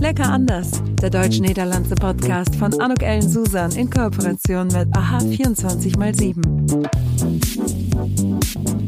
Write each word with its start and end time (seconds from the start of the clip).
Lecker 0.00 0.30
anders, 0.30 0.70
der 1.02 1.10
deutsch-niederlandse 1.10 1.94
Podcast 1.94 2.56
von 2.56 2.80
Anuk 2.80 3.02
Ellen 3.02 3.28
Susan 3.28 3.70
in 3.72 3.90
Kooperation 3.90 4.68
mit 4.68 4.88
AHA 4.96 5.18
24x7. 5.18 6.88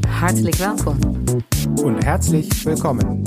Hartelijk 0.08 0.58
welkom. 0.58 0.98
Und 1.82 2.02
herzlich 2.02 2.48
willkommen. 2.64 3.24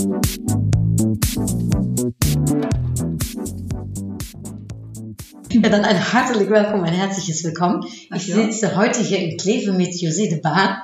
Ja, 5.51 5.69
dann 5.69 5.85
ein 5.85 6.13
hartelijk 6.13 6.49
welkom, 6.49 6.81
ein 6.81 6.93
herzliches 6.93 7.43
Willkommen. 7.43 7.85
Ich 8.15 8.25
sitze 8.25 8.75
heute 8.75 9.01
hier 9.01 9.19
in 9.19 9.37
Kleve 9.37 9.73
mit 9.73 9.93
José 9.93 10.27
de 10.27 10.41
Bahn. 10.41 10.81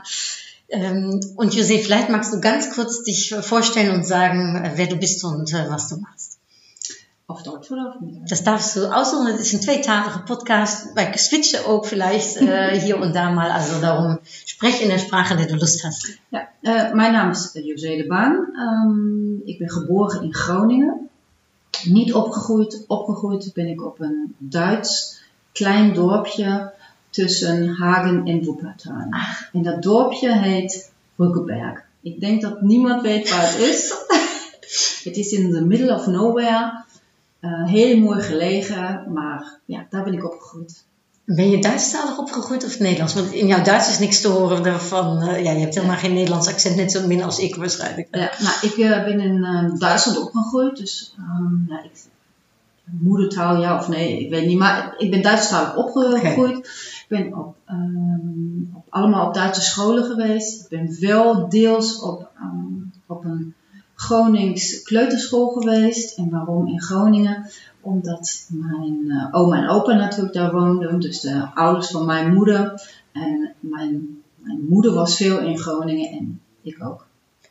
Ähm, 0.70 1.20
und 1.36 1.56
José, 1.56 1.80
vielleicht 1.80 2.10
magst 2.10 2.32
du 2.32 2.40
ganz 2.40 2.72
kurz 2.76 3.02
dich 3.04 3.34
vorstellen 3.42 3.96
und 3.96 4.06
sagen, 4.06 4.56
äh, 4.56 4.74
wer 4.76 4.86
du 4.86 4.98
bist 4.98 5.24
und 5.24 5.52
äh, 5.52 5.68
was 5.68 5.90
du 5.90 5.98
machst. 5.98 6.41
Auf 7.28 7.44
Deutsch 7.44 7.72
oder 7.72 7.90
auf 7.90 8.02
Niederländisch? 8.02 8.30
Das 8.30 8.44
darfst 8.44 8.76
du 8.76 8.86
aussuchen. 8.94 9.28
Het 9.28 9.40
is 9.40 9.54
een 9.54 9.60
tweetalige 9.60 10.20
podcast. 10.24 10.94
Wij 10.94 11.18
switchen 11.18 11.66
ook 11.66 11.86
vielleicht 11.86 12.42
äh, 12.42 12.80
hier 12.84 13.00
und 13.00 13.14
da 13.14 13.32
mal. 13.32 13.52
Also 13.52 13.80
darum, 13.80 14.20
sprech 14.46 14.82
in 14.82 14.90
der 14.90 15.00
Sprache, 15.00 15.36
die 15.36 15.48
du 15.48 15.56
Lust 15.56 15.84
hast. 15.84 16.18
Ja, 16.30 16.48
eh, 16.62 16.94
mijn 16.94 17.12
naam 17.12 17.30
is 17.30 17.52
José 17.54 17.98
de 17.98 18.06
Baan. 18.08 18.48
Ehm, 18.56 19.50
ik 19.50 19.58
ben 19.58 19.70
geboren 19.70 20.24
in 20.24 20.34
Groningen. 20.34 21.10
Niet 21.84 22.14
opgegroeid. 22.14 22.84
Opgegroeid 22.88 23.52
ben 23.54 23.68
ik 23.68 23.86
op 23.86 24.00
een 24.00 24.36
Duits 24.38 25.22
klein 25.52 25.94
dorpje 25.94 26.74
tussen 27.10 27.70
Hagen 27.70 28.26
en 28.26 28.44
Wuppertal. 28.44 29.08
En 29.54 29.64
dat 29.64 29.84
dorpje 29.84 30.38
heet 30.38 30.92
Rückeberg. 31.18 31.84
Ik 32.02 32.20
denk 32.20 32.42
dat 32.42 32.62
niemand 32.62 33.02
weet 33.02 33.30
waar 33.30 33.52
het 33.52 33.58
is. 33.58 33.94
het 35.04 35.18
is 35.18 35.32
in 35.32 35.52
the 35.52 35.62
middle 35.62 35.96
of 35.96 36.08
nowhere. 36.08 36.84
Eh, 37.42 37.66
heel 37.66 37.98
mooi 37.98 38.22
gelegen, 38.22 39.14
maar 39.14 39.60
ja, 39.66 39.86
daar 39.90 40.04
ben 40.04 40.14
ik 40.14 40.26
opgegroeid. 40.26 40.86
Ben 41.26 41.50
je 41.50 41.62
Duitsstalig 41.62 42.18
opgegroeid 42.18 42.66
of 42.66 42.80
Nederlands? 42.80 43.14
Want 43.14 43.32
in 43.32 43.48
jouw 43.48 43.64
Duits 43.64 43.90
is 43.90 44.00
niks 44.00 44.22
te 44.22 44.28
horen 44.28 44.82
van, 44.82 45.22
eh, 45.22 45.44
ja, 45.44 45.52
je 45.52 45.60
hebt 45.60 45.76
helemaal 45.76 45.96
geen 45.96 46.14
Nederlands 46.14 46.48
accent, 46.48 46.76
net 46.76 46.92
zo 46.92 47.08
min 47.08 47.24
als 47.24 47.40
ik 47.40 47.56
waarschijnlijk. 47.56 48.08
Ja, 48.12 48.32
nou, 48.40 48.56
ik 48.62 48.78
eh, 48.78 49.04
ben 49.04 49.20
in 49.20 49.44
eh, 49.44 49.80
Duitsland 49.80 50.18
opgegroeid, 50.18 50.78
dus 50.78 51.14
ehm, 51.18 51.74
ja, 51.74 51.84
ik, 51.84 51.92
moedertaal 52.84 53.62
ja 53.62 53.78
of 53.78 53.88
nee, 53.88 54.20
ik 54.20 54.30
weet 54.30 54.46
niet. 54.46 54.58
Maar 54.58 54.96
ik 54.98 55.12
ben 55.12 55.22
Duitsstalig 55.22 55.76
opgegroeid. 55.76 56.58
Ik 56.58 57.06
ben 57.08 57.38
op, 57.38 57.56
ehm, 57.66 58.76
op, 58.76 58.86
allemaal 58.90 59.28
op 59.28 59.34
Duitse 59.34 59.62
scholen 59.62 60.04
geweest. 60.04 60.62
Ik 60.62 60.70
ben 60.70 60.98
wel 61.00 61.50
deels 61.50 62.00
op, 62.00 62.30
ehm, 62.36 62.84
op 63.08 63.26
een 63.26 63.54
Gronings 64.02 64.82
kleuterschool 64.84 65.50
geweest. 65.50 66.18
En 66.18 66.30
waarom 66.30 66.68
in 66.68 66.82
Groningen? 66.82 67.50
Omdat 67.82 68.46
mijn 68.50 69.10
eh, 69.10 69.28
oma 69.32 69.58
en 69.58 69.70
opa 69.70 69.94
natuurlijk 69.94 70.34
daar 70.34 70.52
woonden. 70.52 71.00
Dus 71.00 71.20
de 71.20 71.48
ouders 71.54 71.88
van 71.88 72.06
mijn 72.06 72.34
moeder. 72.34 72.90
En 73.12 73.54
mijn, 73.60 74.22
mijn 74.36 74.66
moeder 74.70 74.94
was 74.94 75.16
veel 75.16 75.40
in 75.40 75.58
Groningen 75.58 76.12
en 76.12 76.42
ik 76.62 76.86
ook. 76.86 77.08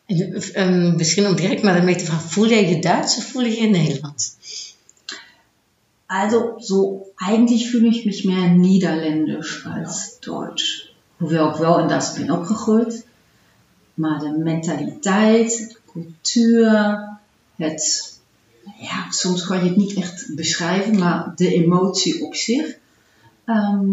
En, 0.07 0.33
ehm, 0.33 0.97
misschien 0.97 1.27
om 1.27 1.37
direct 1.37 1.63
maar 1.63 1.77
ermee 1.77 1.97
te 1.97 2.05
vragen, 2.05 2.29
voel 2.29 2.49
jij 2.49 2.69
je 2.69 2.79
Duits 2.79 3.17
of 3.17 3.25
voel 3.25 3.43
je 3.43 3.61
je 3.61 3.69
Nederlands? 3.69 4.37
Also, 6.07 6.55
so, 6.59 7.07
eigentlich 7.17 7.71
fühle 7.71 7.89
ich 7.89 8.05
mich 8.05 8.25
mehr 8.25 8.49
niederländisch 8.51 9.67
als 9.75 10.17
deutsch. 10.21 10.89
Hoewel 11.17 11.51
ik 11.51 11.57
wel 11.57 11.79
in 11.79 11.89
Duits 11.89 12.13
ben 12.13 12.31
opgegroeid. 12.31 13.07
Maar 13.95 14.19
de 14.19 14.39
mentaliteit, 14.39 15.80
cultuur, 15.93 17.09
het, 17.57 18.15
ja, 18.79 19.11
soms 19.11 19.47
kan 19.47 19.59
je 19.59 19.69
het 19.69 19.77
niet 19.77 19.95
echt 19.95 20.33
beschrijven, 20.35 20.99
maar 20.99 21.33
de 21.37 21.55
emotie 21.55 22.25
op 22.25 22.35
zich, 22.35 22.77
ehm, 23.45 23.87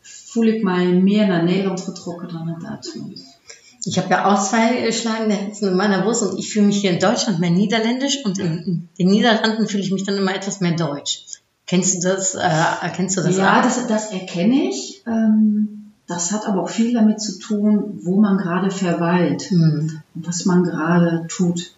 voel 0.00 0.44
ik 0.44 0.62
mij 0.62 0.86
meer 0.86 1.26
naar 1.26 1.44
Nederland 1.44 1.80
getrokken 1.80 2.28
dan 2.28 2.46
naar 2.46 2.60
Duitsland. 2.60 3.38
Ich 3.82 3.96
habe 3.96 4.10
ja 4.10 4.24
auch 4.26 4.40
zwei 4.40 4.90
schlagende 4.92 5.36
Herzen 5.36 5.68
in 5.68 5.76
meiner 5.76 6.02
Brust 6.02 6.22
und 6.22 6.38
ich 6.38 6.52
fühle 6.52 6.66
mich 6.66 6.80
hier 6.82 6.90
in 6.90 6.98
Deutschland 6.98 7.40
mehr 7.40 7.50
niederländisch 7.50 8.22
und 8.24 8.38
in, 8.38 8.58
in 8.66 8.88
den 8.98 9.08
Niederlanden 9.08 9.66
fühle 9.66 9.82
ich 9.82 9.90
mich 9.90 10.04
dann 10.04 10.18
immer 10.18 10.34
etwas 10.34 10.60
mehr 10.60 10.76
deutsch. 10.76 11.24
Kennst 11.66 11.94
du 11.94 12.08
das? 12.08 12.34
Äh, 12.34 12.90
kennst 12.94 13.16
du 13.16 13.22
das 13.22 13.36
ja, 13.36 13.58
auch? 13.58 13.62
das, 13.62 13.86
das 13.86 14.10
erkenne 14.10 14.68
ich. 14.68 15.02
Ähm, 15.06 15.79
das 16.10 16.32
hat 16.32 16.48
aber 16.48 16.64
auch 16.64 16.68
viel 16.68 16.92
damit 16.92 17.20
zu 17.20 17.38
tun, 17.38 18.00
wo 18.02 18.20
man 18.20 18.36
gerade 18.36 18.72
verweilt. 18.72 19.42
Hm. 19.42 20.02
und 20.14 20.26
was 20.26 20.44
man 20.44 20.64
gerade 20.64 21.26
tut. 21.28 21.72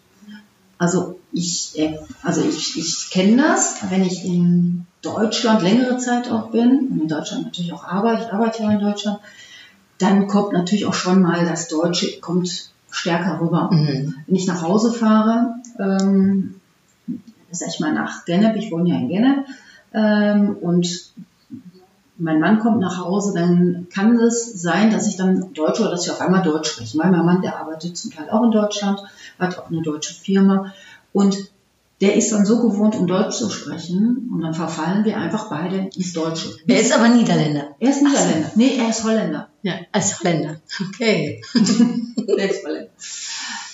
Also 0.79 1.21
ich, 1.33 1.79
äh, 1.79 1.99
also 2.23 2.41
ich, 2.41 2.79
ich 2.79 3.11
kenne 3.11 3.37
das, 3.37 3.77
wenn 3.91 4.03
ich 4.03 4.25
in 4.25 4.87
Deutschland 5.03 5.63
längere 5.63 5.99
Zeit 5.99 6.31
auch 6.31 6.51
bin 6.51 6.89
und 6.91 7.03
in 7.03 7.09
Deutschland 7.09 7.45
natürlich 7.45 7.75
auch 7.75 7.85
arbeite, 7.85 8.25
ich 8.25 8.33
arbeite 8.33 8.63
ja 8.63 8.73
in 8.73 8.81
Deutschland, 8.81 9.19
dann 9.99 10.27
kommt 10.29 10.55
natürlich 10.55 10.87
auch 10.87 10.95
schon 10.95 11.21
mal 11.21 11.45
das 11.45 11.69
Deutsche 11.69 12.19
kommt 12.21 12.71
stärker 12.91 13.39
rüber. 13.39 13.69
Mhm. 13.71 14.15
Wenn 14.27 14.35
ich 14.35 14.47
nach 14.47 14.63
Hause 14.63 14.93
fahre, 14.93 15.57
ähm, 15.79 16.55
sag 17.51 17.69
ich 17.69 17.81
mal 17.81 17.93
nach 17.93 18.25
Gennep, 18.25 18.57
ich 18.57 18.73
wohne 18.73 18.89
ja 18.89 18.97
in 18.97 19.09
Gennep, 19.09 19.45
ähm, 19.93 20.57
und 20.61 21.13
mein 22.23 22.41
Mann 22.41 22.61
kommt 22.61 22.81
nach 22.81 22.99
Hause, 22.99 23.35
dann 23.35 23.89
kann 23.93 24.17
es 24.17 24.53
sein, 24.53 24.91
dass 24.91 25.07
ich 25.07 25.17
dann 25.17 25.53
Deutsch 25.53 25.81
oder 25.81 25.91
dass 25.91 26.07
ich 26.07 26.13
auf 26.13 26.21
einmal 26.21 26.43
Deutsch 26.43 26.71
spreche. 26.71 26.97
Mein 26.97 27.11
Mann, 27.11 27.43
der 27.43 27.59
arbeitet 27.59 27.97
zum 27.97 28.13
Teil 28.13 28.31
auch 28.31 28.45
in 28.45 28.51
Deutschland, 28.51 29.01
hat 29.39 29.59
auch 29.59 29.71
eine 29.71 29.83
deutsche 29.83 30.15
Firma 30.15 30.73
und 31.13 31.37
der 32.01 32.17
ist 32.17 32.33
dann 32.33 32.45
so 32.45 32.61
gewohnt, 32.61 32.97
um 32.97 33.07
Deutsch 33.07 33.37
zu 33.37 33.49
sprechen 33.49 34.29
und 34.33 34.41
dann 34.41 34.55
verfallen 34.55 35.05
wir 35.05 35.17
einfach 35.17 35.49
beide 35.49 35.91
ins 35.95 36.13
Deutsche. 36.13 36.49
Er 36.67 36.81
ist 36.81 36.93
aber 36.93 37.09
Niederländer. 37.09 37.77
Er 37.79 37.91
ist 37.91 38.03
Niederländer. 38.03 38.51
Nee, 38.57 38.77
er 38.77 38.89
ist 38.89 39.05
Holländer. 39.05 39.49
Ja, 39.63 39.75
als 39.93 40.19
Holländer. 40.19 40.57
Okay. 40.89 41.43
Der 41.55 42.51
ist 42.51 42.65
Holländer. 42.65 42.91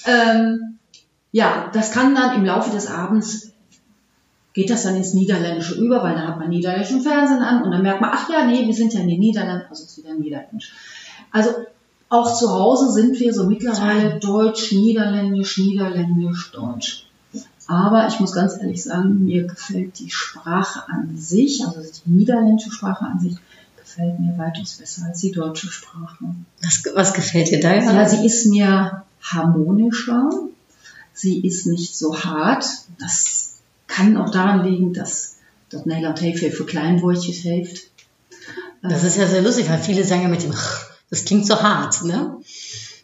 Ähm, 0.04 0.78
ja, 1.32 1.70
das 1.72 1.92
kann 1.92 2.14
dann 2.14 2.36
im 2.36 2.44
Laufe 2.44 2.70
des 2.70 2.86
Abends 2.86 3.52
geht 4.58 4.70
das 4.70 4.82
dann 4.82 4.96
ins 4.96 5.14
Niederländische 5.14 5.76
über, 5.76 6.02
weil 6.02 6.16
dann 6.16 6.26
hat 6.26 6.40
man 6.40 6.48
niederländischen 6.48 7.00
Fernsehen 7.00 7.42
an 7.42 7.62
und 7.62 7.70
dann 7.70 7.80
merkt 7.80 8.00
man, 8.00 8.10
ach 8.12 8.28
ja, 8.28 8.44
nee, 8.44 8.66
wir 8.66 8.74
sind 8.74 8.92
ja 8.92 8.98
in 8.98 9.06
den 9.06 9.20
Niederlanden, 9.20 9.66
also 9.70 9.84
ist 9.84 9.96
wieder 9.98 10.12
Niederländisch. 10.14 10.72
Also 11.30 11.50
auch 12.08 12.36
zu 12.36 12.50
Hause 12.50 12.90
sind 12.90 13.20
wir 13.20 13.32
so 13.32 13.46
mittlerweile 13.46 14.18
Deutsch, 14.18 14.72
Niederländisch, 14.72 15.58
Niederländisch, 15.58 16.50
Deutsch. 16.50 17.06
Aber 17.68 18.08
ich 18.08 18.18
muss 18.18 18.32
ganz 18.32 18.58
ehrlich 18.60 18.82
sagen, 18.82 19.26
mir 19.26 19.46
gefällt 19.46 20.00
die 20.00 20.10
Sprache 20.10 20.82
an 20.88 21.16
sich, 21.16 21.64
also 21.64 21.80
die 21.80 22.10
niederländische 22.10 22.72
Sprache 22.72 23.04
an 23.04 23.20
sich, 23.20 23.36
gefällt 23.76 24.18
mir 24.18 24.36
weitaus 24.38 24.72
besser 24.72 25.06
als 25.06 25.20
die 25.20 25.30
deutsche 25.30 25.68
Sprache. 25.68 26.24
Was, 26.64 26.82
was 26.96 27.14
gefällt 27.14 27.52
dir 27.52 27.60
da? 27.60 27.76
Ja, 27.76 28.08
sie 28.08 28.26
ist 28.26 28.46
mir 28.46 29.04
harmonischer. 29.22 30.30
Sie 31.14 31.46
ist 31.46 31.68
nicht 31.68 31.96
so 31.96 32.18
hart. 32.18 32.64
Das 32.98 33.47
kann 33.98 34.16
auch 34.16 34.30
daran 34.30 34.64
liegen, 34.64 34.92
dass 34.94 35.36
das 35.70 35.82
heel 35.84 36.36
veel 36.36 36.52
für 36.52 36.64
Kleinwoordjes 36.64 37.42
heeft. 37.44 37.90
Das 38.82 39.02
ist 39.02 39.16
ja 39.16 39.26
sehr 39.26 39.42
lustig, 39.42 39.68
weil 39.68 39.78
viele 39.78 40.04
sagen 40.04 40.22
ja 40.22 40.28
mit 40.28 40.42
dem 40.42 40.54
das 41.10 41.24
klingt 41.24 41.46
so 41.46 41.60
hart, 41.60 42.04
ne? 42.04 42.36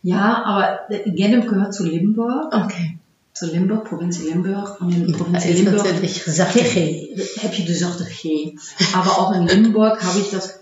Ja, 0.03 0.45
aber 0.45 0.81
Gennep 1.07 1.49
gehört 1.49 1.75
zu 1.75 1.85
Limburg, 1.85 2.55
Okay. 2.55 2.99
zu 3.33 3.47
Limburg, 3.47 3.85
Provincie 3.85 4.29
Limburg. 4.29 4.81
Und 4.81 4.93
in 4.93 5.13
Provincie 5.13 5.49
ist 5.51 5.63
Limburg 5.63 5.85
natürlich 5.85 6.23
sachte 6.25 6.61
G. 6.63 7.17
heb 7.41 7.55
je 7.55 7.65
de 7.65 7.75
zachte 7.75 8.05
G. 8.05 8.57
Aber 8.95 9.11
auch 9.19 9.33
in 9.35 9.47
Limburg 9.47 10.03
habe 10.05 10.21
ich 10.21 10.31
das, 10.31 10.61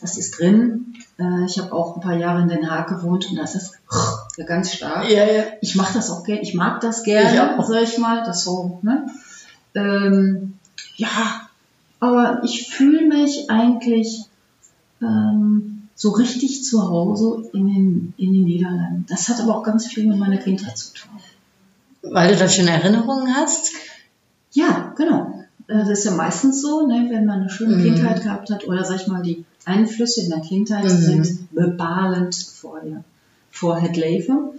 das 0.00 0.16
ist 0.18 0.38
drin. 0.38 0.94
Äh, 1.18 1.46
Ich 1.46 1.58
habe 1.58 1.72
auch 1.72 1.96
ein 1.96 2.02
paar 2.02 2.16
Jahre 2.16 2.42
in 2.42 2.48
Den 2.48 2.70
Haag 2.70 2.88
gewohnt 2.88 3.26
und 3.30 3.36
das 3.36 3.54
ist 3.54 3.72
ja 4.36 4.44
ganz 4.44 4.72
stark. 4.74 5.08
Ja, 5.10 5.24
ja. 5.24 5.42
ich 5.62 5.74
mache 5.74 5.94
das 5.94 6.10
auch 6.10 6.22
gerne, 6.24 6.42
ich 6.42 6.54
mag 6.54 6.80
das 6.80 7.02
gerne, 7.02 7.34
Ich 7.34 7.40
auch. 7.40 7.66
sag 7.66 7.82
ich 7.82 7.98
mal, 7.98 8.22
das 8.24 8.44
so, 8.44 8.78
ne? 8.82 9.06
Ähm, 9.74 10.54
ja, 10.96 11.48
aber 12.00 12.42
ich 12.44 12.68
fühle 12.70 13.06
mich 13.06 13.50
eigentlich 13.50 14.22
ähm, 15.02 15.88
so 15.94 16.10
richtig 16.10 16.64
zu 16.64 16.82
Hause 16.88 17.48
in 17.52 17.66
den, 17.66 18.14
in 18.16 18.32
den 18.32 18.44
Niederlanden. 18.44 19.06
Das 19.08 19.28
hat 19.28 19.40
aber 19.40 19.58
auch 19.58 19.62
ganz 19.62 19.86
viel 19.86 20.06
mit 20.06 20.18
meiner 20.18 20.38
Kindheit 20.38 20.76
zu 20.78 20.92
tun. 20.94 21.10
Weil 22.02 22.32
du 22.32 22.38
da 22.38 22.48
schöne 22.48 22.70
Erinnerungen 22.70 23.34
hast? 23.34 23.72
Ja, 24.52 24.94
genau. 24.96 25.44
Äh, 25.68 25.78
Das 25.80 25.90
ist 25.90 26.04
ja 26.06 26.12
meistens 26.12 26.62
so, 26.62 26.86
ne, 26.86 27.06
wenn 27.10 27.26
man 27.26 27.40
eine 27.42 27.50
schöne 27.50 27.76
Mhm. 27.76 27.82
Kindheit 27.82 28.22
gehabt 28.22 28.50
hat 28.50 28.66
oder 28.66 28.84
sag 28.84 28.96
ich 29.02 29.06
mal, 29.06 29.22
die 29.22 29.44
Einflüsse 29.66 30.22
in 30.22 30.30
der 30.30 30.40
Kindheit 30.40 30.84
Mhm. 30.84 30.88
sind 30.88 31.54
bepalend 31.54 32.34
vor, 32.34 32.80
der, 32.82 33.04
vor 33.50 33.80
Leven. 33.92 34.50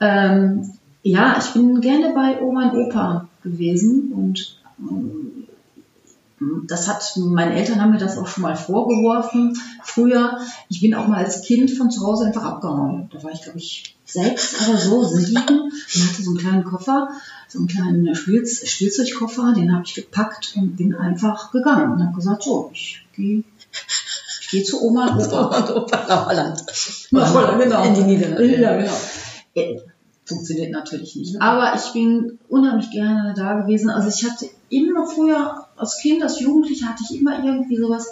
Ähm, 0.00 0.72
ja, 1.02 1.36
ich 1.38 1.52
bin 1.54 1.80
gerne 1.80 2.12
bei 2.14 2.40
Oma 2.42 2.68
und 2.70 2.86
Opa 2.88 3.28
gewesen 3.44 4.12
und 4.12 4.58
ähm, 4.80 5.44
das 6.66 6.88
hat, 6.88 7.16
meine 7.16 7.54
Eltern 7.54 7.80
haben 7.80 7.92
mir 7.92 7.98
das 7.98 8.18
auch 8.18 8.26
schon 8.26 8.42
mal 8.42 8.56
vorgeworfen. 8.56 9.56
Früher, 9.82 10.38
ich 10.68 10.80
bin 10.80 10.94
auch 10.94 11.06
mal 11.06 11.24
als 11.24 11.42
Kind 11.42 11.70
von 11.70 11.90
zu 11.90 12.04
Hause 12.04 12.26
einfach 12.26 12.44
abgehauen. 12.44 13.08
Da 13.12 13.22
war 13.22 13.30
ich, 13.30 13.42
glaube 13.42 13.58
ich, 13.58 13.96
sechs 14.04 14.68
oder 14.68 14.78
so, 14.78 15.04
sieben. 15.04 15.60
Und 15.60 16.08
hatte 16.08 16.22
so 16.22 16.30
einen 16.30 16.38
kleinen 16.38 16.64
Koffer, 16.64 17.08
so 17.48 17.58
einen 17.58 17.68
kleinen 17.68 18.14
Spiel 18.14 18.44
Spielzeugkoffer, 18.46 19.54
den 19.56 19.72
habe 19.72 19.84
ich 19.86 19.94
gepackt 19.94 20.54
und 20.56 20.76
bin 20.76 20.94
einfach 20.94 21.52
gegangen 21.52 21.92
und 21.92 22.02
habe 22.02 22.16
gesagt, 22.16 22.42
so, 22.42 22.70
ich 22.72 23.06
gehe 23.14 23.44
ich 24.40 24.48
gehe 24.50 24.62
zu 24.62 24.82
Oma 24.82 25.16
und 25.16 25.32
Opa. 25.32 25.74
Opa 25.76 26.06
nach 26.08 26.26
Holland. 26.26 26.64
Nach 27.10 27.32
Holland, 27.32 27.62
genau. 27.62 27.84
In 27.84 27.94
die 27.94 28.02
Niederlande. 28.02 28.60
Ja, 28.60 28.76
genau. 28.76 29.80
Funktioniert 30.26 30.72
natürlich 30.72 31.16
nicht. 31.16 31.40
Aber 31.42 31.74
ich 31.76 31.92
bin 31.92 32.38
unheimlich 32.48 32.90
gerne 32.90 33.34
da 33.36 33.60
gewesen. 33.60 33.90
Also 33.90 34.08
ich 34.08 34.24
hatte 34.28 34.46
immer 34.70 35.06
früher, 35.06 35.66
als 35.76 35.98
Kind, 35.98 36.22
als 36.22 36.40
Jugendliche, 36.40 36.86
hatte 36.86 37.04
ich 37.08 37.18
immer 37.20 37.44
irgendwie 37.44 37.76
sowas, 37.76 38.08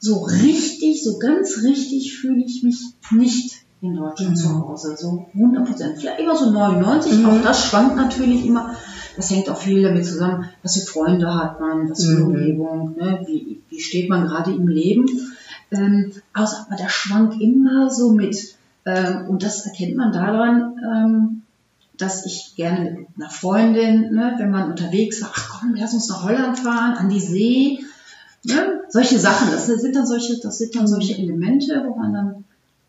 so 0.00 0.18
richtig, 0.24 1.02
so 1.04 1.18
ganz 1.18 1.62
richtig 1.62 2.16
fühle 2.16 2.44
ich 2.44 2.62
mich 2.64 2.80
nicht 3.12 3.54
in 3.80 3.94
Deutschland 3.96 4.32
Mhm. 4.32 4.36
zu 4.36 4.68
Hause. 4.68 4.96
So 4.98 5.26
100 5.34 5.64
Prozent. 5.64 5.98
Vielleicht 5.98 6.20
immer 6.20 6.36
so 6.36 6.50
99. 6.50 7.18
Mhm. 7.18 7.26
Auch 7.26 7.42
das 7.42 7.66
schwankt 7.66 7.96
natürlich 7.96 8.44
immer. 8.44 8.74
Das 9.16 9.30
hängt 9.30 9.48
auch 9.50 9.58
viel 9.58 9.82
damit 9.82 10.04
zusammen, 10.06 10.46
was 10.62 10.76
für 10.78 10.86
Freunde 10.86 11.32
hat 11.34 11.60
man, 11.60 11.88
was 11.90 12.04
für 12.04 12.16
Mhm. 12.20 12.24
Umgebung, 12.26 12.96
ne? 12.96 13.22
wie, 13.26 13.60
wie 13.68 13.80
steht 13.80 14.08
man 14.08 14.26
gerade 14.26 14.52
im 14.52 14.66
Leben. 14.66 15.06
Ähm, 15.70 16.12
also, 16.32 16.56
aber 16.66 16.76
der 16.76 16.88
schwankt 16.88 17.40
immer 17.40 17.90
so 17.90 18.10
mit. 18.12 18.56
Ähm, 18.84 19.28
und 19.28 19.42
das 19.42 19.64
erkennt 19.66 19.96
man 19.96 20.12
daran, 20.12 20.76
ähm, 20.82 21.42
dass 21.96 22.26
ich 22.26 22.54
gerne 22.56 22.90
mit 22.92 23.06
einer 23.16 23.30
Freundin, 23.30 24.12
ne, 24.12 24.34
wenn 24.38 24.50
man 24.50 24.70
unterwegs 24.70 25.22
war, 25.22 25.30
ach 25.32 25.60
komm, 25.60 25.74
lass 25.74 25.94
uns 25.94 26.08
nach 26.08 26.24
Holland 26.24 26.58
fahren, 26.58 26.94
an 26.94 27.08
die 27.08 27.20
See. 27.20 27.78
Ne? 28.44 28.80
Solche 28.88 29.18
Sachen, 29.18 29.50
das 29.52 29.66
sind 29.66 29.94
dann 29.94 30.06
solche, 30.06 30.38
das 30.40 30.58
sind 30.58 30.74
dann 30.74 30.88
solche 30.88 31.16
Elemente, 31.16 31.84
wo 31.86 31.94
man 31.94 32.12
dann, 32.12 32.44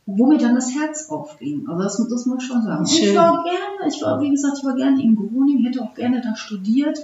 wo 0.06 0.26
mir 0.26 0.40
dann 0.40 0.56
das 0.56 0.74
Herz 0.74 1.10
aufging. 1.10 1.68
Also 1.68 1.84
das, 1.84 2.10
das 2.10 2.26
muss 2.26 2.42
ich 2.42 2.48
schon 2.48 2.64
sagen. 2.64 2.80
Und 2.80 2.92
Ich 2.92 2.98
Schön. 2.98 3.16
war 3.16 3.44
gerne, 3.44 3.94
ich 3.94 4.02
war, 4.02 4.20
wie 4.20 4.32
gesagt, 4.32 4.58
ich 4.58 4.66
war 4.66 4.76
gerne 4.76 5.02
in 5.02 5.16
Groningen, 5.16 5.64
hätte 5.64 5.82
auch 5.82 5.94
gerne 5.94 6.22
da 6.22 6.36
studiert. 6.36 6.98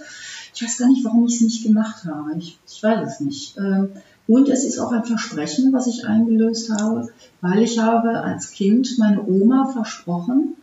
Ich 0.56 0.64
weiß 0.64 0.78
gar 0.80 0.88
nicht, 0.88 1.06
warum 1.06 1.26
ich 1.28 1.36
es 1.36 1.42
nicht 1.42 1.64
gemacht 1.64 2.06
habe. 2.06 2.36
Ich, 2.40 2.60
ich 2.68 2.82
weiß 2.82 3.08
es 3.08 3.20
nicht. 3.20 3.58
Ähm, 3.58 3.90
Und 4.30 4.48
es 4.48 4.64
ist 4.64 4.78
auch 4.78 4.92
ein 4.92 5.06
Versprechen, 5.06 5.74
was 5.74 5.88
ich 5.88 6.06
eingelöst 6.06 6.70
habe, 6.70 7.10
weil 7.42 7.64
ich 7.64 7.80
habe 7.80 8.22
als 8.22 8.52
Kind 8.52 8.88
meine 9.00 9.26
Oma 9.26 9.72
versprochen, 9.74 10.56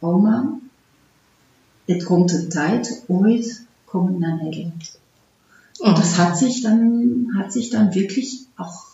Oma, 0.00 0.58
het 1.86 2.04
komt 2.04 2.30
de 2.30 2.46
tijd, 2.46 3.04
ooit 3.06 3.66
kom 3.84 4.08
ik 4.08 4.18
naar 4.18 4.36
Nederland. 4.42 4.98
Und 5.78 5.96
das 5.98 6.18
hat 6.18 6.36
sich 6.36 6.60
dann, 6.60 7.28
hat 7.38 7.52
sich 7.52 7.70
dann 7.70 7.94
wirklich 7.94 8.46
auch 8.56 8.84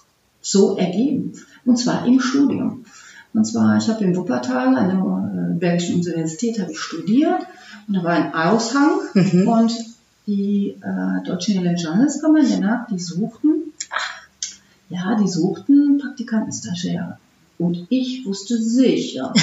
so 0.41 0.77
ergeben. 0.77 1.33
Und 1.65 1.77
zwar 1.79 2.06
im 2.06 2.21
Studium. 2.21 2.85
Und 3.35 3.45
zwar, 3.47 3.79
ich 3.79 3.89
habe 3.89 4.05
in 4.05 4.15
Wuppertal 4.15 4.77
an 4.77 4.89
der 4.91 4.99
äh, 4.99 5.59
Belgischen 5.59 5.97
Universität 5.97 6.61
habe 6.61 6.71
ich 6.71 6.79
studiert 6.79 7.43
und 7.89 7.95
da 7.95 8.05
war 8.05 8.12
ein 8.12 8.33
Aushang 8.33 9.00
Mhm. 9.15 9.49
und 9.49 9.73
die 10.27 10.77
äh, 10.81 11.27
Deutsche 11.27 11.55
Den 11.55 11.77
Haag, 12.69 12.89
die 12.89 12.99
suchten, 12.99 13.68
ja, 14.90 15.17
die 15.20 15.29
suchten 15.29 15.99
Praktikantenstagiäre. 15.99 17.19
Und 17.58 17.87
ich 17.90 18.25
wusste 18.25 18.56
sicher, 18.58 19.32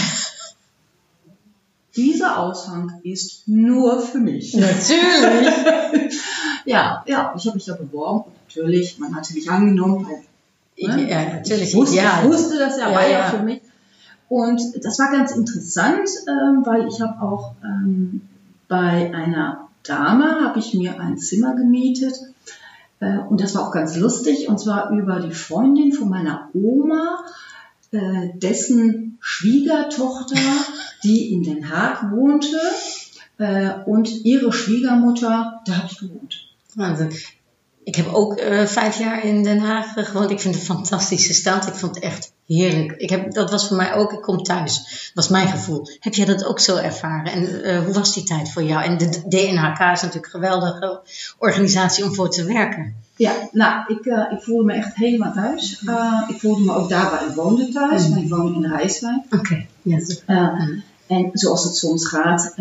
dieser 1.95 2.39
Aushang 2.39 3.00
ist 3.03 3.47
nur 3.47 4.01
für 4.01 4.19
mich. 4.19 4.53
Natürlich. 4.56 6.13
Ja, 6.68 7.03
ja, 7.07 7.31
ich 7.38 7.45
habe 7.45 7.57
mich 7.57 7.65
da 7.65 7.75
beworben. 7.75 8.21
Und 8.25 8.33
natürlich, 8.47 8.97
man 8.97 9.15
hatte 9.15 9.36
mich 9.36 9.47
angenommen, 9.51 10.07
weil 10.07 10.95
ne, 10.95 11.07
Ja, 11.09 11.33
natürlich. 11.36 11.69
ich 11.69 11.75
wusste, 11.75 11.97
Ja. 11.97 12.21
ich 12.24 12.27
wusste 12.27 12.57
das 12.57 12.80
ja, 12.80 12.89
Ja, 12.89 12.95
war 12.95 13.03
ja, 13.03 13.09
ja. 13.19 13.30
für 13.30 13.44
mich. 13.44 13.62
Und 14.30 14.59
das 14.83 14.97
war 14.97 15.12
ganz 15.12 15.31
interessant, 15.33 16.09
ähm, 16.27 16.63
weil 16.65 16.88
ich 16.88 17.00
habe 17.01 17.21
auch 17.21 17.53
ähm, 17.63 18.21
bei 18.68 19.13
einer 19.13 19.68
Dame 19.83 20.44
habe 20.44 20.57
ich 20.57 20.74
mir 20.74 21.00
ein 21.00 21.19
Zimmer 21.19 21.56
gemietet 21.56 22.15
äh, 22.15 22.30
und 23.00 23.42
das 23.42 23.56
war 23.56 23.68
auch 23.68 23.71
ganz 23.71 23.97
lustig 23.97 24.47
und 24.47 24.59
zwar 24.59 24.92
über 24.92 25.19
die 25.19 25.33
Freundin 25.33 25.92
von 25.92 26.09
meiner 26.09 26.50
Oma, 26.53 27.25
äh, 27.92 28.30
dessen 28.36 29.18
Schwiegertochter, 29.19 30.36
die 31.03 31.33
in 31.33 31.44
Den 31.44 31.69
Haag 31.69 32.12
wohnte 32.12 32.57
äh, 33.38 33.74
und 33.86 34.25
ihre 34.25 34.51
Schwiegermutter, 34.51 35.62
da 35.65 35.77
habe 35.77 35.88
ich 35.92 36.00
gewohnt. 36.00 36.47
Wahnsinn. 36.75 37.09
Ik 37.85 37.95
heb 37.95 38.13
ook 38.13 38.33
eh, 38.35 38.65
vijf 38.65 38.97
jaar 38.97 39.23
in 39.23 39.43
Den 39.43 39.59
Haag 39.59 39.93
gewoond. 39.95 40.31
Ik 40.31 40.39
vind 40.39 40.55
het 40.55 40.69
een 40.69 40.75
fantastische 40.75 41.33
stad. 41.33 41.67
Ik 41.67 41.73
vond 41.73 41.95
het 41.95 42.03
echt 42.03 42.31
heerlijk. 42.47 42.91
Ik 42.91 43.09
heb, 43.09 43.33
dat 43.33 43.51
was 43.51 43.67
voor 43.67 43.77
mij 43.77 43.93
ook, 43.93 44.13
ik 44.13 44.21
kom 44.21 44.43
thuis. 44.43 45.11
was 45.13 45.27
mijn 45.27 45.47
gevoel. 45.47 45.87
Heb 45.99 46.13
jij 46.13 46.25
dat 46.25 46.45
ook 46.45 46.59
zo 46.59 46.75
ervaren? 46.75 47.31
En 47.31 47.63
eh, 47.63 47.83
hoe 47.83 47.93
was 47.93 48.13
die 48.13 48.23
tijd 48.23 48.51
voor 48.51 48.63
jou? 48.63 48.83
En 48.83 48.97
de 48.97 49.09
DNHK 49.09 49.79
is 49.79 50.01
natuurlijk 50.01 50.25
een 50.25 50.41
geweldige 50.41 51.01
organisatie 51.37 52.03
om 52.03 52.13
voor 52.13 52.29
te 52.29 52.43
werken. 52.43 52.95
Ja, 53.17 53.33
nou, 53.51 53.93
ik, 53.93 54.05
eh, 54.05 54.31
ik 54.31 54.43
voelde 54.43 54.63
me 54.63 54.73
echt 54.73 54.95
helemaal 54.95 55.33
thuis. 55.33 55.83
Eh, 55.85 56.21
ik 56.27 56.39
voelde 56.39 56.63
me 56.63 56.73
ook 56.73 56.89
daar 56.89 57.11
waar 57.11 57.27
ik 57.27 57.35
woonde 57.35 57.69
thuis, 57.69 58.09
want 58.09 58.21
ik 58.21 58.29
woon 58.29 58.53
in 58.53 58.61
de 58.61 58.67
Rijswijk. 58.67 59.23
Oké. 59.29 59.65
Ja, 59.81 59.99
Eh, 60.25 60.69
en 61.07 61.29
zoals 61.33 61.63
het 61.63 61.75
soms 61.75 62.07
gaat, 62.07 62.53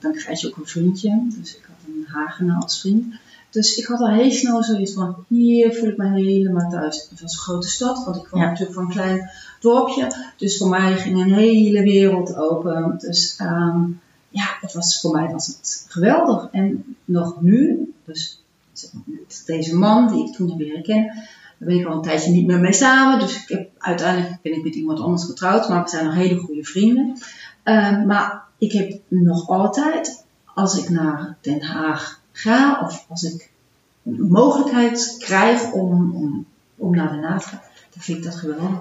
dan 0.00 0.12
krijg 0.12 0.40
je 0.40 0.48
ook 0.48 0.56
een 0.56 0.66
vriendje. 0.66 1.22
Dus 1.38 1.56
ik 1.56 1.62
had 1.66 1.76
een 1.86 2.06
Hagenaar 2.08 2.62
als 2.62 2.80
vriend. 2.80 3.14
Dus 3.50 3.76
ik 3.76 3.86
had 3.86 4.00
al 4.00 4.10
heel 4.10 4.30
snel 4.30 4.62
zoiets 4.62 4.92
van, 4.92 5.24
hier 5.28 5.74
voel 5.74 5.88
ik 5.88 5.96
me 5.96 6.08
helemaal 6.08 6.70
thuis. 6.70 7.06
Het 7.10 7.20
was 7.20 7.32
een 7.32 7.38
grote 7.38 7.68
stad, 7.68 8.04
want 8.04 8.16
ik 8.16 8.22
kwam 8.22 8.40
Ja. 8.40 8.46
natuurlijk 8.46 8.74
van 8.74 8.84
een 8.84 8.90
klein 8.90 9.30
dorpje. 9.60 10.12
Dus 10.36 10.56
voor 10.56 10.68
mij 10.68 10.96
ging 10.96 11.20
een 11.20 11.34
hele 11.34 11.82
wereld 11.82 12.36
open. 12.36 12.94
Dus 12.98 13.36
ehm, 13.38 13.80
ja, 14.28 14.44
het 14.60 14.72
was, 14.72 15.00
voor 15.00 15.10
mij 15.12 15.28
was 15.32 15.46
het 15.46 15.84
geweldig. 15.88 16.48
En 16.52 16.96
nog 17.04 17.40
nu, 17.40 17.92
dus 18.04 18.42
deze 19.46 19.76
man 19.76 20.08
die 20.08 20.26
ik 20.28 20.34
toen 20.34 20.48
heb 20.50 20.58
leren 20.58 20.82
kennen, 20.82 21.14
daar 21.58 21.68
ben 21.68 21.78
ik 21.78 21.86
al 21.86 21.94
een 21.94 22.02
tijdje 22.02 22.30
niet 22.30 22.46
meer 22.46 22.60
mee 22.60 22.72
samen. 22.72 23.18
Dus 23.20 23.42
ik 23.42 23.48
heb, 23.48 23.70
uiteindelijk 23.78 24.42
ben 24.42 24.52
ik 24.52 24.64
met 24.64 24.74
iemand 24.74 25.00
anders 25.00 25.24
getrouwd, 25.24 25.68
maar 25.68 25.82
we 25.82 25.88
zijn 25.88 26.04
nog 26.04 26.14
hele 26.14 26.36
goede 26.40 26.64
vrienden. 26.64 27.18
Eh, 27.62 28.04
maar 28.04 28.42
ik 28.58 28.72
heb 28.72 29.00
nog 29.08 29.48
altijd, 29.48 30.24
als 30.54 30.78
ik 30.78 30.88
naar 30.88 31.36
Den 31.40 31.62
Haag 31.62 32.19
ga, 32.40 32.80
of 32.84 33.04
als 33.08 33.22
ik 33.22 33.50
een 34.04 34.30
mogelijkheid 34.30 35.16
krijg 35.18 35.72
om, 35.72 36.14
om, 36.14 36.46
om 36.76 36.94
naar 36.94 37.10
Den 37.10 37.22
Haag 37.22 37.42
te 37.42 37.48
gaan, 37.48 37.60
dan 37.90 38.02
vind 38.02 38.18
ik 38.18 38.24
dat 38.24 38.34
geweldig. 38.34 38.80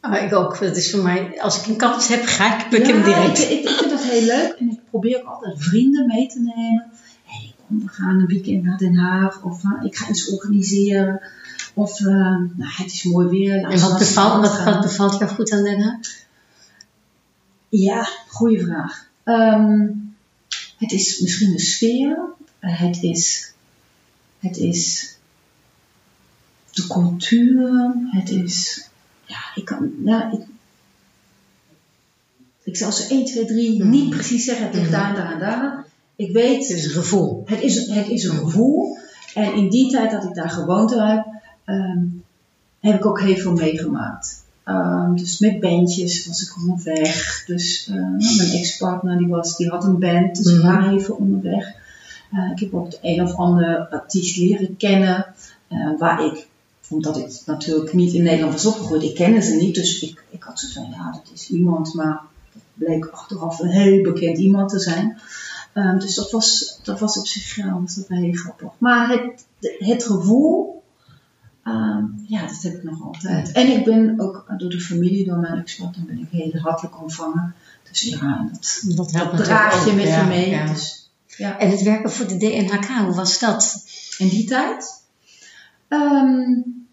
Maar 0.00 0.24
ik 0.24 0.34
ook. 0.34 0.58
Dat 0.60 0.76
is 0.76 0.90
voor 0.90 1.02
mij, 1.02 1.42
als 1.42 1.60
ik 1.60 1.66
een 1.66 1.76
kans 1.76 2.08
heb, 2.08 2.24
ga 2.24 2.58
ik 2.58 2.68
pik 2.68 2.86
hem 2.86 2.96
Ja, 2.96 3.04
direct. 3.04 3.38
Ik, 3.38 3.50
ik, 3.50 3.68
vind 3.68 3.90
dat 3.90 4.02
heel 4.02 4.22
leuk 4.22 4.56
en 4.58 4.70
ik 4.70 4.78
probeer 4.90 5.20
ook 5.20 5.26
altijd 5.26 5.54
vrienden 5.58 6.06
mee 6.06 6.26
te 6.26 6.40
nemen. 6.40 6.86
hey, 7.24 7.54
kom, 7.66 7.80
we 7.80 7.88
gaan 7.88 8.20
een 8.20 8.26
weekend 8.26 8.62
naar 8.62 8.78
Den 8.78 8.96
Haag 8.96 9.42
of 9.42 9.64
eh, 9.64 9.84
ik 9.84 9.96
ga 9.96 10.08
iets 10.08 10.30
organiseren. 10.30 11.20
Of 11.74 12.00
eh, 12.00 12.06
nou, 12.06 12.50
het 12.56 12.92
is 12.92 13.04
mooi 13.04 13.28
weer. 13.28 13.64
En 13.64 13.80
wat 13.80 13.98
bevalt, 13.98 14.64
wat 14.64 14.80
bevalt 14.80 15.18
jou 15.18 15.30
goed 15.30 15.52
aan 15.52 15.64
Den 15.64 15.80
Haag? 15.80 15.98
Ja, 17.68 18.08
goede 18.28 18.64
vraag. 18.64 19.08
Ehm, 19.24 19.86
het 20.78 20.92
is 20.92 21.20
misschien 21.20 21.52
de 21.52 21.60
sfeer. 21.60 22.18
Eh, 22.58 22.80
het 22.80 23.02
is, 23.02 23.52
het 24.38 24.56
is 24.56 25.14
de 26.72 26.86
cultuur. 26.86 27.92
Het 28.10 28.30
is, 28.30 28.88
ja, 29.24 29.38
ik 29.54 29.64
kan, 29.64 29.90
ja, 30.04 30.32
ik, 30.32 30.40
ik 32.62 32.76
zal 32.76 32.92
zo 32.92 33.08
1, 33.08 33.24
2, 33.24 33.44
3 33.44 33.78
Mhm. 33.80 33.90
niet 33.90 34.10
precies 34.10 34.44
zeggen, 34.44 34.66
het 34.66 34.74
ligt 34.74 34.90
Mhm. 34.90 35.00
daar, 35.00 35.14
daar, 35.14 35.38
daar. 35.38 35.84
Ik 36.16 36.32
weet, 36.32 36.68
Het 36.68 36.78
is 36.78 36.84
een 36.84 36.90
gevoel. 36.90 37.42
het 37.46 37.60
is, 37.60 37.86
het 37.88 38.08
is 38.08 38.24
een 38.24 38.36
gevoel. 38.36 38.96
En 39.34 39.54
in 39.54 39.70
die 39.70 39.90
tijd 39.90 40.10
dat 40.10 40.24
ik 40.24 40.34
daar 40.34 40.50
gewoond 40.50 40.90
heb, 40.94 41.26
ehm, 41.64 41.98
heb 42.80 42.94
ik 42.94 43.06
ook 43.06 43.20
heel 43.20 43.36
veel 43.36 43.52
meegemaakt. 43.52 44.44
Ehm, 44.64 45.14
dus 45.14 45.38
met 45.38 45.60
bandjes 45.60 46.26
was 46.26 46.42
ik 46.42 46.56
onderweg. 46.56 47.42
Dus 47.46 47.86
eh, 47.88 47.94
mijn 48.36 48.50
ex-partner 48.50 49.18
die, 49.18 49.26
was, 49.26 49.56
die 49.56 49.68
had 49.68 49.84
een 49.84 49.98
band, 49.98 50.36
dus 50.36 50.52
we 50.52 50.58
Mhm. 50.58 50.66
waren 50.66 50.96
even 50.98 51.18
onderweg. 51.18 51.74
Eh, 52.32 52.50
ik 52.50 52.60
heb 52.60 52.74
ook 52.74 52.90
de 52.90 52.98
een 53.02 53.22
of 53.22 53.34
andere 53.34 53.90
artiest 53.90 54.36
leren 54.36 54.76
kennen. 54.76 55.26
eh, 55.68 55.98
waar 55.98 56.24
ik, 56.24 56.46
omdat 56.88 57.16
ik 57.16 57.40
natuurlijk 57.46 57.92
niet 57.92 58.12
in 58.12 58.22
Nederland 58.22 58.52
was 58.52 58.66
opgegroeid, 58.66 59.02
ik 59.02 59.14
kende 59.14 59.42
ze 59.42 59.54
niet. 59.54 59.74
Dus 59.74 60.00
ik, 60.02 60.24
ik 60.30 60.42
had 60.42 60.60
zo 60.60 60.66
van, 60.80 60.90
ja, 60.90 61.10
dat 61.12 61.30
is 61.34 61.50
iemand, 61.50 61.94
maar 61.94 62.20
het 62.52 62.62
bleek 62.74 63.06
achteraf 63.06 63.58
een 63.58 63.68
heel 63.68 64.02
bekend 64.02 64.38
iemand 64.38 64.68
te 64.70 64.78
zijn. 64.80 65.18
Ehm, 65.72 65.98
dus 65.98 66.14
dat 66.14 66.30
was, 66.30 66.80
dat 66.82 67.00
was 67.00 67.18
op 67.18 67.26
zich 67.26 67.56
ja, 67.56 67.80
was 67.80 67.94
dat 67.94 68.08
heel 68.08 68.32
grappig. 68.32 68.68
Maar 68.78 69.08
het, 69.08 69.46
het 69.78 70.04
gevoel, 70.04 70.82
ehm, 71.62 72.04
ja, 72.26 72.40
dat 72.46 72.62
heb 72.62 72.74
ik 72.74 72.82
nog 72.82 73.02
altijd. 73.02 73.52
En 73.52 73.66
ik 73.78 73.84
ben 73.84 74.14
ook 74.20 74.44
door 74.58 74.70
de 74.70 74.80
familie, 74.80 75.24
door 75.26 75.38
mijn 75.38 75.58
ex-partner, 75.58 76.06
ben 76.06 76.18
ik 76.18 76.28
heel 76.30 76.60
hartelijk 76.60 77.02
ontvangen. 77.02 77.54
Dus 77.90 78.00
ja, 78.02 78.48
dat, 78.52 78.82
Dat 78.96 79.12
helpt 79.12 79.36
dat 79.36 79.46
draag 79.46 79.84
je 79.86 79.92
met 79.92 80.04
je 80.04 80.10
ja, 80.10 80.26
mee. 80.26 80.50
ja. 80.50 80.66
Dus, 80.66 81.05
ja. 81.36 81.58
En 81.58 81.70
het 81.70 81.82
werken 81.82 82.10
voor 82.10 82.26
de 82.26 82.36
DNHK, 82.36 82.86
hoe 82.86 83.14
was 83.14 83.38
dat? 83.38 83.84
in 84.18 84.28
die 84.28 84.46
tijd. 84.46 85.02
Um, 85.88 86.86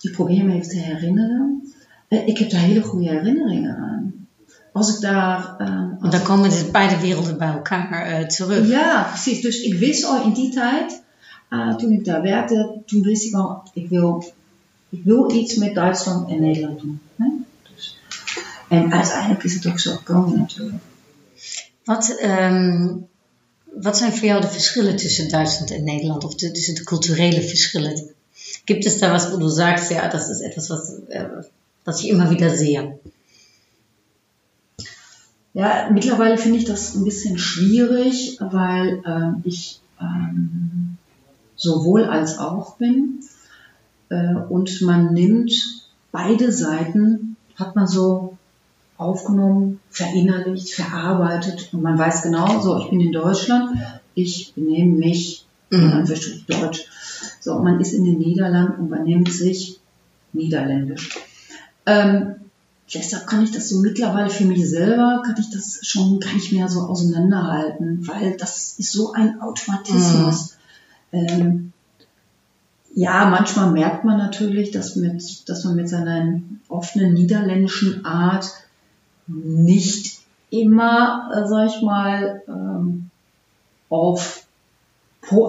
ik 0.00 0.12
probeer 0.12 0.44
me 0.44 0.54
even 0.54 0.68
te 0.68 0.78
herinneren. 0.78 1.72
Uh, 2.08 2.26
ik 2.26 2.38
heb 2.38 2.50
daar 2.50 2.60
hele 2.60 2.82
goede 2.82 3.08
herinneringen 3.08 3.76
aan. 3.76 4.26
Als 4.72 4.94
ik 4.94 5.00
daar. 5.00 5.56
Um, 5.60 6.10
dan 6.10 6.22
komen 6.22 6.50
dus 6.50 6.70
beide 6.70 7.00
werelden 7.00 7.38
bij 7.38 7.48
elkaar 7.48 8.20
uh, 8.20 8.26
terug. 8.26 8.68
Ja, 8.68 9.02
precies. 9.02 9.40
Dus 9.40 9.60
ik 9.60 9.74
wist 9.74 10.04
al 10.04 10.24
in 10.24 10.32
die 10.32 10.52
tijd, 10.52 11.02
uh, 11.50 11.76
toen 11.76 11.92
ik 11.92 12.04
daar 12.04 12.22
werkte, 12.22 12.82
toen 12.86 13.02
wist 13.02 13.24
ik 13.24 13.34
al, 13.34 13.62
ik 13.72 13.88
wil, 13.88 14.24
ik 14.88 15.04
wil 15.04 15.32
iets 15.32 15.54
met 15.54 15.74
Duitsland 15.74 16.30
en 16.30 16.40
Nederland 16.40 16.80
doen. 16.80 17.00
Hè? 17.16 17.26
Dus, 17.74 17.98
en 18.68 18.92
uiteindelijk 18.92 19.44
is 19.44 19.54
het 19.54 19.66
ook 19.66 19.78
zo 19.78 19.96
gekomen 19.96 20.38
natuurlijk. 20.38 20.82
Wat, 21.84 22.18
um, 22.22 23.06
wat 23.80 23.96
zijn 23.96 24.12
voor 24.12 24.26
jou 24.28 24.40
de 24.40 24.48
verschillen 24.48 24.96
tussen 24.96 25.28
Duitsland 25.28 25.70
en 25.70 25.84
Nederland? 25.84 26.24
Of 26.24 26.34
de, 26.34 26.50
tussen 26.50 26.74
de 26.74 26.84
culturelle 26.84 27.42
verschillen? 27.42 28.10
Gibt 28.64 28.84
es 28.84 28.98
da 28.98 29.10
was, 29.10 29.30
wo 29.30 29.38
du 29.38 29.48
sagst, 29.48 29.90
ja, 29.90 30.08
das 30.08 30.28
ist 30.28 30.40
etwas, 30.40 30.68
was, 30.68 30.98
äh, 31.08 31.28
was 31.84 32.02
ich 32.02 32.08
immer 32.08 32.30
wieder 32.30 32.56
sehe? 32.56 32.98
Ja, 35.52 35.90
mittlerweile 35.92 36.38
finde 36.38 36.58
ich 36.58 36.64
das 36.64 36.94
ein 36.94 37.04
bisschen 37.04 37.38
schwierig, 37.38 38.38
weil 38.40 39.02
äh, 39.04 39.48
ich 39.48 39.80
ähm, 40.00 40.96
sowohl 41.56 42.04
als 42.04 42.38
auch 42.38 42.76
bin. 42.76 43.20
Äh, 44.08 44.34
und 44.48 44.80
man 44.82 45.12
nimmt 45.12 45.52
beide 46.10 46.52
Seiten, 46.52 47.36
hat 47.56 47.74
man 47.76 47.86
so 47.86 48.38
aufgenommen, 48.96 49.80
verinnerlicht, 49.90 50.74
verarbeitet 50.74 51.70
und 51.72 51.82
man 51.82 51.98
weiß 51.98 52.22
genau, 52.22 52.60
so, 52.60 52.78
ich 52.78 52.90
bin 52.90 53.00
in 53.00 53.12
Deutschland, 53.12 53.76
ich 54.14 54.52
benehme 54.54 54.96
mich 54.98 55.46
in 55.70 55.90
Anführungsstrichen 55.90 56.44
Deutsch. 56.46 56.84
So, 57.40 57.58
man 57.60 57.80
ist 57.80 57.92
in 57.92 58.04
den 58.04 58.18
Niederlanden 58.18 58.82
und 58.82 58.90
man 58.90 59.04
nimmt 59.04 59.32
sich 59.32 59.80
Niederländisch. 60.32 61.18
Ähm, 61.86 62.36
deshalb 62.92 63.26
kann 63.26 63.42
ich 63.42 63.50
das 63.50 63.68
so 63.68 63.80
mittlerweile 63.80 64.30
für 64.30 64.44
mich 64.44 64.68
selber, 64.68 65.22
kann 65.24 65.36
ich 65.38 65.50
das 65.50 65.80
schon 65.82 66.20
gar 66.20 66.32
nicht 66.34 66.52
mehr 66.52 66.68
so 66.68 66.80
auseinanderhalten, 66.80 68.06
weil 68.06 68.36
das 68.36 68.78
ist 68.78 68.92
so 68.92 69.12
ein 69.12 69.40
Automatismus. 69.40 70.56
Mhm. 71.10 71.18
Ähm, 71.18 71.72
ja, 72.94 73.26
manchmal 73.26 73.70
merkt 73.70 74.04
man 74.04 74.18
natürlich, 74.18 74.70
dass, 74.70 74.96
mit, 74.96 75.48
dass 75.48 75.64
man 75.64 75.76
mit 75.76 75.88
seiner 75.88 76.40
offenen 76.68 77.14
niederländischen 77.14 78.04
Art 78.04 78.50
nicht 79.44 80.20
immer, 80.50 81.30
äh, 81.34 81.46
sag 81.46 81.68
ich 81.68 81.82
mal, 81.82 82.42
ähm, 82.48 83.10
auf, 83.88 84.44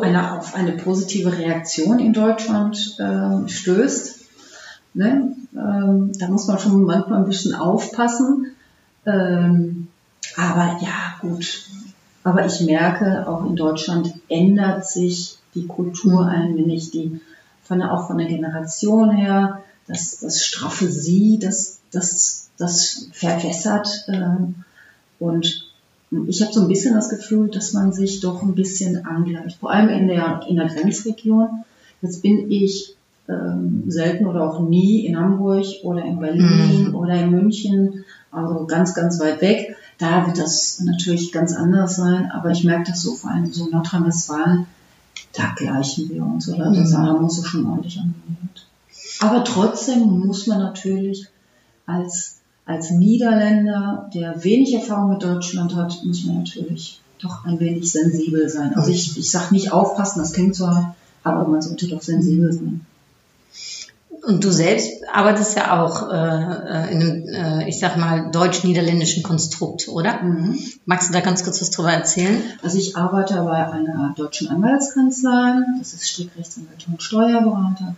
eine, 0.01 0.37
auf 0.37 0.55
eine 0.55 0.73
positive 0.73 1.37
Reaktion 1.37 1.99
in 1.99 2.13
Deutschland 2.13 2.97
äh, 2.99 3.49
stößt. 3.49 4.19
Ne? 4.93 5.35
Ähm, 5.53 6.11
da 6.17 6.27
muss 6.27 6.47
man 6.47 6.59
schon 6.59 6.83
manchmal 6.83 7.19
ein 7.19 7.25
bisschen 7.25 7.55
aufpassen. 7.55 8.55
Ähm, 9.05 9.87
aber 10.37 10.77
ja, 10.81 11.15
gut. 11.21 11.65
Aber 12.23 12.45
ich 12.45 12.61
merke, 12.61 13.27
auch 13.27 13.45
in 13.45 13.55
Deutschland 13.55 14.13
ändert 14.29 14.87
sich 14.87 15.37
die 15.55 15.67
Kultur 15.67 16.25
ein 16.25 16.55
wenig, 16.55 16.91
die 16.91 17.19
von 17.63 17.81
auch 17.81 18.07
von 18.07 18.17
der 18.17 18.27
Generation 18.27 19.11
her, 19.11 19.61
das, 19.87 20.19
das 20.19 20.43
straffe 20.43 20.89
Sie, 20.89 21.39
das, 21.39 21.79
das, 21.91 22.42
das 22.57 23.09
verwässert. 23.11 24.05
Ähm, 24.07 24.55
und 25.19 25.71
ich 26.27 26.41
habe 26.41 26.53
so 26.53 26.61
ein 26.61 26.67
bisschen 26.67 26.93
das 26.93 27.09
Gefühl, 27.09 27.49
dass 27.49 27.73
man 27.73 27.91
sich 27.91 28.19
doch 28.19 28.43
ein 28.43 28.55
bisschen 28.55 29.05
angleicht, 29.05 29.57
vor 29.59 29.71
allem 29.71 29.89
in 29.89 30.07
der, 30.07 30.41
in 30.47 30.57
der 30.57 30.67
Grenzregion. 30.67 31.63
Jetzt 32.01 32.21
bin 32.21 32.51
ich 32.51 32.95
ähm, 33.29 33.85
selten 33.87 34.27
oder 34.27 34.49
auch 34.49 34.59
nie 34.59 35.05
in 35.05 35.17
Hamburg 35.17 35.65
oder 35.83 36.03
in 36.03 36.19
Berlin 36.19 36.89
mhm. 36.89 36.95
oder 36.95 37.13
in 37.13 37.31
München, 37.31 38.03
also 38.31 38.65
ganz, 38.65 38.93
ganz 38.93 39.19
weit 39.19 39.41
weg. 39.41 39.75
Da 39.97 40.27
wird 40.27 40.37
das 40.37 40.81
natürlich 40.81 41.31
ganz 41.31 41.55
anders 41.55 41.95
sein, 41.95 42.29
aber 42.31 42.51
ich 42.51 42.63
merke 42.63 42.91
das 42.91 43.01
so 43.01 43.15
vor 43.15 43.31
allem 43.31 43.51
so 43.51 43.69
Nordrhein-Westfalen, 43.69 44.67
da 45.33 45.53
gleichen 45.55 46.09
wir 46.09 46.23
uns, 46.23 46.49
oder? 46.49 46.69
Mhm. 46.69 46.91
Da 46.91 46.97
haben 46.97 47.15
wir 47.15 47.23
uns 47.23 47.45
schon 47.45 47.65
ordentlich 47.65 47.99
angehört. 47.99 48.67
Aber 49.21 49.43
trotzdem 49.43 50.01
muss 50.25 50.47
man 50.47 50.59
natürlich 50.59 51.27
als, 51.85 52.39
als 52.65 52.91
Niederländer, 52.91 54.09
der 54.13 54.43
wenig 54.43 54.73
Erfahrung 54.73 55.09
mit 55.11 55.23
Deutschland 55.23 55.75
hat, 55.75 56.03
muss 56.05 56.23
man 56.25 56.37
natürlich 56.39 57.01
doch 57.19 57.45
ein 57.45 57.59
wenig 57.59 57.91
sensibel 57.91 58.47
sein. 58.49 58.75
Also 58.75 58.91
ich, 58.91 59.17
ich 59.17 59.31
sage 59.31 59.53
nicht 59.53 59.71
aufpassen, 59.71 60.19
das 60.19 60.33
klingt 60.33 60.59
hart, 60.59 60.95
aber 61.23 61.47
man 61.47 61.61
sollte 61.61 61.87
doch 61.87 62.01
sensibel 62.01 62.51
sein. 62.51 62.85
Und 64.25 64.41
du 64.41 64.51
selbst 64.51 64.89
arbeitest 65.11 65.57
ja 65.57 65.83
auch 65.83 66.09
äh, 66.09 66.93
in 66.93 67.01
einem, 67.01 67.27
äh, 67.27 67.67
ich 67.67 67.79
sag 67.79 67.97
mal, 67.97 68.31
deutsch-niederländischen 68.31 69.21
Konstrukt, 69.21 69.89
oder? 69.89 70.21
Mhm. 70.21 70.57
Magst 70.85 71.09
du 71.09 71.13
da 71.13 71.19
ganz 71.19 71.43
kurz 71.43 71.59
was 71.61 71.71
drüber 71.71 71.91
erzählen? 71.91 72.41
Also 72.61 72.77
ich 72.77 72.95
arbeite 72.95 73.33
bei 73.41 73.69
einer 73.69 74.13
deutschen 74.15 74.47
Anwaltskanzlei, 74.47 75.55
das 75.77 75.93
ist 75.93 76.07
Strickrechtsanwalt 76.07 76.87
und 76.87 77.03
Steuerberater. 77.03 77.95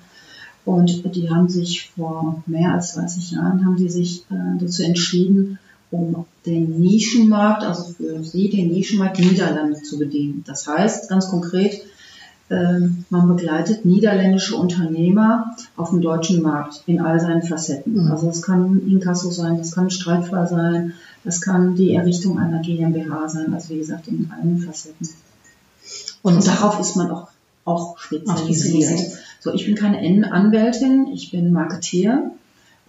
Und 0.66 1.16
die 1.16 1.30
haben 1.30 1.48
sich 1.48 1.92
vor 1.96 2.44
mehr 2.48 2.74
als 2.74 2.94
20 2.94 3.32
Jahren 3.32 3.64
haben 3.66 3.78
die 3.78 3.90
sich 3.90 4.26
äh, 4.32 4.58
dazu 4.60 4.84
entschieden, 4.84 5.60
um 5.92 6.26
den 6.46 6.80
Nischenmarkt, 6.80 7.64
also 7.64 7.94
für 7.94 8.24
sie 8.24 8.50
den 8.50 8.70
Nischenmarkt 8.70 9.20
Niederlande 9.20 9.82
zu 9.82 10.00
bedienen. 10.00 10.44
Das 10.46 10.68
heißt 10.68 11.08
ganz 11.10 11.30
konkret, 11.30 11.82
ähm, 12.50 13.06
man 13.10 13.28
begleitet 13.28 13.86
niederländische 13.86 14.56
Unternehmer 14.56 15.56
auf 15.78 15.90
dem 15.90 16.02
deutschen 16.02 16.44
Markt 16.44 16.84
in 16.86 17.02
all 17.02 17.20
seinen 17.20 17.42
Facetten. 17.42 18.06
Mhm. 18.06 18.12
Also 18.12 18.30
es 18.30 18.42
kann 18.42 18.88
Inkasso 18.88 19.32
sein, 19.32 19.58
das 19.58 19.72
kann 19.72 19.90
Streitfall 19.90 20.48
sein, 20.48 20.94
das 21.24 21.42
kann 21.42 21.76
die 21.76 21.94
Errichtung 21.94 22.38
einer 22.38 22.62
GmbH 22.62 23.30
sein, 23.30 23.54
also 23.54 23.70
wie 23.70 23.80
gesagt 23.80 24.08
in 24.08 24.32
allen 24.32 24.60
Facetten. 24.60 25.10
Und, 26.22 26.36
Und 26.36 26.48
darauf 26.48 26.80
ist 26.80 26.96
man 26.96 27.10
auch, 27.10 27.28
auch 27.66 27.98
spezialisiert. 27.98 29.00
So, 29.46 29.54
ich 29.54 29.68
bin 29.68 29.76
keine 29.76 30.32
Anwältin, 30.32 31.06
ich 31.14 31.30
bin 31.30 31.54
Marketeer 31.54 32.32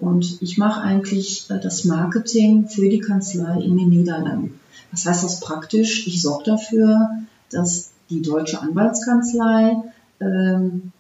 und 0.01 0.41
ich 0.41 0.57
mache 0.57 0.81
eigentlich 0.81 1.51
äh, 1.51 1.61
das 1.61 1.85
Marketing 1.85 2.67
für 2.67 2.89
die 2.89 3.01
Kanzlei 3.01 3.61
in 3.61 3.77
den 3.77 3.91
Niederlanden. 3.91 4.59
Was 4.91 5.05
heißt 5.05 5.23
das 5.23 5.41
praktisch? 5.41 6.07
Ich 6.07 6.23
sorge 6.23 6.45
dafür, 6.45 7.11
dass 7.51 7.91
die 8.09 8.23
deutsche 8.23 8.63
Anwaltskanzlei 8.63 9.77
ähm, 10.21 10.93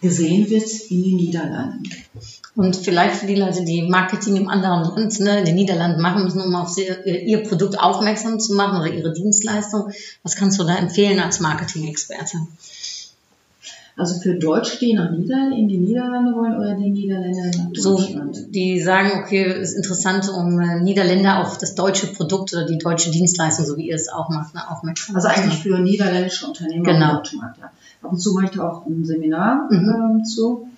gesehen 0.00 0.50
wird 0.50 0.68
in 0.90 1.04
den 1.04 1.16
Niederlanden. 1.16 1.84
Und 2.56 2.74
vielleicht 2.74 3.14
für 3.14 3.26
die 3.26 3.36
Leute, 3.36 3.64
die 3.64 3.82
Marketing 3.82 4.34
im 4.34 4.48
anderen 4.48 4.92
Land, 4.92 5.20
ne, 5.20 5.38
in 5.38 5.44
den 5.44 5.54
Niederlanden 5.54 6.02
machen 6.02 6.24
müssen, 6.24 6.40
um 6.40 6.56
auf 6.56 6.76
ihr 6.76 7.44
Produkt 7.44 7.78
aufmerksam 7.78 8.40
zu 8.40 8.54
machen 8.54 8.80
oder 8.80 8.92
ihre 8.92 9.12
Dienstleistung, 9.12 9.92
was 10.24 10.34
kannst 10.34 10.58
du 10.58 10.64
da 10.64 10.76
empfehlen 10.76 11.20
als 11.20 11.38
Marketing-Experte? 11.38 12.38
Also 13.98 14.20
für 14.20 14.36
Deutsch, 14.36 14.78
die 14.78 14.94
nach 14.94 15.10
Nieder 15.10 15.50
in 15.50 15.66
die 15.66 15.78
Niederlande 15.78 16.32
wollen 16.32 16.56
oder 16.56 16.76
die 16.76 16.88
Niederländer 16.88 17.46
nach 17.46 17.72
Deutschland? 17.72 18.36
So, 18.36 18.46
die 18.48 18.80
sagen, 18.80 19.10
okay, 19.20 19.60
ist 19.60 19.74
interessant, 19.74 20.28
um 20.28 20.60
äh, 20.60 20.80
Niederländer 20.80 21.40
auf 21.40 21.58
das 21.58 21.74
deutsche 21.74 22.06
Produkt 22.06 22.54
oder 22.54 22.64
die 22.64 22.78
deutsche 22.78 23.10
Dienstleistung, 23.10 23.66
so 23.66 23.76
wie 23.76 23.88
ihr 23.88 23.96
es 23.96 24.08
auch 24.08 24.28
macht, 24.28 24.54
ne, 24.54 24.70
aufmerksam 24.70 25.16
Also 25.16 25.26
eigentlich 25.26 25.58
für 25.64 25.80
niederländische 25.80 26.46
Unternehmen 26.46 26.84
genau. 26.84 27.10
im 27.10 27.16
deutschen 27.16 27.40
Markt, 27.40 27.58
ja. 27.58 27.72
Ab 28.02 28.12
und 28.12 28.20
zu 28.20 28.34
mache 28.34 28.44
ich 28.44 28.50
da 28.52 28.68
auch 28.68 28.86
ein 28.86 29.04
Seminar 29.04 29.66
mhm. 29.68 29.88
ähm, 29.88 30.24
zu. 30.24 30.68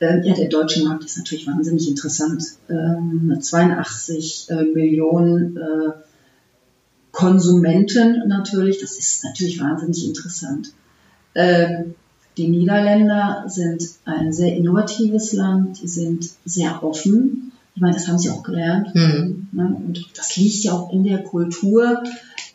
Ähm, 0.00 0.22
ja, 0.22 0.34
der 0.34 0.48
deutsche 0.50 0.84
Markt 0.84 1.04
ist 1.04 1.16
natürlich 1.16 1.46
wahnsinnig 1.46 1.88
interessant. 1.88 2.44
Ähm, 2.68 3.34
82 3.40 4.48
äh, 4.50 4.62
Millionen 4.64 5.56
äh, 5.56 5.92
Konsumenten 7.12 8.28
natürlich, 8.28 8.78
das 8.78 8.98
ist 8.98 9.24
natürlich 9.24 9.58
wahnsinnig 9.58 10.06
interessant. 10.06 10.74
Ähm, 11.34 11.94
die 12.38 12.48
Niederländer 12.48 13.44
sind 13.48 13.82
ein 14.04 14.32
sehr 14.32 14.56
innovatives 14.56 15.32
Land, 15.32 15.82
die 15.82 15.88
sind 15.88 16.30
sehr 16.44 16.84
offen. 16.84 17.52
Ich 17.74 17.82
meine, 17.82 17.94
das 17.94 18.08
haben 18.08 18.18
sie 18.18 18.30
auch 18.30 18.44
gelernt. 18.44 18.94
Mhm. 18.94 19.48
Ne? 19.52 19.76
Und 19.76 20.10
das 20.16 20.36
liegt 20.36 20.62
ja 20.64 20.72
auch 20.72 20.92
in 20.92 21.04
der 21.04 21.24
Kultur. 21.24 22.02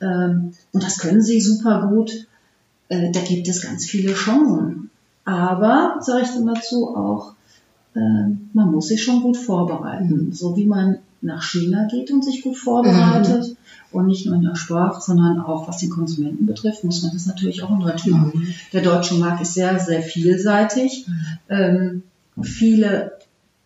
Ähm, 0.02 0.54
und 0.72 0.84
das 0.84 0.98
können 1.00 1.22
sie 1.22 1.42
super 1.42 1.88
gut. 1.90 2.28
Äh, 2.88 3.12
da 3.12 3.20
gibt 3.20 3.48
es 3.48 3.62
ganz 3.62 3.86
viele 3.86 4.14
Chancen. 4.14 4.90
Aber, 5.26 6.00
sage 6.02 6.24
ich 6.24 6.32
dann 6.32 6.48
dazu, 6.48 6.96
auch, 6.96 7.34
äh, 7.96 8.00
man 8.54 8.72
muss 8.72 8.88
sich 8.88 9.04
schon 9.04 9.22
gut 9.22 9.38
vorbereiten. 9.38 10.28
Mhm. 10.28 10.34
So 10.34 10.56
wie 10.56 10.66
man 10.66 11.00
nach 11.22 11.44
China 11.44 11.88
geht 11.90 12.10
und 12.12 12.24
sich 12.24 12.42
gut 12.42 12.58
vorbereitet. 12.58 13.50
Mhm. 13.50 13.58
Und 13.94 14.08
nicht 14.08 14.26
nur 14.26 14.36
in 14.36 14.42
der 14.42 14.56
Sprache, 14.56 15.00
sondern 15.02 15.40
auch 15.40 15.68
was 15.68 15.78
den 15.78 15.92
Konsumenten 15.92 16.46
betrifft, 16.46 16.84
muss 16.84 17.04
man 17.04 17.14
das 17.14 17.28
natürlich 17.28 17.64
auch 17.64 17.70
in 17.70 17.80
Deutschland 17.80 18.26
machen. 18.26 18.54
Der 18.74 18.82
deutsche 18.82 19.16
Markt 19.16 19.42
ist 19.42 19.54
sehr, 19.54 19.80
sehr 19.80 20.02
vielseitig. 20.02 21.06
Mhm. 21.08 21.38
Ähm, 21.50 22.04
viele 22.42 23.14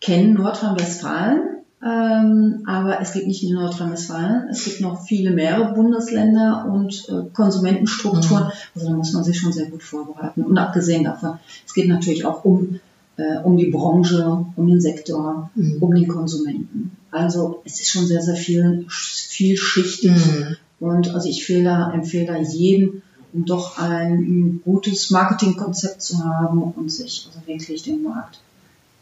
kennen 0.00 0.34
Nordrhein-Westfalen, 0.34 1.40
Ähm, 1.80 2.64
aber 2.66 3.00
es 3.00 3.12
gibt 3.12 3.28
nicht 3.28 3.44
nur 3.44 3.62
Nordrhein-Westfalen, 3.62 4.48
es 4.50 4.64
gibt 4.64 4.80
noch 4.80 5.00
viele 5.06 5.30
mehrere 5.30 5.74
Bundesländer 5.74 6.66
und 6.68 7.08
äh, 7.08 7.30
Konsumentenstrukturen. 7.32 8.46
Mhm. 8.46 8.50
Also 8.74 8.88
da 8.88 8.94
muss 8.96 9.12
man 9.12 9.22
sich 9.22 9.38
schon 9.38 9.52
sehr 9.52 9.66
gut 9.66 9.84
vorbereiten. 9.84 10.42
Und 10.42 10.58
abgesehen 10.58 11.04
davon, 11.04 11.38
es 11.64 11.74
geht 11.74 11.88
natürlich 11.88 12.24
auch 12.24 12.44
um, 12.44 12.80
äh, 13.16 13.38
um 13.44 13.56
die 13.56 13.70
Branche, 13.70 14.44
um 14.56 14.66
den 14.66 14.80
Sektor, 14.80 15.50
mhm. 15.54 15.76
um 15.80 15.94
den 15.94 16.08
Konsumenten. 16.08 16.97
Also 17.10 17.62
es 17.64 17.80
ist 17.80 17.90
schon 17.90 18.06
sehr, 18.06 18.22
sehr 18.22 18.36
viel, 18.36 18.86
vielschichtig. 18.88 20.10
Mhm. 20.10 20.56
Und 20.80 21.14
also 21.14 21.28
ich 21.28 21.44
fehle, 21.44 21.90
empfehle 21.92 22.40
jedem, 22.40 23.02
um 23.32 23.44
doch 23.44 23.78
ein 23.78 24.60
gutes 24.64 25.10
Marketingkonzept 25.10 26.02
zu 26.02 26.24
haben 26.24 26.62
und 26.62 26.90
sich 26.90 27.26
also 27.26 27.46
wirklich 27.46 27.82
den 27.82 28.02
Markt 28.02 28.38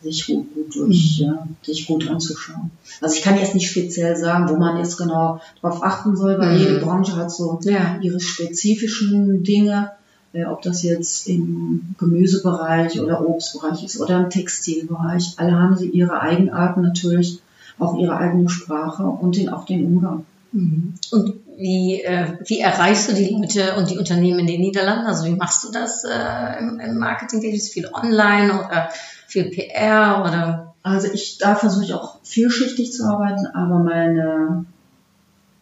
sich 0.03 0.27
gut, 0.27 0.55
gut 0.55 0.75
durch, 0.75 1.21
mhm. 1.21 1.27
ja, 1.27 1.49
sich 1.63 1.87
gut 1.87 2.09
anzuschauen. 2.09 2.71
Also 3.01 3.17
ich 3.17 3.23
kann 3.23 3.39
jetzt 3.39 3.55
nicht 3.55 3.69
speziell 3.69 4.17
sagen, 4.17 4.49
wo 4.49 4.57
man 4.57 4.79
jetzt 4.79 4.97
genau 4.97 5.41
drauf 5.61 5.83
achten 5.83 6.17
soll, 6.17 6.39
weil 6.39 6.55
mhm. 6.55 6.59
jede 6.59 6.79
Branche 6.81 7.17
hat 7.17 7.31
so 7.31 7.59
ja. 7.65 7.99
ihre 8.01 8.21
spezifischen 8.21 9.43
Dinge, 9.43 9.93
äh, 10.33 10.45
ob 10.45 10.63
das 10.63 10.83
jetzt 10.83 11.29
im 11.29 11.95
Gemüsebereich 11.99 13.01
oder 13.01 13.27
Obstbereich 13.27 13.85
ist 13.85 14.01
oder 14.01 14.21
im 14.21 14.31
Textilbereich. 14.31 15.35
Alle 15.37 15.53
haben 15.53 15.77
sie 15.77 15.89
ihre 15.89 16.21
Eigenarten 16.21 16.83
natürlich, 16.83 17.41
auch 17.79 17.99
ihre 17.99 18.17
eigene 18.17 18.49
Sprache 18.49 19.05
und 19.05 19.37
den, 19.37 19.49
auch 19.49 19.65
den 19.65 19.85
Umgang. 19.85 20.25
Mhm. 20.53 20.95
Und 21.11 21.35
wie, 21.57 22.03
äh, 22.03 22.39
wie 22.47 22.61
erreichst 22.61 23.11
du 23.11 23.15
die 23.15 23.29
Leute 23.29 23.77
und 23.77 23.91
die 23.91 23.99
Unternehmen 23.99 24.41
in 24.41 24.47
den 24.47 24.61
Niederlanden? 24.61 25.07
Also 25.07 25.27
wie 25.27 25.35
machst 25.35 25.65
du 25.65 25.73
das 25.73 26.05
äh, 26.05 26.59
im, 26.59 26.81
im 26.81 26.99
Marketing? 26.99 27.43
Ist 27.43 27.73
viel 27.73 27.89
online 27.93 28.53
oder 28.53 28.89
viel 29.27 29.51
PR 29.51 30.25
oder? 30.25 30.75
Also 30.83 31.09
ich, 31.13 31.39
da 31.39 31.57
versuche 31.57 31.85
ich 31.85 31.95
auch 31.95 32.19
vielschichtig 32.23 32.93
zu 32.93 33.05
arbeiten, 33.05 33.47
aber 33.47 33.81
meine, 33.81 34.67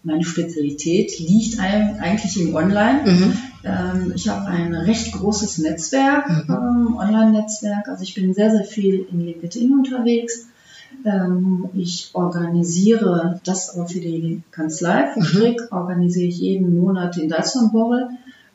meine 0.02 0.24
Spezialität 0.24 1.18
liegt 1.18 1.58
eigentlich 1.58 2.38
im 2.40 2.54
Online. 2.54 3.02
Mhm. 3.04 3.38
Ähm, 3.64 4.12
ich 4.14 4.28
habe 4.28 4.46
ein 4.46 4.74
recht 4.74 5.12
großes 5.12 5.58
Netzwerk, 5.58 6.28
mhm. 6.28 6.44
ähm, 6.48 6.96
Online-Netzwerk. 6.96 7.88
Also 7.88 8.02
ich 8.02 8.14
bin 8.14 8.34
sehr, 8.34 8.50
sehr 8.50 8.64
viel 8.64 9.06
in 9.10 9.20
LinkedIn 9.20 9.72
unterwegs. 9.72 10.48
Ähm, 11.04 11.68
ich 11.74 12.10
organisiere 12.12 13.40
das 13.44 13.76
aber 13.76 13.86
für 13.86 14.00
die 14.00 14.42
Kanzlei. 14.50 15.10
Für 15.12 15.22
Schrick 15.22 15.60
mhm. 15.60 15.76
organisiere 15.76 16.28
ich 16.28 16.38
jeden 16.38 16.78
Monat 16.78 17.16
den 17.16 17.28
Deutschlandborrel 17.28 18.08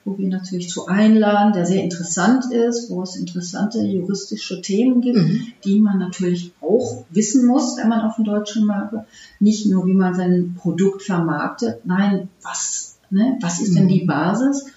wo 0.09 0.17
wir 0.17 0.29
natürlich 0.29 0.69
zu 0.69 0.87
einladen, 0.87 1.53
der 1.53 1.65
sehr 1.65 1.83
interessant 1.83 2.51
ist, 2.51 2.89
wo 2.89 3.03
es 3.03 3.15
interessante 3.15 3.81
juristische 3.81 4.61
Themen 4.61 5.01
gibt, 5.01 5.17
mhm. 5.17 5.47
die 5.63 5.79
man 5.79 5.99
natürlich 5.99 6.53
auch 6.61 7.03
wissen 7.09 7.45
muss, 7.45 7.77
wenn 7.77 7.89
man 7.89 8.01
auf 8.01 8.15
dem 8.15 8.25
deutschen 8.25 8.65
Markt 8.65 8.95
nicht 9.39 9.65
nur, 9.67 9.85
wie 9.85 9.93
man 9.93 10.15
sein 10.15 10.55
Produkt 10.57 11.03
vermarktet, 11.03 11.85
nein, 11.85 12.29
was, 12.41 12.97
ne, 13.09 13.37
was 13.41 13.59
ist 13.59 13.71
mhm. 13.71 13.75
denn 13.75 13.87
die 13.89 14.05
Basis? 14.05 14.67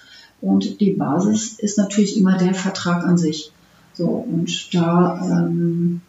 Und 0.41 0.81
die 0.81 0.91
Basis 0.91 1.53
ist 1.53 1.77
natürlich 1.77 2.17
immer 2.17 2.37
der 2.37 2.53
Vertrag 2.53 3.05
an 3.05 3.17
sich. 3.17 3.51
So, 3.93 4.07
und 4.07 4.73
da 4.73 5.21
ähm, 5.23 6.01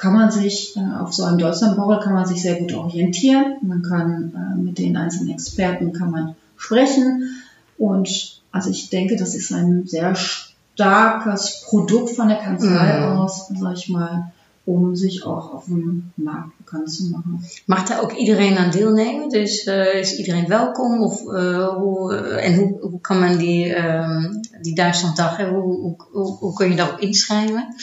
kann 0.00 0.14
man 0.14 0.30
sich 0.30 0.76
äh, 0.76 0.98
auf 0.98 1.12
so 1.12 1.24
einem 1.24 1.38
Deutschlandbauer 1.38 2.00
kann 2.00 2.14
man 2.14 2.26
sich 2.26 2.40
sehr 2.40 2.54
gut 2.54 2.72
orientieren. 2.72 3.56
Man 3.60 3.82
kann 3.82 4.32
äh, 4.34 4.58
mit 4.58 4.78
den 4.78 4.96
einzelnen 4.96 5.34
Experten 5.34 5.92
kann 5.92 6.10
man 6.10 6.34
sprechen 6.56 7.42
und 7.76 8.40
also 8.50 8.70
ich 8.70 8.88
denke, 8.88 9.16
das 9.16 9.34
ist 9.34 9.52
ein 9.52 9.86
sehr 9.86 10.14
starkes 10.14 11.66
Produkt 11.68 12.10
von 12.10 12.28
der 12.28 12.38
Kanzlei 12.38 12.98
mhm. 12.98 13.18
aus, 13.18 13.48
sag 13.48 13.76
ich 13.76 13.88
mal, 13.88 14.32
om 14.64 14.96
zich 14.96 15.24
ook 15.24 15.54
op 15.54 15.66
een 15.68 16.12
markt 16.14 16.56
bekend 16.56 16.96
te 16.96 17.08
maken. 17.10 17.40
Mag 17.66 17.86
daar 17.86 18.02
ook 18.02 18.12
iedereen 18.12 18.56
aan 18.56 18.70
deelnemen? 18.70 19.28
Dus 19.28 19.66
uh, 19.66 19.94
is 19.94 20.16
iedereen 20.18 20.48
welkom? 20.48 21.02
Of, 21.02 21.22
uh, 21.22 21.68
hoe, 21.68 22.14
uh, 22.14 22.46
en 22.46 22.54
hoe, 22.58 22.78
hoe 22.80 23.00
kan 23.00 23.18
men 23.18 23.38
die, 23.38 23.74
ehm, 23.74 24.32
die 24.62 24.74
Duitslanddag, 24.74 25.36
hoe, 25.36 25.60
hoe, 25.60 25.96
hoe, 26.12 26.36
hoe, 26.36 26.54
kun 26.54 26.70
je 26.70 26.76
daarop 26.76 27.00
inschrijven? 27.00 27.74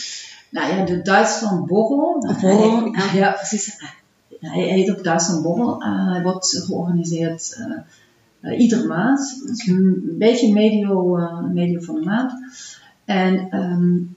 Nou 0.50 0.76
ja, 0.76 0.86
de 0.86 1.02
Duitsland 1.02 1.66
Borrel. 1.66 2.36
Borrel 2.42 2.86
ja. 2.96 3.14
ja, 3.14 3.32
precies. 3.32 3.80
Hij 4.40 4.64
heet 4.64 4.92
ook 4.92 5.04
Duitsland 5.04 5.44
Borrel. 5.44 5.84
hij 5.84 6.22
wordt 6.22 6.64
georganiseerd 6.66 7.58
uh, 8.42 8.60
iedere 8.60 8.88
maand. 8.88 9.42
een 9.66 10.16
beetje 10.18 10.54
medio, 10.54 11.18
medio 11.54 11.82
van 11.82 11.96
de 11.96 12.06
maand. 12.06 12.34
En 13.06 13.58
um, 13.58 14.16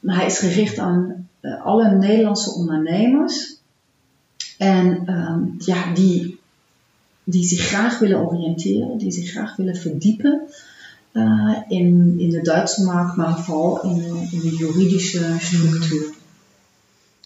hij 0.00 0.26
is 0.26 0.38
gericht 0.38 0.78
aan 0.78 1.28
alle 1.62 1.90
Nederlandse 1.90 2.54
ondernemers. 2.54 3.60
En 4.58 5.12
um, 5.12 5.54
ja, 5.58 5.94
die, 5.94 6.38
die 7.24 7.44
zich 7.44 7.60
graag 7.60 7.98
willen 7.98 8.26
oriënteren, 8.26 8.98
die 8.98 9.10
zich 9.10 9.30
graag 9.30 9.56
willen 9.56 9.76
verdiepen. 9.76 10.42
In, 11.68 12.14
in 12.18 12.30
de 12.30 12.40
Duitse 12.42 12.84
markt, 12.84 13.16
maar 13.16 13.38
vooral 13.38 13.82
in, 13.82 14.28
in 14.30 14.40
de 14.40 14.56
juridische 14.56 15.36
structuur. 15.38 16.14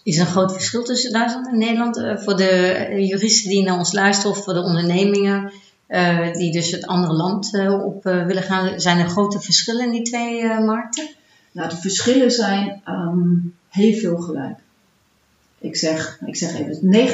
Is 0.02 0.16
er 0.16 0.20
een 0.20 0.32
groot 0.32 0.52
verschil 0.52 0.84
tussen 0.84 1.12
Duitsland 1.12 1.46
en 1.46 1.58
Nederland 1.58 2.22
voor 2.24 2.36
de 2.36 2.86
juristen 2.98 3.50
die 3.50 3.62
naar 3.62 3.78
ons 3.78 3.92
luisteren 3.92 4.30
of 4.30 4.44
voor 4.44 4.54
de 4.54 4.62
ondernemingen? 4.62 5.52
uh, 5.88 6.32
die 6.32 6.52
dus 6.52 6.70
het 6.70 6.86
andere 6.86 7.12
land 7.12 7.54
uh, 7.54 7.84
op 7.84 8.04
willen 8.04 8.42
gaan. 8.42 8.80
Zijn 8.80 8.98
er 8.98 9.08
grote 9.08 9.40
verschillen 9.40 9.84
in 9.84 9.90
die 9.90 10.02
twee 10.02 10.60
markten? 10.60 11.08
Nou, 11.52 11.68
de 11.68 11.76
verschillen 11.76 12.30
zijn 12.30 12.82
um, 12.88 13.54
heel 13.68 13.98
veel 13.98 14.16
gelijk. 14.16 14.58
Ik 15.58 15.76
zeg, 15.76 16.20
ik 16.26 16.36
zeg 16.36 16.54
even, 16.54 17.08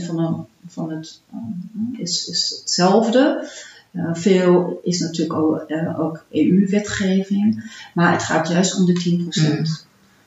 90% 0.00 0.06
van, 0.06 0.16
de, 0.16 0.34
van 0.68 0.90
het 0.90 1.20
um, 1.34 1.96
is, 1.98 2.28
is 2.28 2.56
hetzelfde. 2.60 3.48
Veel 4.12 4.80
is 4.82 5.00
natuurlijk 5.00 5.38
ook, 5.38 5.66
ook 5.98 6.24
EU-wetgeving, 6.30 7.72
maar 7.94 8.12
het 8.12 8.22
gaat 8.22 8.48
juist 8.48 8.76
om 8.76 8.86
de 8.86 9.26
10%. 9.38 9.48
Mm. 9.48 9.64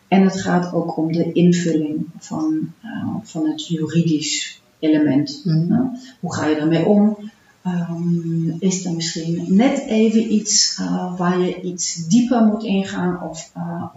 En 0.08 0.24
het 0.24 0.42
gaat 0.42 0.74
ook 0.74 0.98
om 0.98 1.12
de 1.12 1.32
invulling 1.32 2.06
van, 2.20 2.74
van 3.24 3.46
het 3.46 3.68
juridisch 3.68 4.62
element. 4.80 5.42
Mm. 5.44 5.98
hoe 6.20 6.34
ga 6.34 6.46
je 6.46 6.56
daarmee 6.56 6.86
om? 6.86 7.18
um, 7.66 8.56
is 8.60 8.86
er 8.86 8.94
misschien 8.94 9.46
net 9.48 9.86
even 9.86 10.34
iets 10.34 10.82
waar 11.18 11.40
je 11.40 11.62
iets 11.62 12.08
dieper 12.08 12.44
moet 12.44 12.64
ingaan 12.64 13.22
of, 13.30 13.52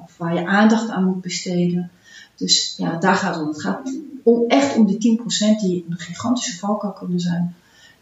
of 0.04 0.16
waar 0.16 0.34
je 0.34 0.46
aandacht 0.46 0.88
aan 0.88 1.04
moet 1.04 1.20
besteden. 1.20 1.90
Dus 2.36 2.74
ja, 2.76 2.96
daar 2.98 3.14
gaat 3.14 3.34
het 3.34 3.44
om. 3.44 3.48
Het 3.48 3.60
gaat 3.60 3.92
om, 4.22 4.48
echt 4.48 4.76
om 4.76 4.86
die 4.86 5.20
10% 5.22 5.60
die 5.60 5.84
een 5.88 5.98
gigantische 5.98 6.58
valkuil 6.58 6.92
kunnen 6.92 7.20
zijn. 7.20 7.54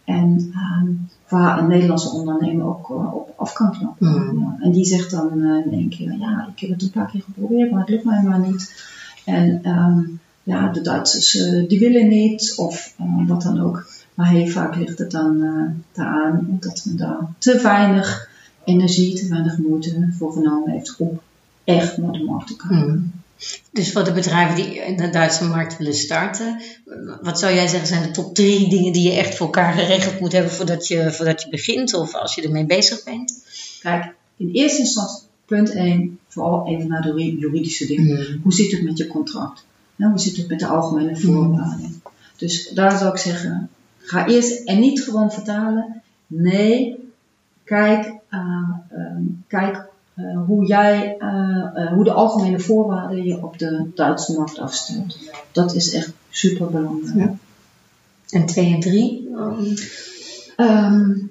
En 0.04 0.52
um, 0.82 1.08
waar 1.32 1.58
een 1.58 1.68
Nederlandse 1.68 2.10
ondernemer 2.10 2.66
ook 2.66 2.88
uh, 2.90 3.14
op 3.14 3.32
af 3.36 3.52
kan 3.52 3.72
knappen. 3.72 4.08
Mm. 4.08 4.40
Ja, 4.40 4.56
en 4.60 4.70
die 4.70 4.84
zegt 4.84 5.10
dan 5.10 5.44
in 5.44 5.72
één 5.72 5.88
keer, 5.88 6.16
ja, 6.18 6.48
ik 6.54 6.60
heb 6.60 6.70
het 6.70 6.82
een 6.82 6.90
paar 6.90 7.10
keer 7.10 7.22
geprobeerd, 7.22 7.70
maar 7.70 7.80
het 7.80 7.88
lukt 7.88 8.04
mij 8.04 8.22
maar 8.22 8.40
niet. 8.40 8.90
En 9.24 9.68
um, 9.68 10.20
ja, 10.42 10.68
de 10.68 10.80
Duitsers 10.80 11.30
die 11.68 11.78
willen 11.78 12.08
niet, 12.08 12.54
of 12.56 12.94
wat 13.26 13.42
dan 13.42 13.60
ook. 13.60 13.86
Maar 14.14 14.28
heel 14.28 14.46
vaak 14.46 14.76
ligt 14.76 14.98
het 14.98 15.10
dan 15.10 15.36
uh, 15.36 15.70
daaraan 15.92 16.46
omdat 16.48 16.82
men 16.84 16.96
daar 16.96 17.18
te 17.38 17.60
weinig 17.62 18.28
energie, 18.64 19.14
te 19.14 19.28
weinig 19.28 19.58
moeite 19.58 20.08
voor 20.18 20.32
genomen 20.32 20.70
heeft 20.70 20.96
om 20.96 21.20
echt 21.64 21.96
naar 21.96 22.12
de 22.12 22.24
markt 22.24 22.46
te 22.46 22.56
komen. 22.56 22.82
Hmm. 22.82 23.21
Dus 23.72 23.92
voor 23.92 24.04
de 24.04 24.12
bedrijven 24.12 24.56
die 24.56 24.74
in 24.74 24.96
de 24.96 25.10
Duitse 25.10 25.44
markt 25.44 25.78
willen 25.78 25.94
starten, 25.94 26.60
wat 27.22 27.38
zou 27.38 27.54
jij 27.54 27.66
zeggen 27.66 27.88
zijn 27.88 28.02
de 28.02 28.10
top 28.10 28.34
drie 28.34 28.68
dingen 28.68 28.92
die 28.92 29.10
je 29.10 29.18
echt 29.18 29.34
voor 29.34 29.46
elkaar 29.46 29.72
geregeld 29.72 30.20
moet 30.20 30.32
hebben 30.32 30.52
voordat 30.52 30.88
je, 30.88 31.12
voordat 31.12 31.42
je 31.42 31.48
begint 31.48 31.94
of 31.94 32.14
als 32.14 32.34
je 32.34 32.42
ermee 32.42 32.66
bezig 32.66 33.04
bent? 33.04 33.44
Kijk, 33.80 34.14
in 34.36 34.50
eerste 34.52 34.78
instantie, 34.78 35.22
punt 35.46 35.70
1, 35.70 36.18
vooral 36.28 36.66
even 36.66 36.88
naar 36.88 37.02
de 37.02 37.36
juridische 37.38 37.86
dingen. 37.86 38.40
Hoe 38.42 38.52
zit 38.52 38.72
het 38.72 38.82
met 38.82 38.98
je 38.98 39.06
contract? 39.06 39.64
hoe 39.96 40.18
zit 40.18 40.36
het 40.36 40.48
met 40.48 40.58
de 40.58 40.66
algemene 40.66 41.16
voorwaarden? 41.16 42.02
Dus 42.36 42.68
daar 42.68 42.98
zou 42.98 43.12
ik 43.12 43.18
zeggen, 43.18 43.70
Ga 44.02 44.26
eerst 44.26 44.64
en 44.64 44.80
niet 44.80 45.02
gewoon 45.02 45.32
vertalen. 45.32 46.02
Nee, 46.26 46.98
kijk, 47.64 48.14
uh, 48.30 48.68
um, 48.92 49.44
kijk 49.46 49.90
uh, 50.16 50.44
hoe 50.46 50.66
jij, 50.66 51.16
uh, 51.18 51.92
hoe 51.92 52.04
de 52.04 52.12
algemene 52.12 52.60
voorwaarden 52.60 53.24
je 53.24 53.42
op 53.42 53.58
de 53.58 53.90
Duitse 53.94 54.32
markt 54.32 54.58
afstemt. 54.58 55.18
Dat 55.52 55.74
is 55.74 55.92
echt 55.94 56.12
super 56.30 56.70
belangrijk. 56.70 57.16
Ja. 57.16 57.34
En 58.38 58.46
twee 58.46 58.74
en 58.74 58.80
drie? 58.80 59.28
Um, 60.56 61.30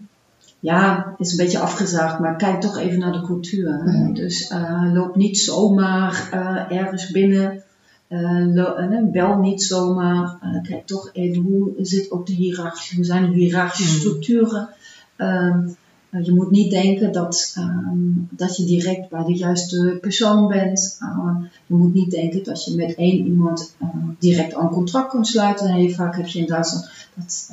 ja, 0.60 1.14
is 1.18 1.32
een 1.32 1.38
beetje 1.38 1.60
afgezaagd, 1.60 2.20
maar 2.20 2.36
kijk 2.36 2.62
toch 2.62 2.78
even 2.78 3.00
naar 3.00 3.12
de 3.12 3.22
cultuur. 3.22 3.82
Mm. 3.86 4.14
Dus 4.14 4.54
loop 4.94 5.16
niet 5.16 5.38
zomaar 5.38 6.30
ergens 6.70 7.12
binnen 7.12 7.64
uh, 8.10 9.12
bel 9.12 9.38
niet 9.38 9.64
zomaar. 9.64 10.38
Uh, 10.44 10.62
kijk 10.62 10.86
toch 10.88 11.10
even 11.14 11.42
hoe 11.42 11.72
zit 11.78 12.12
ook 12.12 12.28
de 12.28 12.34
hiërarchische, 12.34 12.96
hoe 12.96 13.06
zijn 13.06 13.30
de 13.30 13.38
hiërarchische 13.38 14.00
structuren. 14.00 14.70
Um, 15.18 15.30
Uh, 15.54 15.81
je 16.20 16.32
moet 16.32 16.52
niet 16.52 16.72
denken 16.72 17.12
dat, 17.12 17.56
um, 17.58 18.28
dat 18.32 18.58
je 18.58 18.66
direct 18.66 19.10
bij 19.10 19.24
de 19.24 19.36
juiste 19.36 19.98
persoon 20.02 20.48
bent. 20.48 20.98
Uh, 21.02 21.36
je 21.66 21.74
moet 21.76 21.94
niet 21.94 22.12
denken 22.12 22.44
dat 22.44 22.66
je 22.66 22.76
met 22.76 22.96
één 22.96 23.26
iemand 23.26 23.76
uh, 23.82 23.90
direct 24.20 24.56
een 24.56 24.70
contract 24.70 25.10
kunt 25.10 25.28
sluiten. 25.28 25.74
Heel 25.74 25.90
vaak 25.90 26.16
heb 26.16 26.28
je 26.28 26.40
in 26.40 26.46
Duitsland 26.46 26.90
dat, 27.14 27.52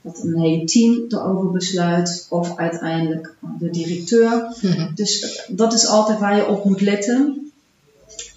dat 0.00 0.24
een 0.24 0.40
hele 0.40 0.64
team 0.64 1.04
erover 1.08 1.50
besluit. 1.50 2.26
Of 2.30 2.56
uiteindelijk 2.56 3.34
de 3.58 3.70
directeur. 3.70 4.56
Mm 4.62 4.70
-hmm. 4.70 4.90
Dus 4.94 5.42
dat 5.48 5.72
is 5.72 5.86
altijd 5.86 6.18
waar 6.18 6.36
je 6.36 6.48
op 6.48 6.64
moet 6.64 6.80
letten. 6.80 7.50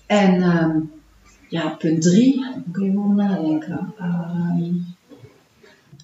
En 0.06 0.42
um, 0.42 0.92
ja, 1.50 1.70
punt 1.70 2.02
drie, 2.02 2.40
daar 2.42 2.64
kun 2.72 2.86
je 2.86 2.94
wel 2.94 3.08
nadenken. 3.08 3.94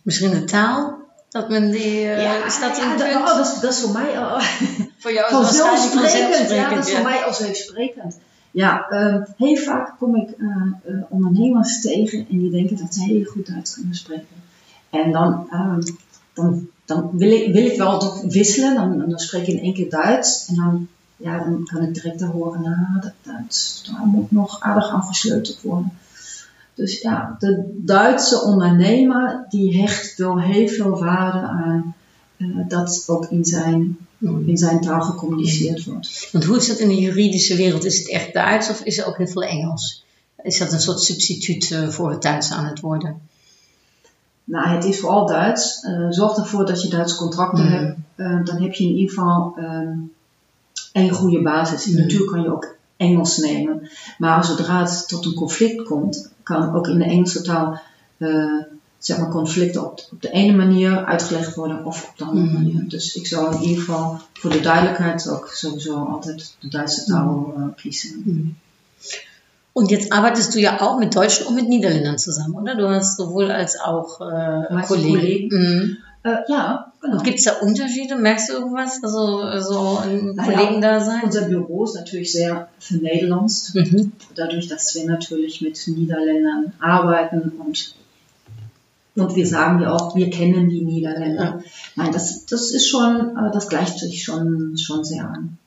Misschien 0.03 0.31
de 0.31 0.43
taal? 0.43 0.99
Dat 1.29 1.49
men 1.49 1.71
die, 1.71 2.01
uh, 2.01 2.21
ja, 2.21 2.45
is 2.45 2.59
dat 2.59 2.77
ja, 2.77 3.19
oh, 3.19 3.25
dat, 3.25 3.45
is, 3.45 3.59
dat 3.59 3.73
is 3.73 3.79
voor 3.79 3.91
mij 3.91 4.15
uh, 4.15 4.41
voor 5.01 5.13
jou 5.13 5.31
vanzelfsprekend. 5.31 6.49
Ja, 6.49 6.69
dat 6.69 6.87
is 6.87 6.93
voor 6.93 7.03
mij 7.03 7.19
vanzelfsprekend. 7.19 8.17
Ja, 8.51 8.91
um, 8.91 9.25
heel 9.37 9.55
vaak 9.55 9.97
kom 9.97 10.15
ik 10.15 10.29
uh, 10.37 11.01
ondernemers 11.09 11.81
tegen 11.81 12.19
en 12.29 12.39
die 12.39 12.49
denken 12.49 12.77
dat 12.77 12.93
ze 12.93 13.03
heel 13.03 13.23
goed 13.23 13.47
Duits 13.47 13.73
kunnen 13.73 13.95
spreken. 13.95 14.27
En 14.89 15.11
dan, 15.11 15.47
um, 15.53 15.79
dan, 16.33 16.69
dan 16.85 17.09
wil, 17.17 17.31
ik, 17.31 17.53
wil 17.53 17.65
ik 17.65 17.77
wel 17.77 17.99
toch 17.99 18.21
wisselen, 18.21 18.75
dan, 18.75 19.09
dan 19.09 19.19
spreek 19.19 19.47
ik 19.47 19.53
in 19.53 19.63
één 19.63 19.73
keer 19.73 19.89
Duits 19.89 20.47
en 20.47 20.55
dan, 20.55 20.87
ja, 21.17 21.37
dan 21.37 21.65
kan 21.65 21.81
ik 21.81 21.93
direct 21.93 22.21
horen, 22.21 22.61
nou, 22.61 23.01
dat 23.01 23.13
Duits, 23.21 23.89
daar 23.91 24.05
moet 24.05 24.31
nog 24.31 24.59
aardig 24.59 24.89
aan 24.89 25.05
versleuteld 25.05 25.61
worden. 25.61 25.91
Dus 26.79 27.01
ja, 27.01 27.35
de 27.39 27.73
Duitse 27.75 28.41
ondernemer 28.41 29.45
die 29.49 29.81
hecht 29.81 30.17
wel 30.17 30.41
heel 30.41 30.67
veel 30.67 30.99
waarde 30.99 31.39
aan 31.39 31.95
uh, 32.37 32.57
dat 32.67 33.03
ook 33.07 33.25
in 33.25 33.45
zijn, 33.45 33.97
in 34.45 34.57
zijn 34.57 34.81
taal 34.81 35.01
gecommuniceerd 35.01 35.85
wordt. 35.85 36.29
Want 36.31 36.43
hoe 36.43 36.57
is 36.57 36.67
dat 36.67 36.77
in 36.77 36.87
de 36.87 36.99
juridische 36.99 37.55
wereld? 37.55 37.85
Is 37.85 37.97
het 37.97 38.09
echt 38.09 38.33
Duits 38.33 38.69
of 38.69 38.81
is 38.81 38.97
er 38.97 39.05
ook 39.05 39.17
heel 39.17 39.27
veel 39.27 39.43
Engels? 39.43 40.05
Is 40.43 40.57
dat 40.57 40.71
een 40.71 40.79
soort 40.79 41.01
substituut 41.01 41.69
uh, 41.69 41.89
voor 41.89 42.11
het 42.11 42.21
Duits 42.21 42.51
aan 42.51 42.65
het 42.65 42.79
worden? 42.79 43.21
Nou, 44.43 44.67
het 44.67 44.85
is 44.85 44.99
vooral 44.99 45.25
Duits. 45.25 45.83
Uh, 45.83 46.05
zorg 46.09 46.37
ervoor 46.37 46.65
dat 46.65 46.81
je 46.81 46.89
Duitse 46.89 47.15
contracten 47.15 47.65
mm. 47.65 47.71
hebt. 47.71 48.47
dan 48.47 48.61
heb 48.61 48.73
je 48.73 48.83
in 48.83 48.95
ieder 48.95 49.13
geval 49.13 49.55
um, 49.57 50.11
een 50.93 51.09
goede 51.09 51.41
basis. 51.41 51.85
Mm. 51.85 51.95
Natuurlijk 51.95 52.31
kan 52.31 52.41
je 52.41 52.51
ook 52.51 52.77
Engels 52.97 53.37
nemen. 53.37 53.89
Maar 54.17 54.45
zodra 54.45 54.81
het 54.81 55.07
tot 55.07 55.25
een 55.25 55.33
conflict 55.33 55.83
komt, 55.83 56.31
kan 56.49 56.75
ook 56.75 56.87
in 56.87 56.97
de 56.97 57.03
Engelse 57.03 57.41
taal 57.41 57.81
uh, 58.17 58.63
zeg 58.97 59.17
maar 59.17 59.29
conflicten 59.29 59.85
op, 59.85 60.07
op, 60.11 60.21
de 60.21 60.29
ene 60.29 60.55
manier 60.55 61.05
uitgelegd 61.05 61.55
worden 61.55 61.85
of 61.85 62.09
op 62.09 62.17
de 62.17 62.25
andere 62.25 62.45
mm. 62.45 62.53
manier. 62.53 62.83
Dus 62.87 63.15
ik 63.15 63.27
zou 63.27 63.55
in 63.55 63.61
ieder 63.61 63.83
geval 63.83 64.19
voor 64.33 64.49
de 64.49 64.59
duidelijkheid 64.59 65.29
ook 65.29 65.47
sowieso 65.47 66.03
altijd 66.03 66.55
de 66.59 66.67
Duitse 66.67 67.05
taal 67.05 67.53
uh, 67.57 67.63
kiezen. 67.75 68.21
Mm. 68.25 68.55
Und 69.73 69.89
jetzt 69.91 70.11
arbeitest 70.11 70.53
du 70.53 70.59
ja 70.59 70.81
auch 70.81 70.99
mit 70.99 71.13
Deutschen 71.13 71.47
und 71.47 71.55
mit 71.55 71.69
Niederländern 71.69 72.17
zusammen, 72.17 72.55
oder? 72.55 72.75
Du 72.75 72.89
hast 72.89 73.17
sowohl 73.17 73.51
als 73.51 73.79
auch 73.79 74.19
äh, 74.19 74.81
Kollegen. 74.81 75.19
Kollegen? 75.19 75.47
Mhm. 75.51 75.97
Äh, 76.23 76.37
ja, 76.49 76.88
genau. 77.01 77.17
Und 77.17 77.23
gibt 77.23 77.39
es 77.39 77.45
da 77.45 77.59
Unterschiede? 77.59 78.15
Merkst 78.15 78.49
du 78.49 78.53
irgendwas? 78.53 79.03
Also 79.03 79.59
so 79.59 79.97
ein 79.99 80.35
Kollegen 80.35 80.81
da 80.81 80.99
sein? 80.99 81.21
Unser 81.23 81.47
Büro 81.47 81.85
ist 81.85 81.95
natürlich 81.95 82.31
sehr 82.31 82.69
vernederlandst. 82.79 83.75
Mhm. 83.75 84.11
Dadurch, 84.35 84.67
dass 84.67 84.93
wir 84.95 85.05
natürlich 85.05 85.61
mit 85.61 85.81
Niederländern 85.87 86.73
arbeiten 86.79 87.51
und, 87.59 87.95
und 89.15 89.35
wir 89.35 89.47
sagen 89.47 89.81
ja 89.81 89.93
auch, 89.93 90.15
wir 90.15 90.29
kennen 90.29 90.69
die 90.69 90.81
Niederländer. 90.81 91.43
Ja. 91.43 91.63
Nein, 91.95 92.11
das, 92.11 92.45
das 92.45 92.71
ist 92.71 92.87
schon, 92.87 93.37
äh, 93.37 93.51
das 93.51 93.69
gleicht 93.69 93.99
sich 93.99 94.23
schon, 94.23 94.77
schon 94.77 95.03
sehr 95.03 95.25
an. 95.25 95.57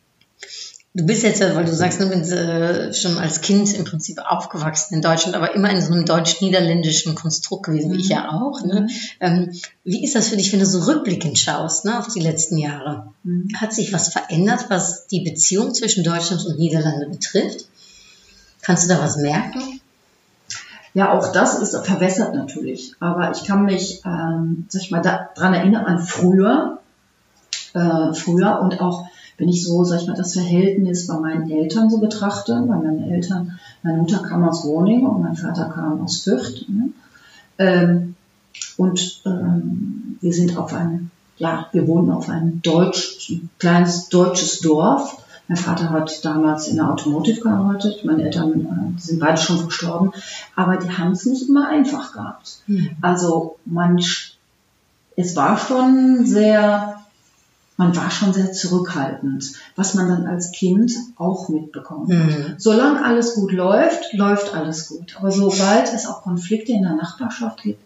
Du 0.95 1.07
bist 1.07 1.23
jetzt, 1.23 1.41
weil 1.41 1.65
du 1.65 1.73
sagst, 1.73 2.03
du 2.03 2.09
bist 2.11 2.33
äh, 2.33 2.93
schon 2.93 3.17
als 3.17 3.41
Kind 3.41 3.73
im 3.73 3.85
Prinzip 3.85 4.19
aufgewachsen 4.19 4.97
in 4.97 5.01
Deutschland, 5.01 5.35
aber 5.35 5.55
immer 5.55 5.71
in 5.71 5.81
so 5.81 5.91
einem 5.91 6.05
deutsch-niederländischen 6.05 7.15
Konstrukt 7.15 7.65
gewesen, 7.65 7.93
wie 7.93 8.01
ich 8.01 8.11
ja 8.11 8.31
auch. 8.31 8.63
Ne? 8.63 8.89
Ähm, 9.19 9.59
wie 9.85 10.05
ist 10.05 10.15
das 10.15 10.29
für 10.29 10.37
dich, 10.37 10.53
wenn 10.53 10.61
du 10.61 10.67
so 10.67 10.81
rückblickend 10.81 11.39
schaust 11.39 11.87
ne, 11.87 11.99
auf 11.99 12.09
die 12.09 12.21
letzten 12.21 12.59
Jahre? 12.59 13.07
Mhm. 13.23 13.49
Hat 13.57 13.73
sich 13.73 13.95
was 13.95 14.09
verändert, 14.09 14.67
was 14.69 15.07
die 15.07 15.21
Beziehung 15.21 15.73
zwischen 15.73 16.05
Deutschland 16.05 16.45
und 16.45 16.59
Niederlande 16.59 17.09
betrifft? 17.09 17.65
Kannst 18.61 18.85
du 18.85 18.89
da 18.89 19.01
was 19.01 19.17
merken? 19.17 19.81
Ja, 20.93 21.13
auch 21.13 21.33
das 21.33 21.59
ist 21.59 21.75
verwässert 21.87 22.35
natürlich. 22.35 22.93
Aber 23.01 23.33
ich 23.33 23.45
kann 23.45 23.65
mich, 23.65 24.03
ähm, 24.05 24.67
sag 24.69 24.83
ich 24.83 24.91
mal, 24.91 25.01
daran 25.01 25.55
erinnern 25.55 25.87
an 25.87 26.01
früher, 26.01 26.81
äh, 27.73 28.13
früher 28.13 28.61
und 28.61 28.79
auch 28.83 29.07
wenn 29.39 29.49
ich 29.49 29.65
so, 29.65 29.85
sag 29.85 30.01
ich 30.01 30.07
mal, 30.07 30.17
das 30.17 30.35
Verhältnis 30.35 31.07
bei 31.07 31.19
meinen 31.19 31.51
Eltern 31.51 31.91
so 31.91 31.99
betrachte, 31.99 32.65
bei 32.67 32.77
meinen 32.77 33.11
Eltern, 33.11 33.59
meine 33.83 33.99
Mutter 33.99 34.19
kam 34.19 34.49
aus 34.49 34.63
Groningen 34.63 35.07
und 35.07 35.23
mein 35.23 35.37
Vater 35.37 35.65
kam 35.65 36.01
aus 36.03 36.23
Fürth. 36.23 36.67
Ne? 36.69 36.91
Ähm, 37.59 38.15
und 38.77 39.23
ähm, 39.27 40.19
wir 40.21 40.33
sind 40.33 40.57
auf 40.57 40.73
einem, 40.73 41.11
ja, 41.37 41.67
wir 41.73 41.87
wohnen 41.89 42.11
auf 42.11 42.29
einem 42.29 42.63
deutsch, 42.63 43.31
ein 43.31 43.51
kleines 43.59 44.09
deutsches 44.09 44.61
Dorf. 44.61 45.25
Mein 45.49 45.57
Vater 45.57 45.91
hat 45.91 46.25
damals 46.25 46.69
in 46.69 46.77
der 46.77 46.91
Automotive 46.91 47.41
gearbeitet, 47.41 48.05
meine 48.05 48.25
Eltern 48.25 48.95
äh, 48.97 49.01
sind 49.01 49.19
beide 49.19 49.41
schon 49.41 49.59
verstorben, 49.59 50.13
aber 50.55 50.77
die 50.77 50.91
haben 50.91 51.13
es 51.13 51.27
nicht 51.27 51.49
immer 51.49 51.69
einfach 51.69 52.13
gehabt. 52.13 52.61
Mhm. 52.67 52.91
Also 53.01 53.57
man, 53.65 53.99
es 55.17 55.37
war 55.37 55.59
schon 55.59 56.25
sehr, 56.25 57.02
man 57.83 57.97
war 57.97 58.11
schon 58.11 58.33
sehr 58.33 58.53
zurückhaltend, 58.53 59.55
was 59.75 59.95
man 59.95 60.09
dann 60.09 60.27
als 60.27 60.53
Kind 60.53 60.93
auch 61.17 61.49
mitbekommt. 61.49 62.09
Mhm. 62.09 62.55
Solange 62.57 63.05
alles 63.05 63.35
gut 63.35 63.51
läuft, 63.51 64.13
läuft 64.13 64.55
alles 64.55 64.89
gut. 64.89 65.17
Aber 65.19 65.33
sobald 65.33 65.93
es 65.93 66.07
auch 66.07 66.23
Konflikte 66.23 66.73
in 66.73 66.83
der 66.83 66.95
Nachbarschaft 66.95 67.63
gibt 67.63 67.81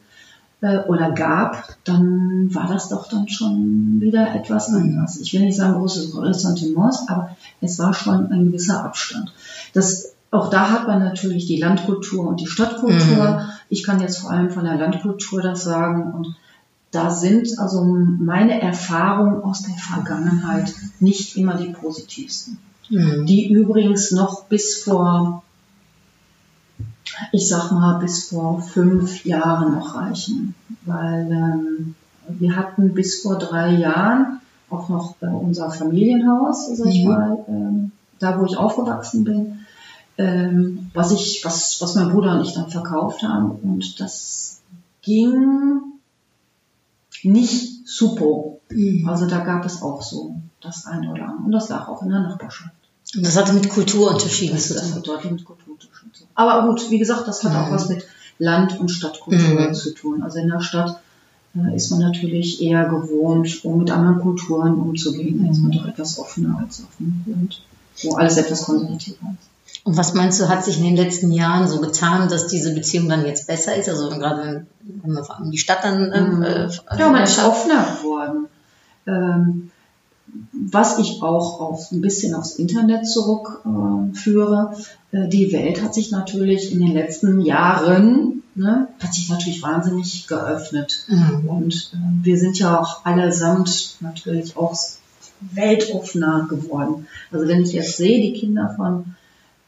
äh, 0.61 0.81
oder 0.81 1.13
gab, 1.13 1.77
dann 1.85 2.55
war 2.55 2.69
das 2.69 2.91
doch 2.91 3.09
dann 3.09 3.29
schon 3.29 4.01
wieder 4.01 4.35
etwas 4.35 4.69
anders. 4.69 5.19
Ich 5.19 5.33
will 5.33 5.41
nicht 5.41 5.57
sagen 5.57 5.79
großes 5.79 6.15
Ressentiments, 6.15 7.09
aber 7.09 7.35
es 7.63 7.79
war 7.79 7.95
schon 7.95 8.31
ein 8.31 8.45
gewisser 8.45 8.85
Abstand. 8.85 9.33
Das, 9.73 10.13
auch 10.31 10.51
da 10.51 10.71
hat 10.71 10.87
man 10.87 10.99
natürlich 10.99 11.47
die 11.47 11.59
Landkultur 11.59 12.29
und 12.29 12.41
die 12.43 12.47
Stadtkultur. 12.47 13.31
Mhm. 13.31 13.41
Ich 13.71 13.83
kann 13.83 14.01
jetzt 14.01 14.19
vor 14.19 14.31
allem 14.31 14.51
von 14.51 14.65
der 14.65 14.77
Landkultur 14.77 15.41
das 15.41 15.65
sagen 15.65 16.13
und 16.13 16.37
da 16.91 17.11
sind 17.11 17.59
also 17.59 17.85
meine 17.85 18.61
Erfahrungen 18.61 19.43
aus 19.43 19.63
der 19.63 19.75
Vergangenheit 19.75 20.73
nicht 21.01 21.37
immer 21.37 21.55
die 21.55 21.71
positivsten. 21.73 22.59
Mhm. 22.89 23.27
Die 23.27 23.51
übrigens 23.51 24.13
noch 24.13 24.45
bis 24.45 24.83
vor, 24.83 25.43
ich 27.33 27.49
sag 27.49 27.73
mal, 27.73 27.99
bis 27.99 28.29
vor 28.29 28.63
fünf 28.63 29.25
Jahren 29.25 29.75
noch 29.75 29.95
reichen. 29.97 30.55
Weil 30.85 31.31
ähm, 31.31 31.95
wir 32.29 32.57
hatten 32.57 32.95
bis 32.95 33.23
vor 33.23 33.39
drei 33.39 33.75
Jahren 33.75 34.41
auch 34.71 34.89
noch 34.89 35.17
äh, 35.21 35.27
unser 35.27 35.71
Familienhaus, 35.71 36.69
sag 36.77 36.87
ich 36.89 37.05
Mhm. 37.05 37.09
mal, 37.09 37.45
ähm, 37.49 37.93
da 38.19 38.41
wo 38.41 38.47
ich 38.47 38.57
aufgewachsen 38.57 39.25
bin, 39.25 39.59
ähm, 40.19 40.91
was 40.95 41.13
ich, 41.13 41.43
was, 41.45 41.77
was 41.81 41.95
mein 41.97 42.11
Bruder 42.11 42.39
und 42.39 42.45
ich 42.47 42.55
dann 42.55 42.71
verkauft 42.71 43.23
haben. 43.23 43.51
Und 43.51 44.01
das 44.01 44.61
ging 45.03 45.96
nicht 47.25 47.87
super. 47.89 48.59
Mhm. 48.71 49.09
Also 49.09 49.27
da 49.27 49.41
gab 49.45 49.65
es 49.65 49.83
auch 49.83 50.03
so 50.03 50.37
das 50.61 50.87
eine 50.87 51.11
oder 51.11 51.25
andere. 51.29 51.45
Und 51.47 51.53
das 51.53 51.69
lag 51.69 51.89
auch 51.89 52.03
in 52.03 52.09
der 52.11 52.21
Nachbarschaft. 52.21 52.75
Und 53.15 53.25
das 53.25 53.37
hatte 53.37 53.53
mit 53.53 53.69
Kulturunterschieden 53.69 54.57
Das, 54.57 54.69
zu 54.69 54.75
das 54.75 54.89
tun. 54.89 54.95
hat 54.97 55.07
deutlich 55.07 55.33
mit 55.33 55.45
Kulturunterschied 55.45 56.15
zu 56.15 56.21
tun. 56.25 56.29
Aber 56.35 56.67
gut, 56.69 56.91
wie 56.91 56.99
gesagt, 56.99 57.27
das 57.29 57.43
hat 57.45 57.55
auch 57.55 57.69
Mhm. 57.69 57.73
was 57.75 57.89
mit 57.89 58.05
Land- 58.39 58.79
und 58.79 58.89
Stadtkultur 58.91 59.69
Mhm. 59.69 59.75
zu 59.75 59.95
tun. 59.95 60.23
Also 60.23 60.39
in 60.39 60.49
der 60.49 60.61
Stadt 60.61 61.01
äh, 61.59 61.75
ist 61.75 61.91
man 61.91 62.01
natürlich 62.01 62.61
eher 62.61 62.85
gewohnt, 62.87 63.65
um 63.65 63.79
mit 63.79 63.91
anderen 63.91 64.21
Kulturen 64.21 64.75
umzugehen. 64.75 65.43
Da 65.43 65.51
ist 65.51 65.61
man 65.63 65.73
doch 65.73 65.87
etwas 65.87 66.19
offener 66.19 66.59
als 66.59 66.81
auf 66.83 66.95
dem 66.99 67.25
Land, 67.27 67.63
wo 68.03 68.15
alles 68.17 68.37
etwas 68.37 68.65
konservativer 68.65 69.17
ist. 69.41 69.49
Und 69.87 69.97
was 69.97 70.15
meinst 70.15 70.41
du, 70.41 70.49
hat 70.49 70.65
sich 70.65 70.79
in 70.79 70.85
den 70.85 70.97
letzten 70.97 71.31
Jahren 71.31 71.69
so 71.69 71.81
getan, 71.81 72.29
dass 72.29 72.49
diese 72.49 72.75
Beziehung 72.75 73.09
dann 73.09 73.25
jetzt 73.25 73.47
besser 73.47 73.77
ist? 73.77 73.89
Also 73.89 74.09
gerade 74.09 74.67
wenn 74.81 75.13
man 75.13 75.25
vor 75.25 75.39
allem 75.39 75.53
die 75.53 75.59
Stadt 75.59 75.85
dann 75.85 76.13
ähm, 76.13 76.43
äh, 76.43 76.69
Ja, 76.99 77.09
man 77.09 77.23
ist 77.23 77.37
schaut. 77.37 77.53
offener 77.53 77.87
geworden. 77.97 78.49
Ähm, 79.07 79.71
was 80.53 80.99
ich 80.99 81.23
auch 81.23 81.61
auf, 81.61 81.93
ein 81.93 82.01
bisschen 82.01 82.35
aufs 82.35 82.57
Internet 82.57 83.07
zurückführe, 83.07 84.11
äh, 84.13 84.17
führe, 84.17 84.77
äh, 85.13 85.29
die 85.29 85.53
Welt 85.53 85.81
hat 85.81 85.95
sich 85.95 86.11
natürlich 86.11 86.73
in 86.73 86.81
den 86.81 86.93
letzten 86.93 87.41
Jahren, 87.41 88.43
ne, 88.57 88.89
hat 88.99 89.15
sich 89.15 89.29
natürlich 89.29 89.63
wahnsinnig 89.63 90.27
geöffnet. 90.27 91.05
Mhm. 91.07 91.49
Und 91.49 91.93
äh, 91.95 92.25
wir 92.25 92.39
sind 92.41 92.59
ja 92.59 92.81
auch 92.81 93.05
allesamt 93.05 93.99
natürlich 94.01 94.57
auch 94.57 94.77
weltoffener 95.53 96.49
geworden. 96.51 97.07
Also 97.31 97.47
wenn 97.47 97.63
ich 97.63 97.73
jetzt 97.73 97.97
sehe, 97.97 98.21
die 98.21 98.33
Kinder 98.33 98.75
von, 98.77 99.15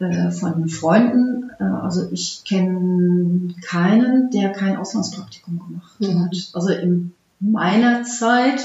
äh, 0.00 0.30
von 0.30 0.68
Freunden, 0.68 1.50
äh, 1.58 1.64
also 1.64 2.08
ich 2.12 2.42
kenne 2.44 3.54
keinen, 3.62 4.30
der 4.30 4.50
kein 4.52 4.76
Auslandspraktikum 4.76 5.58
gemacht 5.58 6.00
Mhm. 6.00 6.24
hat. 6.24 6.36
Also 6.52 6.68
in 6.70 7.12
meiner 7.40 8.04
Zeit 8.04 8.60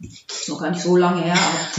ist 0.00 0.48
noch 0.48 0.60
gar 0.60 0.70
nicht 0.70 0.82
so 0.82 0.96
lange 0.96 1.22
her, 1.22 1.36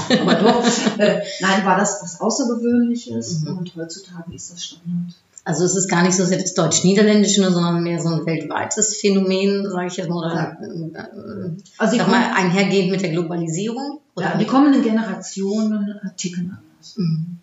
aber, 0.09 0.21
aber 0.21 0.35
doch, 0.35 0.65
äh, 0.99 1.21
nein, 1.41 1.65
war 1.65 1.77
das 1.77 1.99
was 2.01 2.19
Außergewöhnliches 2.21 3.41
Mhm. 3.41 3.57
und 3.57 3.75
heutzutage 3.75 4.33
ist 4.33 4.51
das 4.51 4.63
Standard. 4.63 5.13
Also 5.47 5.63
es 5.63 5.75
ist 5.75 5.87
gar 5.87 6.01
nicht 6.01 6.15
so 6.15 6.25
sehr 6.25 6.39
das 6.39 6.55
Deutsch-Niederländische, 6.55 7.43
sondern 7.51 7.83
mehr 7.83 8.01
so 8.01 8.09
ein 8.09 8.25
weltweites 8.25 8.95
Phänomen, 8.99 9.69
sage 9.69 9.85
ich 9.87 9.97
jetzt 9.97 10.09
mal, 10.09 10.17
oder 10.17 10.57
äh, 10.59 11.51
Also 11.77 11.97
sag 11.97 12.07
mal, 12.07 12.31
einhergehend 12.33 12.89
mit 12.89 13.01
der 13.03 13.11
Globalisierung. 13.11 13.99
Oder 14.15 14.31
ja, 14.31 14.37
die 14.39 14.45
kommenden 14.45 14.81
Generationen 14.81 15.99
ticken 16.17 16.57
anders. 16.57 16.95
Mhm. 16.97 17.37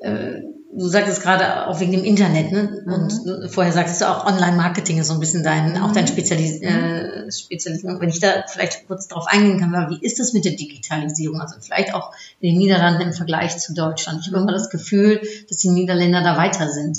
Äh, 0.00 0.42
Du 0.72 0.86
sagtest 0.86 1.20
gerade 1.20 1.66
auch 1.66 1.80
wegen 1.80 1.90
dem 1.90 2.04
Internet, 2.04 2.52
ne? 2.52 2.84
Und 2.86 3.26
Mhm. 3.26 3.48
vorher 3.48 3.72
sagtest 3.72 4.02
du 4.02 4.08
auch 4.08 4.24
Online-Marketing 4.24 4.98
ist 4.98 5.08
so 5.08 5.14
ein 5.14 5.18
bisschen 5.18 5.42
dein, 5.42 5.76
auch 5.82 5.90
dein 5.90 6.04
Mhm. 6.04 6.08
Spezialis 6.08 6.62
äh, 6.62 7.28
Spezialisierung. 7.32 8.00
Wenn 8.00 8.08
ich 8.08 8.20
da 8.20 8.44
vielleicht 8.46 8.86
kurz 8.86 9.08
drauf 9.08 9.26
eingehen 9.26 9.58
kann, 9.58 9.72
weil 9.72 9.90
wie 9.90 9.98
ist 10.06 10.20
das 10.20 10.32
mit 10.32 10.44
der 10.44 10.52
Digitalisierung? 10.52 11.40
Also 11.40 11.56
vielleicht 11.60 11.92
auch 11.92 12.12
in 12.38 12.50
den 12.50 12.58
Niederlanden 12.58 13.02
im 13.02 13.12
Vergleich 13.12 13.58
zu 13.58 13.74
Deutschland. 13.74 14.20
Ich 14.22 14.28
habe 14.28 14.40
immer 14.40 14.52
das 14.52 14.70
Gefühl, 14.70 15.20
dass 15.48 15.58
die 15.58 15.70
Niederländer 15.70 16.22
da 16.22 16.36
weiter 16.36 16.68
sind. 16.68 16.98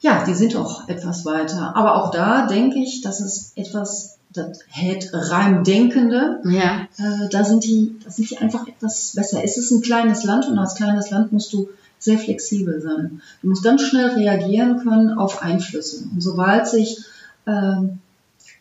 Ja, 0.00 0.24
die 0.24 0.34
sind 0.34 0.56
auch 0.56 0.88
etwas 0.88 1.26
weiter. 1.26 1.76
Aber 1.76 2.02
auch 2.02 2.10
da 2.10 2.46
denke 2.46 2.78
ich, 2.78 3.02
dass 3.02 3.20
es 3.20 3.52
etwas, 3.54 4.15
das 4.36 4.60
hält 4.68 5.10
Reimdenkende, 5.12 6.40
Ja. 6.44 6.86
äh, 6.98 7.28
da, 7.30 7.44
sind 7.44 7.64
die, 7.64 7.96
da 8.04 8.10
sind 8.10 8.30
die 8.30 8.38
einfach 8.38 8.66
etwas 8.66 9.12
besser. 9.14 9.42
Es 9.44 9.56
ist 9.56 9.70
ein 9.70 9.82
kleines 9.82 10.24
Land 10.24 10.46
und 10.46 10.58
als 10.58 10.74
kleines 10.74 11.10
Land 11.10 11.32
musst 11.32 11.52
du 11.52 11.68
sehr 11.98 12.18
flexibel 12.18 12.80
sein. 12.80 13.20
Du 13.42 13.48
musst 13.48 13.64
ganz 13.64 13.82
schnell 13.82 14.10
reagieren 14.10 14.78
können 14.82 15.10
auf 15.16 15.42
Einflüsse. 15.42 16.04
Und 16.12 16.20
sobald 16.22 16.66
sich 16.68 16.98
ähm, 17.46 17.98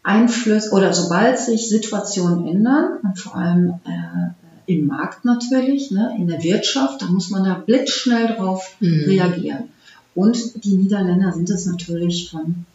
Einflüsse 0.03 0.71
oder 0.71 0.93
sobald 0.93 1.39
sich 1.39 1.67
Situationen 1.67 2.47
ändern, 2.47 2.99
und 3.03 3.19
vor 3.19 3.35
allem 3.35 3.73
äh, 3.85 4.71
im 4.73 4.87
Markt 4.87 5.25
natürlich, 5.25 5.91
ne, 5.91 6.15
in 6.17 6.27
der 6.27 6.41
Wirtschaft, 6.43 7.01
da 7.01 7.07
muss 7.07 7.29
man 7.29 7.43
da 7.43 7.53
blitzschnell 7.55 8.35
drauf 8.35 8.75
Mhm. 8.79 9.03
reagieren. 9.05 9.63
Und 10.15 10.63
die 10.63 10.75
Niederländer 10.75 11.33
sind 11.33 11.49
es 11.49 11.65
natürlich 11.65 12.29
von, 12.31 12.65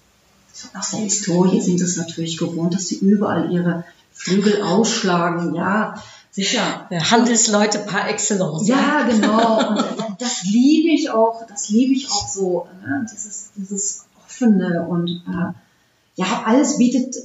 aus 0.75 0.91
der 0.91 1.01
Historie 1.01 1.61
sind 1.61 1.81
es 1.81 1.97
natürlich 1.97 2.37
gewohnt, 2.37 2.75
dass 2.75 2.89
sie 2.89 2.97
überall 2.97 3.53
ihre 3.53 3.85
Flügel 4.13 4.63
ausschlagen. 4.63 5.55
Ja, 5.55 6.03
sicher. 6.31 6.89
Handelsleute 6.91 7.81
par 7.81 8.09
excellence. 8.09 8.69
Ja, 8.69 9.09
genau. 9.09 9.79
Und 9.79 10.21
das 10.21 10.45
liebe 10.45 10.89
ich 10.89 11.11
auch, 11.11 11.47
das 11.47 11.69
liebe 11.69 11.93
ich 11.95 12.11
auch 12.11 12.29
so, 12.29 12.67
ne? 12.83 13.07
dieses, 13.13 13.51
dieses 13.57 14.05
offene 14.25 14.87
und 14.89 15.09
äh, 15.09 15.53
ja, 16.17 16.43
alles 16.45 16.77
bietet, 16.77 17.17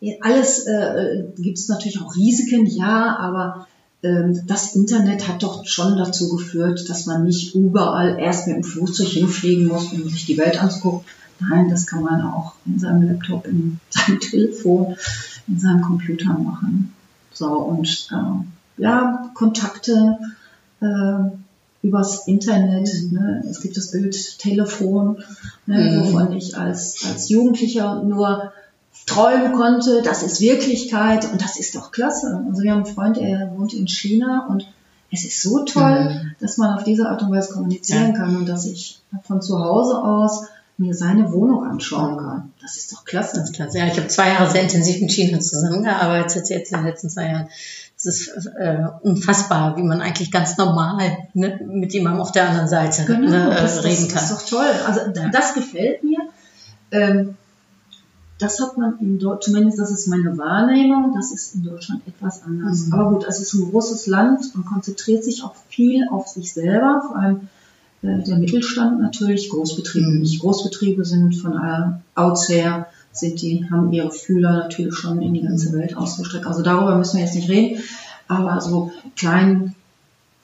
äh, 0.00 0.18
alles 0.20 0.66
äh, 0.66 1.24
gibt 1.36 1.58
es 1.58 1.68
natürlich 1.68 2.00
auch 2.00 2.16
Risiken, 2.16 2.66
ja, 2.66 3.16
aber 3.16 3.66
ähm, 4.02 4.40
das 4.46 4.74
Internet 4.74 5.28
hat 5.28 5.42
doch 5.42 5.66
schon 5.66 5.96
dazu 5.96 6.30
geführt, 6.30 6.88
dass 6.88 7.06
man 7.06 7.24
nicht 7.24 7.54
überall 7.54 8.18
erst 8.18 8.46
mit 8.46 8.56
dem 8.56 8.64
Flugzeug 8.64 9.08
hinfliegen 9.08 9.66
muss, 9.66 9.92
um 9.92 10.08
sich 10.08 10.26
die 10.26 10.38
Welt 10.38 10.60
anzugucken. 10.60 11.04
Nein, 11.40 11.68
das 11.70 11.86
kann 11.86 12.02
man 12.02 12.22
auch 12.22 12.54
in 12.66 12.78
seinem 12.78 13.02
Laptop, 13.08 13.46
in 13.46 13.80
seinem 13.90 14.20
Telefon, 14.20 14.96
in 15.48 15.58
seinem 15.58 15.82
Computer 15.82 16.32
machen. 16.32 16.92
So, 17.32 17.46
und 17.52 18.08
äh, 18.12 18.82
ja, 18.82 19.30
Kontakte 19.34 20.18
äh, 20.80 21.30
übers 21.82 22.26
Internet. 22.26 22.90
Ne? 23.10 23.42
Es 23.48 23.60
gibt 23.60 23.76
das 23.76 23.90
Bild 23.90 24.38
Telefon, 24.38 25.22
ne? 25.66 25.78
Mhm. 25.78 26.00
wovon 26.04 26.32
ich 26.32 26.56
als, 26.56 27.04
als 27.08 27.28
Jugendlicher 27.30 28.02
nur 28.02 28.52
träumen 29.06 29.52
konnte. 29.54 30.02
Das 30.02 30.22
ist 30.22 30.40
Wirklichkeit 30.40 31.30
und 31.32 31.42
das 31.42 31.58
ist 31.58 31.74
doch 31.74 31.90
klasse. 31.90 32.44
Also 32.48 32.62
wir 32.62 32.72
haben 32.72 32.84
einen 32.84 32.94
Freund, 32.94 33.16
der 33.16 33.52
wohnt 33.56 33.72
in 33.72 33.88
China 33.88 34.46
und 34.48 34.66
es 35.10 35.24
ist 35.24 35.42
so 35.42 35.64
toll, 35.64 36.10
Mhm. 36.10 36.30
dass 36.40 36.56
man 36.58 36.74
auf 36.76 36.84
diese 36.84 37.08
Art 37.08 37.22
und 37.22 37.32
Weise 37.32 37.52
kommunizieren 37.52 38.14
kann 38.14 38.36
und 38.36 38.48
dass 38.48 38.66
ich 38.66 39.00
von 39.24 39.40
zu 39.42 39.58
Hause 39.58 39.98
aus 40.02 40.44
mir 40.80 40.94
seine 40.94 41.30
Wohnung 41.32 41.64
anschauen 41.64 42.16
kann. 42.16 42.52
Das 42.60 42.76
ist 42.76 42.92
doch 42.92 43.04
klasse. 43.04 43.36
Das 43.36 43.50
ist 43.50 43.54
klasse. 43.54 43.78
Ja, 43.78 43.86
ich 43.86 43.96
habe 43.98 44.08
zwei 44.08 44.28
Jahre 44.28 44.50
sehr 44.50 44.62
intensiv 44.62 45.00
mit 45.00 45.12
China 45.12 45.38
zusammengearbeitet, 45.38 46.48
jetzt 46.48 46.72
in 46.72 46.78
den 46.78 46.86
letzten 46.86 47.10
zwei 47.10 47.26
Jahren. 47.26 47.48
Es 47.96 48.06
ist 48.06 48.28
äh, 48.58 48.84
unfassbar, 49.02 49.76
wie 49.76 49.82
man 49.82 50.00
eigentlich 50.00 50.30
ganz 50.30 50.56
normal 50.56 51.18
ne, 51.34 51.60
mit 51.66 51.92
jemandem 51.92 52.22
auf 52.22 52.32
der 52.32 52.48
anderen 52.48 52.66
Seite 52.66 53.04
Genau, 53.04 53.28
ne, 53.28 53.50
äh, 53.50 53.60
das, 53.60 53.84
reden 53.84 54.04
das, 54.04 54.08
kann. 54.08 54.14
das 54.14 54.30
ist 54.30 54.32
doch 54.32 54.58
toll. 54.58 54.70
Also 54.86 55.00
das 55.30 55.54
gefällt 55.54 56.02
mir. 56.02 56.18
Ähm, 56.92 57.36
das 58.38 58.58
hat 58.58 58.78
man 58.78 58.98
in 59.00 59.18
Deutschland, 59.18 59.42
zumindest 59.44 59.78
das 59.78 59.90
ist 59.90 60.06
meine 60.08 60.38
Wahrnehmung, 60.38 61.12
das 61.14 61.30
ist 61.30 61.56
in 61.56 61.62
Deutschland 61.62 62.00
etwas 62.08 62.42
anders. 62.42 62.86
Mhm. 62.86 62.94
Aber 62.94 63.10
gut, 63.10 63.24
es 63.28 63.38
ist 63.38 63.52
ein 63.52 63.70
großes 63.70 64.06
Land 64.06 64.54
und 64.54 64.64
konzentriert 64.64 65.22
sich 65.22 65.44
auch 65.44 65.54
viel 65.68 66.08
auf 66.08 66.26
sich 66.26 66.54
selber, 66.54 67.02
vor 67.06 67.16
allem 67.16 67.36
äh, 67.36 67.59
der 68.02 68.36
Mittelstand 68.38 69.00
natürlich, 69.00 69.48
Großbetriebe 69.50 70.10
nicht. 70.18 70.40
Großbetriebe 70.40 71.04
sind 71.04 71.34
von 71.36 71.56
aller 71.56 72.00
Outs 72.14 72.48
her, 72.48 72.86
sind 73.12 73.42
die, 73.42 73.66
haben 73.70 73.92
ihre 73.92 74.10
Fühler 74.10 74.52
natürlich 74.52 74.94
schon 74.94 75.20
in 75.20 75.34
die 75.34 75.42
ganze 75.42 75.72
Welt 75.72 75.96
ausgestreckt. 75.96 76.46
Also 76.46 76.62
darüber 76.62 76.96
müssen 76.96 77.16
wir 77.18 77.24
jetzt 77.24 77.34
nicht 77.34 77.48
reden. 77.50 77.82
Aber 78.28 78.60
so 78.60 78.90
klein, 79.16 79.74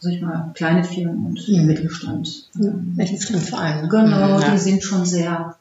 sag 0.00 0.12
ich 0.12 0.20
mal, 0.20 0.50
kleine 0.54 0.84
Firmen 0.84 1.24
und 1.26 1.48
Mhm. 1.48 1.66
Mittelstand. 1.66 2.48
ähm, 2.56 2.92
Mittelstand 2.96 3.42
vor 3.44 3.60
allem. 3.60 3.82
ne? 3.82 3.88
Genau, 3.88 4.40
ja. 4.40 4.50
die 4.50 4.58
sind 4.58 4.82
schon 4.82 5.06
sehr 5.06 5.56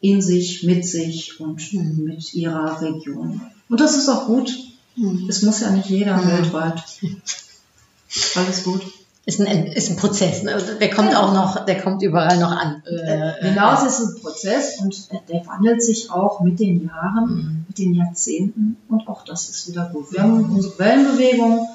in 0.00 0.22
sich, 0.22 0.62
mit 0.62 0.86
sich 0.86 1.38
und 1.40 1.72
Mhm. 1.74 2.04
mit 2.04 2.32
ihrer 2.32 2.80
Region. 2.80 3.40
Und 3.68 3.80
das 3.80 3.96
ist 3.96 4.08
auch 4.08 4.26
gut. 4.26 4.50
Mhm. 4.96 5.26
Es 5.28 5.42
muss 5.42 5.60
ja 5.60 5.70
nicht 5.70 5.90
jeder 5.90 6.16
weltweit. 6.26 6.82
Alles 8.36 8.64
gut. 8.64 8.82
Ist 9.30 9.40
ein, 9.40 9.66
ist 9.66 9.90
ein 9.90 9.96
Prozess. 9.96 10.42
Ne? 10.42 10.56
Der 10.80 10.90
kommt 10.90 11.14
auch 11.14 11.32
noch, 11.32 11.64
der 11.64 11.80
kommt 11.80 12.02
überall 12.02 12.36
noch 12.40 12.50
an. 12.50 12.82
Äh, 12.84 13.50
genau, 13.50 13.74
es 13.74 13.84
ist 13.84 14.00
ein 14.00 14.20
Prozess 14.20 14.80
und 14.80 15.08
der 15.28 15.46
wandelt 15.46 15.82
sich 15.82 16.10
auch 16.10 16.40
mit 16.40 16.58
den 16.58 16.86
Jahren, 16.86 17.26
Mhm. 17.30 17.64
mit 17.68 17.78
den 17.78 17.94
Jahrzehnten 17.94 18.76
und 18.88 19.06
auch 19.06 19.24
das 19.24 19.48
ist 19.48 19.68
wieder 19.68 19.88
gut. 19.92 20.12
Wir 20.12 20.22
haben 20.22 20.50
unsere 20.52 20.76
Wellenbewegung. 20.80 21.68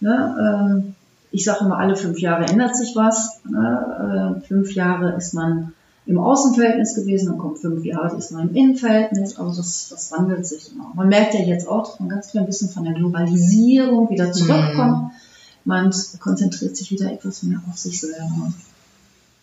Ne, 0.00 0.82
ich 1.30 1.44
sage 1.44 1.64
immer, 1.64 1.78
alle 1.78 1.94
fünf 1.96 2.18
Jahre 2.18 2.44
ändert 2.46 2.74
sich 2.74 2.96
was. 2.96 3.40
Ne, 3.48 4.36
äh, 4.42 4.46
fünf 4.48 4.74
Jahre 4.74 5.14
ist 5.16 5.32
man 5.32 5.74
im 6.06 6.18
Außenverhältnis 6.18 6.94
gewesen, 6.94 7.26
dann 7.30 7.38
kommt 7.38 7.58
fünf 7.58 7.84
Jahre, 7.84 8.16
ist 8.16 8.30
man 8.32 8.48
im 8.48 8.54
Innenverhältnis, 8.54 9.38
also 9.38 9.56
das, 9.56 9.88
das 9.90 10.12
wandelt 10.12 10.46
sich 10.46 10.72
immer. 10.72 10.92
Man 10.94 11.08
merkt 11.08 11.34
ja 11.34 11.40
jetzt 11.40 11.68
auch, 11.68 11.84
dass 11.88 12.00
man 12.00 12.08
ganz 12.08 12.30
klein 12.30 12.46
bisschen 12.46 12.68
von 12.68 12.84
der 12.84 12.94
Globalisierung 12.94 14.08
wieder 14.10 14.30
zurückkommt. 14.32 15.12
Man 15.66 15.92
konzentriert 16.20 16.76
sich 16.76 16.90
wieder 16.90 17.12
etwas 17.12 17.42
mehr 17.42 17.60
auf 17.68 17.76
sich 17.76 18.00
selber. 18.00 18.52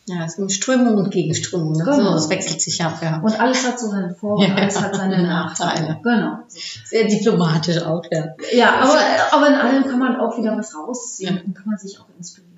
Ja, 0.05 0.25
es 0.25 0.33
sind 0.33 0.51
Strömung 0.51 0.95
und 0.97 1.12
Gegenströmung. 1.12 1.73
Ne? 1.73 1.83
Genau. 1.83 1.95
So, 1.97 2.12
das 2.13 2.29
wechselt 2.29 2.59
sich 2.62 2.83
ab, 2.83 2.99
ja. 3.01 3.19
Und 3.19 3.39
alles 3.39 3.65
hat 3.65 3.79
so 3.79 3.89
seine 3.89 4.13
Vor- 4.15 4.38
und 4.38 4.47
Ja. 4.47 4.55
alles 4.55 4.81
hat 4.81 4.95
seine 4.95 5.21
Nachteile. 5.27 5.99
Genau. 6.03 6.39
Sehr 6.86 7.07
diplomatisch 7.07 7.81
auch, 7.81 8.03
ja. 8.12 8.27
Ja, 8.53 8.79
aber, 8.81 8.97
aber 9.31 9.47
in 9.47 9.53
allem 9.55 9.83
kann 9.83 9.99
man 9.99 10.17
auch 10.17 10.38
wieder 10.38 10.57
was 10.57 10.75
rausziehen 10.75 11.41
und 11.45 11.53
kann 11.55 11.67
man 11.67 11.77
sich 11.77 11.97
auch 11.99 12.05
inspirieren. 12.17 12.52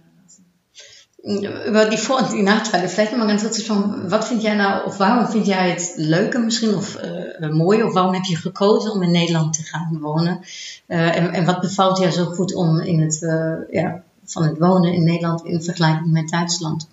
Über 1.27 1.89
die 1.89 1.97
Voor- 1.97 2.19
und 2.19 2.31
die 2.33 2.43
Nachteile. 2.43 2.87
Vielleicht 2.87 3.17
maar 3.17 3.27
ganz 3.27 3.41
kurz 3.41 3.63
van, 3.63 4.09
wat 4.09 4.27
vind 4.27 4.41
jij 4.41 4.55
nou, 4.55 4.85
of 4.85 4.97
waarom 4.97 5.27
vind 5.27 5.45
jij 5.45 5.69
het 5.69 5.93
leuk 5.95 6.37
misschien, 6.37 6.75
of 6.75 6.97
uh, 7.39 7.49
mooi, 7.49 7.83
of 7.83 7.93
waarom 7.93 8.13
heb 8.13 8.23
je 8.23 8.35
gekozen 8.35 8.91
om 8.91 9.03
in 9.03 9.11
Nederland 9.11 9.53
te 9.53 9.63
gaan 9.63 9.97
wonen? 10.01 10.39
Uh, 10.87 11.15
en, 11.15 11.33
en 11.33 11.45
wat 11.45 11.61
bevalt 11.61 11.97
jou 11.97 12.11
zo 12.11 12.25
goed 12.25 12.53
om 12.53 12.79
in 12.79 13.01
het, 13.01 13.21
uh, 13.21 13.53
ja, 13.71 14.03
van 14.25 14.43
het 14.43 14.57
wonen 14.57 14.93
in 14.93 15.03
Nederland 15.03 15.45
in 15.45 15.63
vergelijking 15.63 16.11
met 16.11 16.29
Duitsland? 16.29 16.87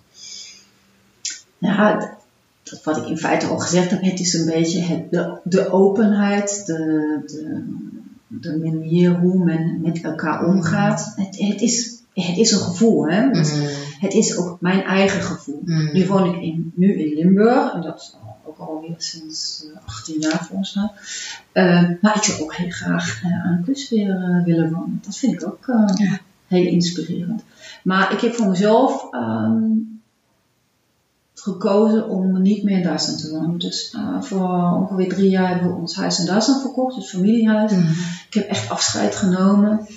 Ja, 1.57 2.15
dat 2.63 2.83
wat 2.83 2.97
ik 2.97 3.05
in 3.05 3.17
feite 3.17 3.47
al 3.47 3.57
gezegd 3.57 3.89
heb, 3.89 4.01
het 4.01 4.19
is 4.19 4.33
een 4.33 4.45
beetje 4.45 4.81
het, 4.81 5.11
de, 5.11 5.39
de 5.43 5.71
openheid, 5.71 6.65
de, 6.65 6.75
de, 7.25 7.65
de 8.27 8.57
manier 8.57 9.15
hoe 9.15 9.43
men 9.43 9.81
met 9.81 10.01
elkaar 10.01 10.45
omgaat. 10.45 11.13
Het, 11.15 11.37
het, 11.39 11.61
is, 11.61 12.01
het 12.13 12.37
is 12.37 12.51
een 12.51 12.59
gevoel, 12.59 13.07
hè? 13.07 13.25
Mm. 13.25 13.43
Het 14.03 14.13
is 14.13 14.37
ook 14.37 14.61
mijn 14.61 14.83
eigen 14.83 15.21
gevoel. 15.21 15.61
Mm. 15.65 15.93
Nu 15.93 16.07
woon 16.07 16.33
ik 16.33 16.41
in, 16.41 16.71
nu 16.75 16.93
in 16.93 17.13
Limburg, 17.13 17.73
en 17.73 17.81
dat 17.81 17.99
is 17.99 18.15
ook 18.45 18.57
alweer 18.57 18.95
sinds 18.97 19.65
uh, 19.67 19.77
18 19.85 20.19
jaar 20.19 20.45
volgens 20.45 20.73
mij. 20.73 20.89
Uh, 21.53 21.89
maar 22.01 22.15
ik 22.15 22.23
zou 22.23 22.41
ook 22.41 22.55
heel 22.55 22.69
graag 22.69 23.23
uh, 23.23 23.45
aan 23.45 23.57
de 23.57 23.71
kust 23.71 23.89
weer 23.89 24.07
uh, 24.07 24.43
willen 24.43 24.71
wonen. 24.71 25.01
Dat 25.05 25.17
vind 25.17 25.33
ik 25.33 25.47
ook 25.47 25.65
ja. 25.95 26.19
heel 26.47 26.65
inspirerend. 26.65 27.43
Maar 27.83 28.13
ik 28.13 28.19
heb 28.19 28.33
voor 28.33 28.47
mezelf 28.47 29.13
um, 29.13 30.01
gekozen 31.33 32.09
om 32.09 32.41
niet 32.41 32.63
meer 32.63 32.77
in 32.77 32.83
Duitsland 32.83 33.19
te 33.19 33.29
wonen. 33.29 33.59
Dus 33.59 33.97
voor 34.21 34.73
ongeveer 34.73 35.09
drie 35.09 35.29
jaar 35.29 35.49
hebben 35.49 35.67
we 35.67 35.81
ons 35.81 35.95
huis 35.95 36.19
in 36.19 36.25
Duitsland 36.25 36.61
verkocht, 36.61 36.95
het 36.95 37.09
familiehuis. 37.09 37.71
Mm. 37.71 37.87
Ik 38.27 38.33
heb 38.33 38.47
echt 38.47 38.69
afscheid 38.69 39.15
genomen. 39.15 39.87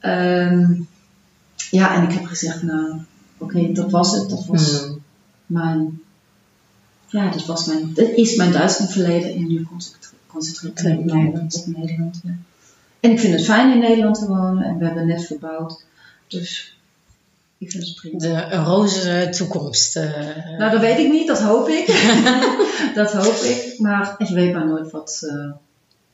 Um, 0.00 0.88
ja, 1.70 1.94
en 1.94 2.02
ik 2.02 2.12
heb 2.12 2.24
gezegd, 2.24 2.62
nou, 2.62 3.00
oké, 3.44 3.58
okay, 3.58 3.72
dat 3.72 3.90
was 3.90 4.12
het. 4.12 4.30
Dat 4.30 4.46
was 4.46 4.82
Mm. 4.86 5.02
mijn, 5.46 6.00
ja, 7.06 7.30
dat 7.30 7.46
was 7.46 7.66
mijn, 7.66 7.90
dat 7.94 8.08
is 8.08 8.36
mijn 8.36 8.52
Duitsland 8.52 8.92
verleden 8.92 9.34
en 9.34 9.46
nu 9.46 9.66
concentreer 10.26 10.70
ik 10.70 11.04
me 11.04 11.28
op 11.30 11.66
Nederland. 11.66 12.20
Ja. 12.24 12.30
En 13.00 13.10
ik 13.10 13.20
vind 13.20 13.32
het 13.34 13.44
fijn 13.44 13.72
in 13.72 13.78
Nederland 13.78 14.18
te 14.18 14.26
wonen 14.26 14.64
en 14.64 14.78
we 14.78 14.84
hebben 14.84 15.06
net 15.06 15.26
verbouwd. 15.26 15.84
Dus 16.28 16.78
ik 17.58 17.70
vind 17.70 17.84
het 17.84 17.94
prima. 17.94 18.18
De, 18.18 18.54
een 18.54 18.64
roze 18.64 19.28
toekomst. 19.30 19.96
eh. 19.96 20.10
Nou, 20.58 20.70
dat 20.70 20.80
weet 20.80 20.98
ik 20.98 21.10
niet, 21.10 21.26
dat 21.26 21.40
hoop 21.40 21.68
ik. 21.68 21.86
dat 22.94 23.12
hoop 23.12 23.34
ik. 23.42 23.74
Maar 23.78 24.14
je 24.18 24.34
weet 24.34 24.52
maar 24.52 24.66
nooit 24.66 24.90
wat, 24.90 25.20
eh, 25.28 25.50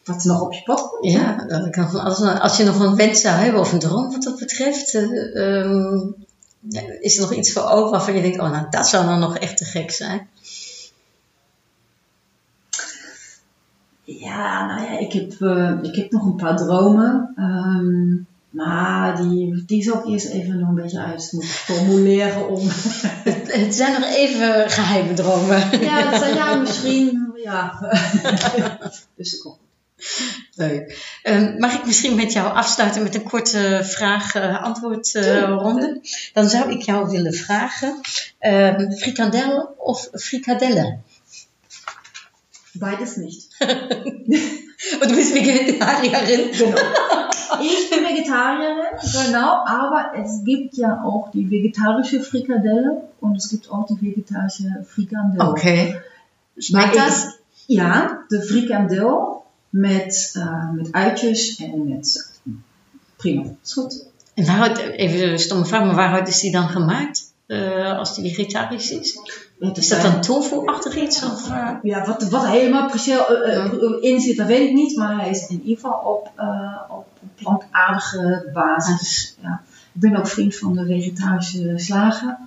wat 0.05 0.25
nog 0.25 0.41
op 0.41 0.53
je 0.53 0.63
pad 0.65 0.89
komt. 0.89 1.13
ja, 1.13 1.45
dat 1.49 1.71
kan 1.71 1.91
van 1.91 2.01
alles. 2.01 2.19
Maar 2.19 2.41
als 2.41 2.57
je 2.57 2.65
nog 2.65 2.81
een 2.81 2.97
wens 2.97 3.21
zou 3.21 3.37
hebben 3.37 3.61
of 3.61 3.73
een 3.73 3.79
droom 3.79 4.11
wat 4.11 4.23
dat 4.23 4.39
betreft, 4.39 4.95
eh, 4.95 5.37
ehm, 5.59 5.99
is 7.01 7.17
er 7.17 7.23
nog 7.23 7.35
iets 7.35 7.53
voor 7.53 7.63
ogen 7.63 7.91
waarvan 7.91 8.15
je 8.15 8.23
denkt, 8.23 8.39
oh 8.39 8.51
nou, 8.51 8.67
dat 8.71 8.89
zou 8.89 9.07
dan 9.07 9.19
nog 9.19 9.39
echt 9.39 9.57
te 9.57 9.65
gek 9.65 9.91
zijn. 9.91 10.29
Ja, 14.05 14.67
nou 14.67 14.83
ja, 14.83 14.99
ik 14.99 15.13
heb, 15.13 15.41
eh, 15.41 15.79
ik 15.83 15.95
heb 15.95 16.11
nog 16.11 16.25
een 16.25 16.37
paar 16.37 16.57
dromen. 16.57 17.33
Ehm, 17.37 18.17
maar 18.51 19.17
die, 19.17 19.65
die 19.67 19.83
zal 19.83 19.99
ik 19.99 20.07
eerst 20.07 20.27
even 20.27 20.59
nog 20.59 20.69
een 20.69 20.75
beetje 20.75 21.01
uit 21.01 21.29
moeten 21.33 21.51
formuleren 21.51 22.49
om. 22.49 22.61
Het 23.61 23.75
zijn 23.75 24.01
nog 24.01 24.11
even 24.11 24.71
geheime 24.71 25.13
dromen. 25.13 25.81
ja, 25.81 26.11
dat 26.11 26.21
zijn 26.21 26.35
ja 26.35 26.55
misschien. 26.55 27.33
Ja. 27.43 27.79
dus 29.17 29.43
komt. 29.43 29.70
Leuk. 30.55 31.19
Ehm, 31.23 31.59
mag 31.59 31.75
ik 31.75 31.87
misschien 31.87 32.15
met 32.15 32.33
jou 32.33 32.55
afsluiten 32.55 33.03
met 33.03 33.15
een 33.15 33.23
korte 33.23 33.81
vraag-antwoord-ronde? 33.83 36.01
Dan 36.33 36.49
zou 36.49 36.71
ik 36.71 36.83
jou 36.83 37.11
willen 37.11 37.35
vragen: 37.35 38.01
ehm 38.39 38.93
frikandel 38.93 39.75
of 39.79 40.09
frikadelle? 40.13 40.99
Beides 42.73 43.17
nicht. 43.17 43.49
Und 43.59 44.29
du 45.11 45.17
bist 45.17 45.35
Vegetarierin. 45.35 46.51
Genau. 46.59 46.77
Ich 47.63 47.91
bin 47.91 48.05
Vegetarierin, 48.05 48.97
genau, 49.13 49.65
aber 49.67 50.13
es 50.17 50.45
gibt 50.45 50.77
ja 50.77 51.03
auch 51.03 51.31
die 51.33 51.51
vegetarische 51.51 52.21
Frikadelle 52.21 53.09
und 53.21 53.37
es 53.37 53.49
gibt 53.49 53.71
auch 53.71 53.87
die 53.87 54.01
vegetarische 54.01 54.87
Frikandel. 54.89 55.41
Okay. 55.41 56.01
Schmeckt 56.57 56.97
das? 56.97 57.39
Ja, 57.67 58.21
de 58.31 58.43
frikandel 58.43 59.40
met, 59.71 60.31
eh, 60.35 60.71
met 60.71 60.93
uitjes 60.93 61.57
en 61.57 61.89
met. 61.89 62.39
Prima, 63.17 63.43
is 63.63 63.73
goed. 63.73 64.07
En 64.35 64.47
waaruit, 64.47 64.79
even 64.79 65.31
een 65.31 65.39
stomme 65.39 65.65
vraag, 65.65 65.85
maar 65.85 65.95
waaruit 65.95 66.29
is 66.29 66.41
die 66.41 66.53
dan 66.53 66.69
gemaakt? 66.69 67.33
Eh, 67.47 67.99
als 67.99 68.15
die 68.15 68.35
vegetarisch 68.35 68.91
is? 68.91 69.19
Is 69.59 69.89
dat 69.89 70.03
dan 70.03 70.21
tofu-achtig 70.21 70.97
iets? 70.97 71.25
Of, 71.25 71.51
eh? 71.51 71.71
Ja, 71.83 72.07
wat, 72.07 72.29
wat 72.29 72.47
helemaal 72.47 72.89
precies 72.89 73.19
in 74.01 74.21
zit, 74.21 74.37
dat 74.37 74.47
weet 74.47 74.69
ik 74.69 74.75
niet. 74.75 74.97
Maar 74.97 75.17
hij 75.17 75.31
is 75.31 75.49
in 75.49 75.61
ieder 75.61 75.75
geval 75.75 76.01
op, 76.01 76.31
op 76.89 77.07
plantaardige 77.35 78.51
basis. 78.53 79.37
Ja. 79.43 79.63
Ik 79.93 80.01
ben 80.01 80.17
ook 80.17 80.29
vriend 80.29 80.57
van 80.57 80.73
de 80.73 80.87
vegetarische 80.87 81.73
slager. 81.77 82.39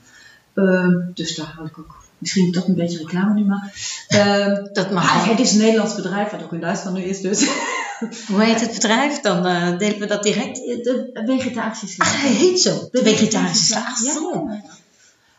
Ehm, 0.53 0.99
dus 1.13 1.36
daar 1.36 1.53
hou 1.55 1.67
ik 1.67 1.79
ook 1.79 2.02
misschien 2.23 2.51
toch 2.51 2.67
een 2.67 2.75
beetje 2.75 2.97
reclame 2.97 3.33
nu 3.33 3.45
maar. 3.45 3.73
Ehm, 4.07 4.67
Dat 4.73 4.91
mag. 4.91 5.25
het 5.25 5.39
is 5.39 5.51
een 5.51 5.57
Nederlands 5.59 5.95
bedrijf, 5.95 6.31
wat 6.31 6.43
ook 6.43 6.53
in 6.53 6.59
Duitsland 6.59 6.97
nu 6.97 7.03
is. 7.03 7.21
Dus. 7.21 7.47
Hoe 8.27 8.43
heet 8.43 8.62
het 8.62 8.73
bedrijf? 8.73 9.19
Dan 9.19 9.45
eh, 9.45 9.77
delen 9.77 9.99
we 9.99 10.05
dat 10.05 10.23
direct. 10.23 10.55
De 10.55 11.21
vegetarische 11.25 12.01
Ah, 12.01 12.21
hij 12.21 12.31
heet 12.31 12.59
zo. 12.59 12.88
De 12.91 13.03
vegetarische. 13.03 13.73
Ja, 13.73 13.95
ja, 14.03 14.62
ja. 14.63 14.81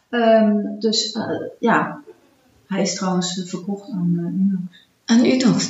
Ehm, 0.08 0.78
dus 0.78 1.12
eh, 1.12 1.24
ja, 1.60 2.02
hij 2.66 2.82
is 2.82 2.94
trouwens 2.94 3.38
eh, 3.38 3.46
verkocht 3.46 3.90
aan 3.90 4.14
uh, 4.16 4.24
Unox. 4.24 4.62
En 5.04 5.24
u 5.24 5.36
nog. 5.36 5.62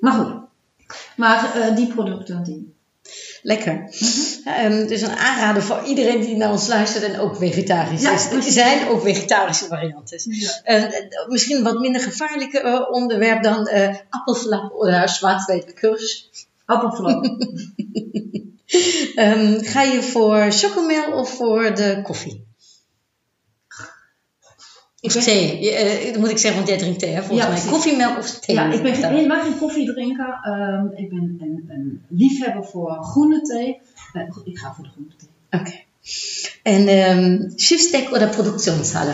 Maar 0.00 0.12
goed. 0.12 0.34
Maar 1.16 1.54
eh, 1.54 1.76
die 1.76 1.86
producten, 1.86 2.42
die. 2.42 2.74
Lekker. 3.46 3.88
Ehm, 4.44 4.86
dus 4.86 5.00
een 5.00 5.16
aanrader 5.16 5.62
voor 5.62 5.82
iedereen 5.84 6.20
die 6.20 6.36
naar 6.36 6.50
ons 6.50 6.68
luistert 6.68 7.04
en 7.04 7.20
ook 7.20 7.36
vegetarisch 7.36 8.02
Ja, 8.02 8.12
is. 8.12 8.30
Er 8.30 8.42
zijn 8.42 8.88
ook 8.88 9.02
vegetarische 9.02 9.64
varianten. 9.64 10.20
Ja. 10.24 10.60
Eh, 10.64 11.28
misschien 11.28 11.56
een 11.56 11.62
wat 11.62 11.78
minder 11.78 12.00
gevaarlijk 12.00 12.52
eh, 12.52 12.80
onderwerp 12.90 13.42
dan 13.42 13.66
eh 13.66 13.94
appelflap 14.08 14.72
of 14.72 15.10
zwartweetkurs. 15.10 16.30
Appelflap. 16.64 17.24
Ehm, 19.14 19.58
ga 19.62 19.82
je 19.82 20.02
voor 20.02 20.50
chocomel 20.50 21.12
of 21.12 21.30
voor 21.30 21.74
de 21.74 22.00
koffie? 22.02 22.45
Of 25.00 25.12
ben- 25.12 25.22
thee? 25.22 25.70
Eh, 25.74 26.12
dat 26.12 26.20
moet 26.20 26.30
ik 26.30 26.38
zeggen, 26.38 26.56
want 26.58 26.68
jij 26.68 26.78
drinkt 26.78 26.98
thee, 26.98 27.10
hè? 27.14 27.22
volgens 27.22 27.48
Ja, 27.48 27.52
mij. 27.52 27.72
Koffiemelk 27.72 28.18
of 28.18 28.30
thee? 28.30 28.56
ja, 28.56 28.72
ik 28.72 28.82
ben 28.82 28.94
geen, 28.94 29.16
ik 29.16 29.26
mag 29.26 29.42
geen 29.42 29.58
koffie 29.58 29.92
drinken. 29.92 30.38
Ehm, 30.42 30.86
ik 31.02 31.08
ben 31.08 31.36
een, 31.40 31.64
een 31.68 32.02
liefhebber 32.08 32.64
voor 32.64 32.90
groene 33.02 33.40
thee. 33.40 33.80
Eh, 34.12 34.22
ik 34.44 34.58
ga 34.58 34.72
voor 34.74 34.84
de 34.84 34.90
groene 34.90 35.10
thee. 35.18 35.60
Oké. 35.60 35.72
En 36.62 36.88
ehm 36.88 37.50
Schiffsdeck 37.56 38.12
oder 38.12 38.28
Produktionshalle? 38.28 39.12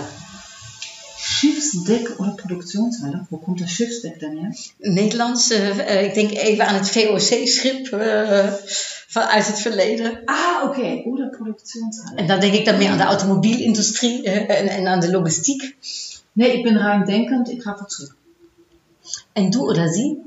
Schiffsdeck 1.19 2.15
oder 2.21 2.35
Produktionshalle? 2.35 3.27
Wo 3.31 3.37
kommt 3.39 3.61
das 3.61 3.71
Schiffsdeck 3.71 4.19
denn 4.21 4.39
her? 4.39 4.55
Nederlands, 4.79 5.51
eh, 5.51 6.05
ik 6.05 6.15
denk 6.15 6.31
even 6.31 6.67
aan 6.67 6.75
het 6.75 6.91
VOC-schip 6.91 7.89
vanuit 9.13 9.47
het 9.47 9.61
verleden. 9.61 10.23
Ah, 10.25 10.63
oké. 10.65 11.03
Oder 11.05 11.29
Produktionshalle. 11.29 12.17
En 12.17 12.27
dan 12.27 12.41
denk 12.41 12.55
ik 12.55 12.65
dan 12.65 12.79
meer 12.79 12.91
aan 12.91 12.97
de 12.97 13.03
automobielindustrie 13.05 14.23
eh, 14.23 14.61
en, 14.61 14.69
en 14.69 14.87
aan 14.87 15.01
de 15.01 15.11
logistiek. 15.11 15.77
Nee, 16.33 16.57
ik 16.57 16.63
ben 16.63 16.79
ruim 16.79 17.05
denkend. 17.05 17.51
Ik 17.51 17.63
ga 17.63 17.77
voor 17.77 17.87
terug. 17.87 18.17
En 19.33 19.51
du 19.51 19.59
oder 19.59 19.89
sie? 19.89 20.19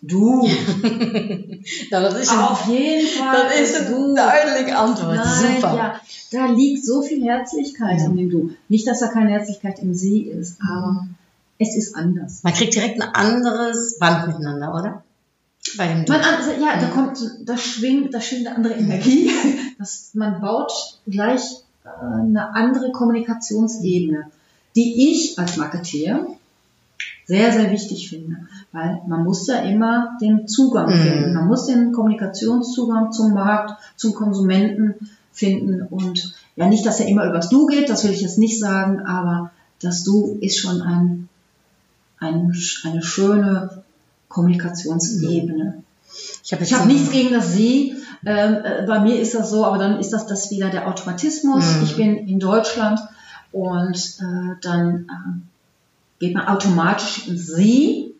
Du. 0.00 0.18
Nou, 1.90 2.02
dat 2.02 2.16
is 2.16 2.30
een, 2.30 2.38
Auf 2.38 2.66
jeden 2.66 3.06
Fall. 3.08 3.32
dat 3.42 3.52
is 3.52 3.78
een 3.78 3.86
du. 3.86 4.14
duidelijk 4.14 4.74
antwoord. 4.74 5.16
Nein, 5.16 5.54
Super. 5.54 5.74
ja, 5.74 6.00
da 6.30 6.52
liegt 6.52 6.84
so 6.84 7.02
viel 7.02 7.24
Herzlichkeit 7.24 8.00
in 8.00 8.16
dem 8.16 8.28
Du. 8.30 8.50
Nicht, 8.66 8.86
dass 8.86 8.98
da 8.98 9.06
keine 9.06 9.30
Herzlichkeit 9.30 9.78
im 9.78 9.94
Sie 9.94 10.20
ist, 10.40 10.56
aber 10.60 11.06
es 11.58 11.76
ist 11.76 11.94
anders. 11.94 12.42
Man 12.42 12.52
kriegt 12.52 12.74
direkt 12.74 13.00
ein 13.02 13.08
anderes 13.14 13.98
Band 13.98 14.26
miteinander, 14.26 14.74
oder? 14.74 15.02
Bei 15.76 15.88
dem. 15.88 16.04
Man, 16.08 16.20
also, 16.20 16.50
ja, 16.52 16.78
da 16.80 16.88
kommt, 16.88 17.18
da 17.44 17.56
schwingt, 17.56 18.12
da 18.14 18.20
schwingt 18.20 18.46
eine 18.46 18.56
andere 18.56 18.74
Energie. 18.74 19.30
Das, 19.78 20.12
man 20.14 20.40
baut 20.40 20.72
gleich 21.06 21.42
äh, 21.84 21.88
eine 22.20 22.54
andere 22.54 22.92
Kommunikationsebene, 22.92 24.30
die 24.74 25.10
ich 25.10 25.38
als 25.38 25.58
Marketeer 25.58 26.26
sehr, 27.26 27.52
sehr 27.52 27.70
wichtig 27.70 28.08
finde. 28.08 28.36
Weil 28.72 29.02
man 29.06 29.24
muss 29.24 29.46
ja 29.46 29.58
immer 29.60 30.16
den 30.20 30.48
Zugang 30.48 30.86
Mhm. 30.88 31.02
finden. 31.02 31.34
Man 31.34 31.46
muss 31.46 31.66
den 31.66 31.92
Kommunikationszugang 31.92 33.12
zum 33.12 33.34
Markt, 33.34 33.74
zum 33.96 34.14
Konsumenten 34.14 34.94
finden. 35.32 35.82
Und 35.82 36.34
ja, 36.56 36.68
nicht, 36.68 36.86
dass 36.86 37.00
er 37.00 37.08
immer 37.08 37.26
übers 37.28 37.50
Du 37.50 37.66
geht, 37.66 37.90
das 37.90 38.04
will 38.04 38.12
ich 38.12 38.22
jetzt 38.22 38.38
nicht 38.38 38.58
sagen, 38.58 39.00
aber 39.00 39.50
das 39.82 40.04
Du 40.04 40.38
ist 40.40 40.58
schon 40.58 40.80
ein, 40.80 41.28
ein, 42.18 42.54
eine 42.84 43.02
schöne 43.02 43.82
Kommunikationsebene. 44.28 45.82
ich 46.42 46.52
habe 46.52 46.64
habe 46.64 46.86
nichts 46.86 47.10
gegen 47.10 47.32
das 47.32 47.52
Sie. 47.52 47.94
Ähm, 48.24 48.56
äh, 48.64 48.86
bei 48.86 49.00
mir 49.00 49.20
ist 49.20 49.34
das 49.34 49.50
so, 49.50 49.64
aber 49.64 49.78
dann 49.78 50.00
ist 50.00 50.12
das, 50.12 50.26
das 50.26 50.50
wieder 50.50 50.70
der 50.70 50.88
Automatismus. 50.88 51.64
Mhm. 51.76 51.82
Ich 51.84 51.96
bin 51.96 52.16
in 52.16 52.38
Deutschland 52.40 52.98
und 53.52 53.96
äh, 54.20 54.56
dann 54.62 55.06
ähm, 55.10 55.42
geht 56.18 56.34
man 56.34 56.48
automatisch 56.48 57.28
in 57.28 57.36
Sie. 57.36 58.14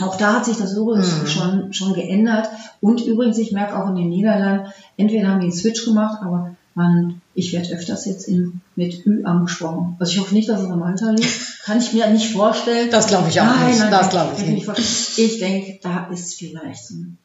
Auch 0.00 0.16
da 0.16 0.34
hat 0.34 0.44
sich 0.44 0.58
das 0.58 0.74
übrigens 0.74 1.22
Mhm. 1.22 1.26
schon, 1.26 1.72
schon 1.72 1.94
geändert. 1.94 2.48
Und 2.80 3.00
übrigens, 3.04 3.38
ich 3.38 3.52
merke 3.52 3.76
auch 3.76 3.88
in 3.88 3.96
den 3.96 4.08
Niederlanden, 4.10 4.70
entweder 4.96 5.28
haben 5.28 5.40
die 5.40 5.46
einen 5.46 5.52
Switch 5.52 5.84
gemacht, 5.84 6.18
aber 6.22 6.54
man, 6.74 7.21
ich 7.34 7.52
werde 7.52 7.70
öfters 7.74 8.04
jetzt 8.04 8.28
in, 8.28 8.60
mit 8.76 9.06
Ü 9.06 9.24
angesprochen. 9.24 9.96
Also 9.98 10.12
ich 10.12 10.20
hoffe 10.20 10.34
nicht, 10.34 10.48
dass 10.48 10.60
es 10.60 10.70
am 10.70 10.82
Alter 10.82 11.12
liegt. 11.12 11.62
Kann 11.64 11.78
ich 11.78 11.92
mir 11.92 12.08
nicht 12.10 12.32
vorstellen. 12.32 12.90
Das 12.90 13.06
glaube 13.06 13.28
ich 13.28 13.40
auch 13.40 13.46
Nein, 13.46 13.68
nicht. 13.68 13.78
nein, 13.78 13.90
das 13.90 14.10
glaube 14.10 14.34
ich 14.36 14.46
nicht. 14.46 15.18
Ich 15.18 15.38
denke, 15.38 15.78
da 15.82 16.08
ist 16.08 16.34
vielleicht 16.34 16.86
so 16.86 16.94
ein 16.94 17.18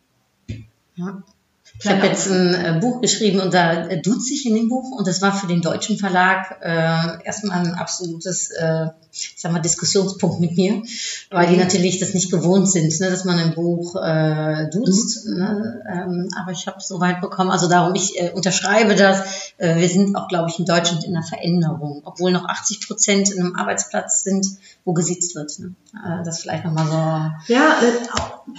Ja. 0.95 1.23
Ich 1.79 1.87
habe 1.87 2.07
jetzt 2.07 2.29
ein 2.29 2.53
äh, 2.53 2.79
Buch 2.79 3.01
geschrieben 3.01 3.39
und 3.39 3.53
da 3.53 3.87
äh, 3.87 4.01
duzt 4.01 4.27
sich 4.27 4.45
in 4.47 4.55
dem 4.55 4.67
Buch 4.67 4.91
und 4.97 5.07
das 5.07 5.21
war 5.21 5.31
für 5.31 5.47
den 5.47 5.61
deutschen 5.61 5.97
Verlag 5.97 6.57
äh, 6.61 7.23
erstmal 7.23 7.59
ein 7.59 7.75
absolutes, 7.75 8.49
äh, 8.51 8.87
ich 9.11 9.35
sag 9.37 9.51
mal, 9.51 9.59
Diskussionspunkt 9.59 10.39
mit 10.39 10.57
mir, 10.57 10.81
weil 11.29 11.47
die 11.47 11.57
natürlich 11.57 11.99
das 11.99 12.13
nicht 12.15 12.31
gewohnt 12.31 12.69
sind, 12.69 12.99
ne, 12.99 13.11
dass 13.11 13.25
man 13.25 13.37
ein 13.37 13.53
Buch 13.53 13.95
äh, 13.95 14.69
duzt. 14.71 15.27
Ne, 15.27 15.83
ähm, 15.87 16.29
aber 16.39 16.51
ich 16.51 16.65
habe 16.65 16.77
es 16.77 16.87
so 16.87 16.99
weit 16.99 17.21
bekommen, 17.21 17.51
also 17.51 17.69
darum, 17.69 17.93
ich 17.93 18.19
äh, 18.19 18.31
unterschreibe 18.31 18.95
das. 18.95 19.53
Äh, 19.57 19.75
wir 19.75 19.89
sind 19.89 20.15
auch, 20.15 20.27
glaube 20.27 20.49
ich, 20.49 20.57
in 20.57 20.65
Deutschland 20.65 21.03
in 21.03 21.15
einer 21.15 21.25
Veränderung, 21.25 22.01
obwohl 22.05 22.31
noch 22.31 22.45
80 22.45 22.87
Prozent 22.87 23.29
in 23.31 23.39
einem 23.39 23.55
Arbeitsplatz 23.55 24.23
sind, 24.23 24.47
wo 24.83 24.93
gesiezt 24.93 25.35
wird. 25.35 25.59
Ne? 25.59 25.75
Äh, 25.93 26.23
das 26.23 26.39
vielleicht 26.39 26.65
nochmal 26.65 26.87
so. 26.87 27.53
Ja, 27.53 27.79
äh, 27.81 28.57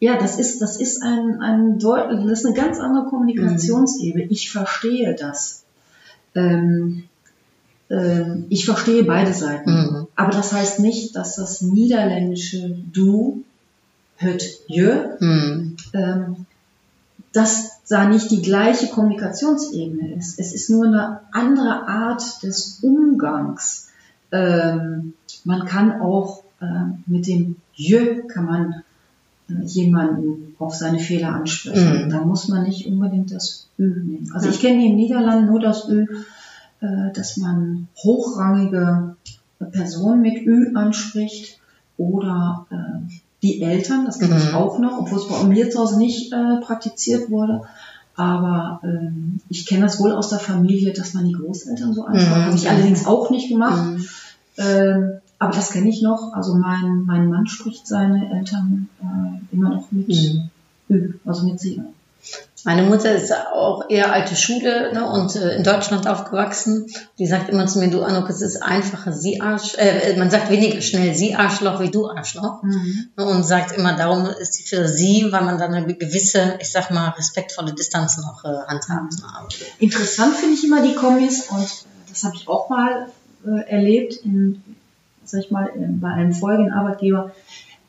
ja, 0.00 0.16
das 0.16 0.38
ist, 0.38 0.60
das 0.60 0.78
ist 0.78 1.02
ein, 1.02 1.40
ein 1.40 1.78
Deut 1.78 2.10
das 2.10 2.40
ist 2.40 2.46
eine 2.46 2.54
ganz 2.54 2.78
andere 2.78 3.06
Kommunikationsebene. 3.06 4.24
Ich 4.30 4.50
verstehe 4.50 5.14
das. 5.14 5.64
Ähm, 6.34 7.04
ähm, 7.90 8.46
ich 8.48 8.64
verstehe 8.64 9.04
beide 9.04 9.32
Seiten. 9.32 9.70
Mhm. 9.70 10.06
Aber 10.14 10.30
das 10.30 10.52
heißt 10.52 10.80
nicht, 10.80 11.16
dass 11.16 11.36
das 11.36 11.62
niederländische 11.62 12.76
Du, 12.92 13.44
het 14.16 14.60
je, 14.66 15.16
Hm. 15.18 15.76
ähm, 15.92 16.46
dass 17.32 17.80
da 17.88 18.08
nicht 18.08 18.30
die 18.30 18.42
gleiche 18.42 18.88
Kommunikationsebene 18.88 20.14
ist. 20.14 20.38
Es 20.38 20.52
ist 20.52 20.70
nur 20.70 20.86
eine 20.86 21.20
andere 21.32 21.88
Art 21.88 22.42
des 22.42 22.80
Umgangs. 22.82 23.88
Ähm, 24.32 25.14
man 25.44 25.64
kann 25.66 26.00
auch 26.00 26.42
äh, 26.60 26.66
mit 27.06 27.26
dem 27.26 27.56
Je 27.72 28.22
kann 28.26 28.44
man 28.44 28.82
jemanden 29.64 30.54
auf 30.58 30.74
seine 30.74 30.98
Fehler 30.98 31.34
ansprechen. 31.34 32.06
Mhm. 32.06 32.10
Da 32.10 32.20
muss 32.24 32.48
man 32.48 32.64
nicht 32.64 32.86
unbedingt 32.86 33.32
das 33.32 33.66
Ö 33.78 33.86
nehmen. 33.88 34.30
Also 34.34 34.48
ich 34.48 34.60
kenne 34.60 34.82
in 34.82 34.90
den 34.90 34.96
Niederlanden 34.96 35.46
nur 35.46 35.60
das 35.60 35.88
Ö, 35.88 36.06
äh, 36.80 37.12
dass 37.14 37.36
man 37.38 37.88
hochrangige 38.02 39.16
Personen 39.72 40.20
mit 40.20 40.44
Ü 40.46 40.74
anspricht 40.74 41.58
oder 41.96 42.66
äh, 42.70 43.10
die 43.42 43.62
Eltern, 43.62 44.04
das 44.04 44.18
kenne 44.18 44.36
ich 44.36 44.48
Mhm. 44.48 44.54
auch 44.54 44.78
noch, 44.78 44.98
obwohl 44.98 45.18
es 45.18 45.28
bei 45.28 45.44
mir 45.44 45.70
zu 45.70 45.78
Hause 45.78 45.98
nicht 45.98 46.32
äh, 46.32 46.60
praktiziert 46.60 47.30
wurde. 47.30 47.62
Aber 48.16 48.80
ähm, 48.82 49.38
ich 49.48 49.64
kenne 49.64 49.82
das 49.82 50.00
wohl 50.00 50.10
aus 50.12 50.28
der 50.28 50.40
Familie, 50.40 50.92
dass 50.92 51.14
man 51.14 51.24
die 51.24 51.34
Großeltern 51.34 51.94
so 51.94 52.04
anspricht. 52.04 52.36
Mhm. 52.36 52.44
Habe 52.46 52.56
ich 52.56 52.68
allerdings 52.68 53.06
auch 53.06 53.30
nicht 53.30 53.48
gemacht. 53.48 53.84
Mhm. 53.86 54.08
Ähm, 54.58 55.12
aber 55.38 55.52
das 55.52 55.70
kenne 55.70 55.88
ich 55.88 56.02
noch. 56.02 56.32
Also 56.32 56.54
mein, 56.54 57.04
mein 57.06 57.28
Mann 57.28 57.46
spricht 57.46 57.86
seine 57.86 58.30
Eltern 58.38 58.88
äh, 59.00 59.54
immer 59.54 59.70
noch 59.70 59.90
mit 59.92 60.08
Mhm. 60.08 60.50
Ü, 60.90 61.14
also 61.26 61.44
mit 61.46 61.60
Sie. 61.60 61.82
Meine 62.64 62.82
Mutter 62.82 63.12
ist 63.14 63.32
auch 63.32 63.88
eher 63.88 64.12
alte 64.12 64.34
Schule 64.34 64.92
ne, 64.92 65.08
und 65.08 65.36
äh, 65.36 65.54
in 65.56 65.62
Deutschland 65.62 66.08
aufgewachsen. 66.08 66.86
Die 67.18 67.26
sagt 67.26 67.48
immer 67.48 67.66
zu 67.66 67.78
mir, 67.78 67.88
du 67.90 68.02
Anuk, 68.02 68.28
es 68.28 68.42
ist 68.42 68.60
einfacher, 68.62 69.12
sie 69.12 69.40
Arsch, 69.40 69.74
äh, 69.76 70.16
man 70.18 70.28
sagt 70.30 70.50
weniger 70.50 70.80
schnell 70.80 71.14
sie 71.14 71.36
Arschloch 71.36 71.80
wie 71.80 71.90
du 71.90 72.08
Arschloch. 72.10 72.62
Mhm. 72.64 73.08
Ne, 73.16 73.24
Und 73.24 73.44
sagt 73.44 73.72
immer, 73.78 73.96
darum 73.96 74.26
ist 74.26 74.54
sie 74.54 74.64
für 74.64 74.88
sie, 74.88 75.28
weil 75.30 75.44
man 75.44 75.58
dann 75.58 75.72
eine 75.72 75.94
gewisse, 75.94 76.56
ich 76.60 76.70
sag 76.72 76.90
mal, 76.90 77.10
respektvolle 77.10 77.72
Distanz 77.74 78.16
noch 78.18 78.44
äh, 78.44 78.48
handhabt. 78.66 79.14
Aber- 79.22 79.48
Interessant 79.78 80.34
finde 80.34 80.54
ich 80.54 80.64
immer 80.64 80.82
die 80.82 80.94
Kombis 80.96 81.46
und 81.50 81.60
äh, 81.62 82.10
das 82.10 82.24
habe 82.24 82.34
ich 82.34 82.48
auch 82.48 82.68
mal 82.68 83.06
äh, 83.46 83.70
erlebt 83.70 84.14
in, 84.24 84.62
sag 85.28 85.40
ich 85.40 85.50
mal, 85.50 85.66
in, 85.66 86.00
bei 86.00 86.08
einem 86.08 86.32
vorigen 86.32 86.72
Arbeitgeber. 86.72 87.32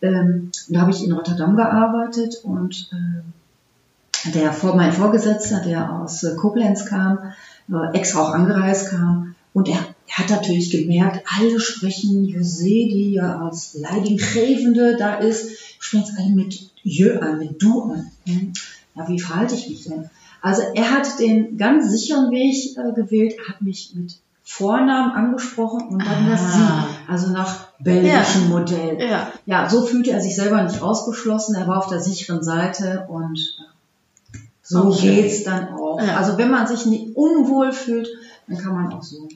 Ähm, 0.02 0.52
da 0.70 0.82
habe 0.82 0.92
ich 0.92 1.04
in 1.04 1.12
Rotterdam 1.12 1.56
gearbeitet 1.56 2.42
und 2.44 2.90
äh, 2.94 4.32
der 4.32 4.54
vor, 4.54 4.76
mein 4.76 4.94
Vorgesetzter, 4.94 5.62
der 5.62 5.92
aus 5.92 6.24
äh, 6.24 6.36
Koblenz 6.36 6.86
kam, 6.86 7.34
äh, 7.72 7.98
extra 7.98 8.22
auch 8.22 8.34
angereist 8.34 8.90
kam 8.90 9.36
und 9.54 9.68
er, 9.68 9.78
hat 10.10 10.30
natürlich 10.30 10.70
gemerkt, 10.72 11.24
alle 11.38 11.60
sprechen 11.60 12.26
José, 12.26 12.90
die 12.90 13.14
ja 13.14 13.40
als 13.40 13.76
Leidinggevende 13.76 14.98
da 14.98 15.16
ist, 15.16 15.52
sprechen 15.80 16.04
es 16.04 16.18
alle 16.18 16.36
mit 16.36 16.72
Je 16.84 17.18
an, 17.18 17.38
mit 17.38 17.62
Du 17.62 17.84
an. 17.84 18.12
Hm? 18.26 18.54
Ja, 18.96 19.08
wie 19.08 19.20
verhalte 19.20 19.56
ich 19.56 19.70
mich 19.70 19.84
denn? 19.84 20.10
Also 20.42 20.64
er 20.74 20.92
hat 20.92 21.20
den 21.20 21.58
ganz 21.58 21.92
sicheren 21.92 22.32
Weg 22.32 22.78
äh, 22.78 22.94
gewählt, 22.94 23.36
hat 23.48 23.62
mich 23.62 23.94
mit 23.96 24.20
Vornamen 24.52 25.12
angesprochen 25.12 25.90
und 25.90 26.04
dann 26.04 26.28
das 26.28 26.42
Ah. 26.42 26.88
Sie, 26.88 27.12
also 27.12 27.30
nach 27.32 27.68
belgischem 27.78 28.50
Modell. 28.50 28.98
Ja. 29.00 29.32
Ja, 29.46 29.70
so 29.70 29.86
fühlte 29.86 30.10
er 30.10 30.22
sich 30.22 30.36
selber 30.36 30.64
nicht 30.64 30.82
ausgeschlossen, 30.82 31.54
er 31.56 31.68
war 31.68 31.78
auf 31.78 31.88
der 31.88 32.02
sicheren 32.02 32.44
Seite 32.44 33.06
und 33.10 33.38
äh, 33.38 34.38
so 34.64 34.92
schön. 34.92 35.16
geht's 35.16 35.44
dann 35.44 35.70
auch. 35.76 36.02
Ja. 36.02 36.18
Also 36.18 36.40
wenn 36.40 36.50
man 36.50 36.66
sich 36.66 36.88
nicht 36.88 37.16
unwohl 37.16 37.72
fühlt, 37.72 38.08
dann 38.48 38.58
kann 38.58 38.74
man 38.74 38.92
auch 38.92 39.04
so 39.04 39.20
einen 39.20 39.30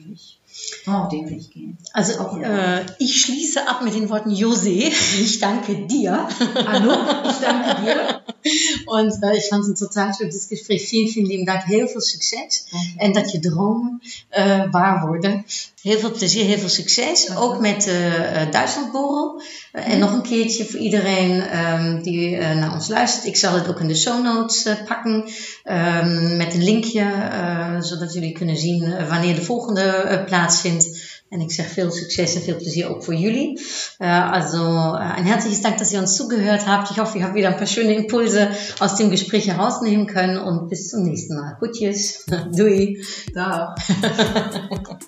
Auch 0.86 1.08
den 1.08 1.28
Weg 1.28 1.50
gehen. 1.50 1.78
Also 1.92 2.20
Auch 2.20 2.38
äh, 2.38 2.84
ich 2.98 3.20
schließe 3.20 3.66
ab 3.66 3.82
mit 3.82 3.94
den 3.94 4.08
Worten 4.08 4.30
José. 4.30 4.92
Ich 5.20 5.38
danke 5.40 5.86
dir. 5.86 6.28
Hallo, 6.66 6.92
ich 7.30 7.36
danke 7.36 7.82
dir. 7.82 8.22
Und 8.86 9.12
äh, 9.22 9.36
ich 9.36 9.48
fand 9.48 9.62
es 9.62 9.68
een 9.68 9.76
totaal 9.76 10.12
schönes 10.14 10.48
Gespräch. 10.48 10.86
Vielen, 10.86 11.08
vielen 11.08 11.28
lieben 11.28 11.46
Dank. 11.46 11.64
Heel 11.64 11.88
veel 11.88 12.00
succes. 12.00 12.66
En 12.98 13.12
dat 13.12 13.32
je 13.32 13.38
dromen 13.38 14.00
eh, 14.28 14.70
waar 14.70 15.06
worden. 15.06 15.44
Heel 15.82 15.98
veel 15.98 16.12
plezier, 16.12 16.44
heel 16.44 16.58
veel 16.58 16.68
succes. 16.68 17.36
Ook 17.36 17.60
met 17.60 17.82
de 17.82 18.30
uh, 18.34 18.52
Duitslandborrel. 18.52 19.42
Uh, 19.72 19.88
en 19.88 19.98
nog 19.98 20.12
een 20.12 20.22
keertje 20.22 20.64
voor 20.64 20.80
iedereen 20.80 21.58
um, 21.58 22.02
die 22.02 22.30
uh, 22.30 22.52
naar 22.52 22.72
ons 22.72 22.88
luistert. 22.88 23.26
Ik 23.26 23.36
zal 23.36 23.54
het 23.54 23.68
ook 23.68 23.80
in 23.80 23.88
de 23.88 23.96
show 23.96 24.24
notes 24.24 24.68
pakken. 24.86 25.24
Um, 25.64 26.36
met 26.36 26.54
een 26.54 26.64
linkje. 26.64 27.12
Zodat 27.80 28.12
jullie 28.12 28.32
kunnen 28.32 28.56
zien 28.56 29.06
wanneer 29.08 29.34
de 29.34 29.42
volgende 29.44 30.04
uh, 30.10 30.24
plaatsvindt. 30.44 31.12
En 31.28 31.40
ik 31.40 31.52
zeg 31.52 31.66
veel 31.66 31.90
succes 31.90 32.34
en 32.34 32.42
veel 32.42 32.56
plezier 32.56 32.88
ook 32.88 33.04
voor 33.04 33.14
jullie. 33.14 33.60
Uh, 33.98 34.32
also 34.32 34.92
ein 34.92 35.24
herzliches 35.24 35.62
Dank, 35.62 35.78
dass 35.78 35.92
ihr 35.92 36.00
uns 36.00 36.16
zugehört 36.16 36.66
habt. 36.66 36.90
Ich 36.90 36.98
hoffe, 36.98 37.18
ihr 37.18 37.24
habt 37.24 37.34
wieder 37.34 37.48
ein 37.48 37.56
paar 37.56 37.66
schöne 37.66 37.94
Impulse 37.94 38.50
aus 38.78 38.96
dem 38.96 39.10
Gespräch 39.10 39.48
herausnehmen 39.48 40.06
können 40.06 40.38
und 40.38 40.68
bis 40.68 40.88
zum 40.90 41.02
nächsten 41.02 41.34
Mal. 41.34 41.56
Gutjes. 41.58 42.24
Doei. 42.52 42.98
Da. 43.34 43.74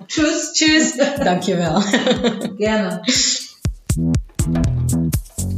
Tschüss. 0.09 0.53
Tschüss. 0.55 0.97
Dankjewel. 0.97 1.83
Gerne. 2.57 3.03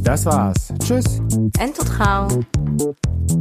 Das 0.09 0.25
war's. 0.25 0.73
Tschüss. 0.83 1.21
Entotrau. 1.59 2.27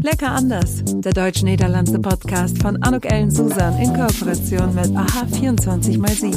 Lecker 0.03 0.33
anders. 0.33 0.83
Der 0.85 1.15
deutsch-niederlandse 1.15 1.99
Podcast 1.99 2.61
von 2.61 2.77
Anuk 2.83 3.11
Ellen 3.11 3.31
Susan 3.31 3.75
in 3.79 3.95
Kooperation 3.95 4.75
mit 4.75 4.89
AH24x7. 4.89 6.37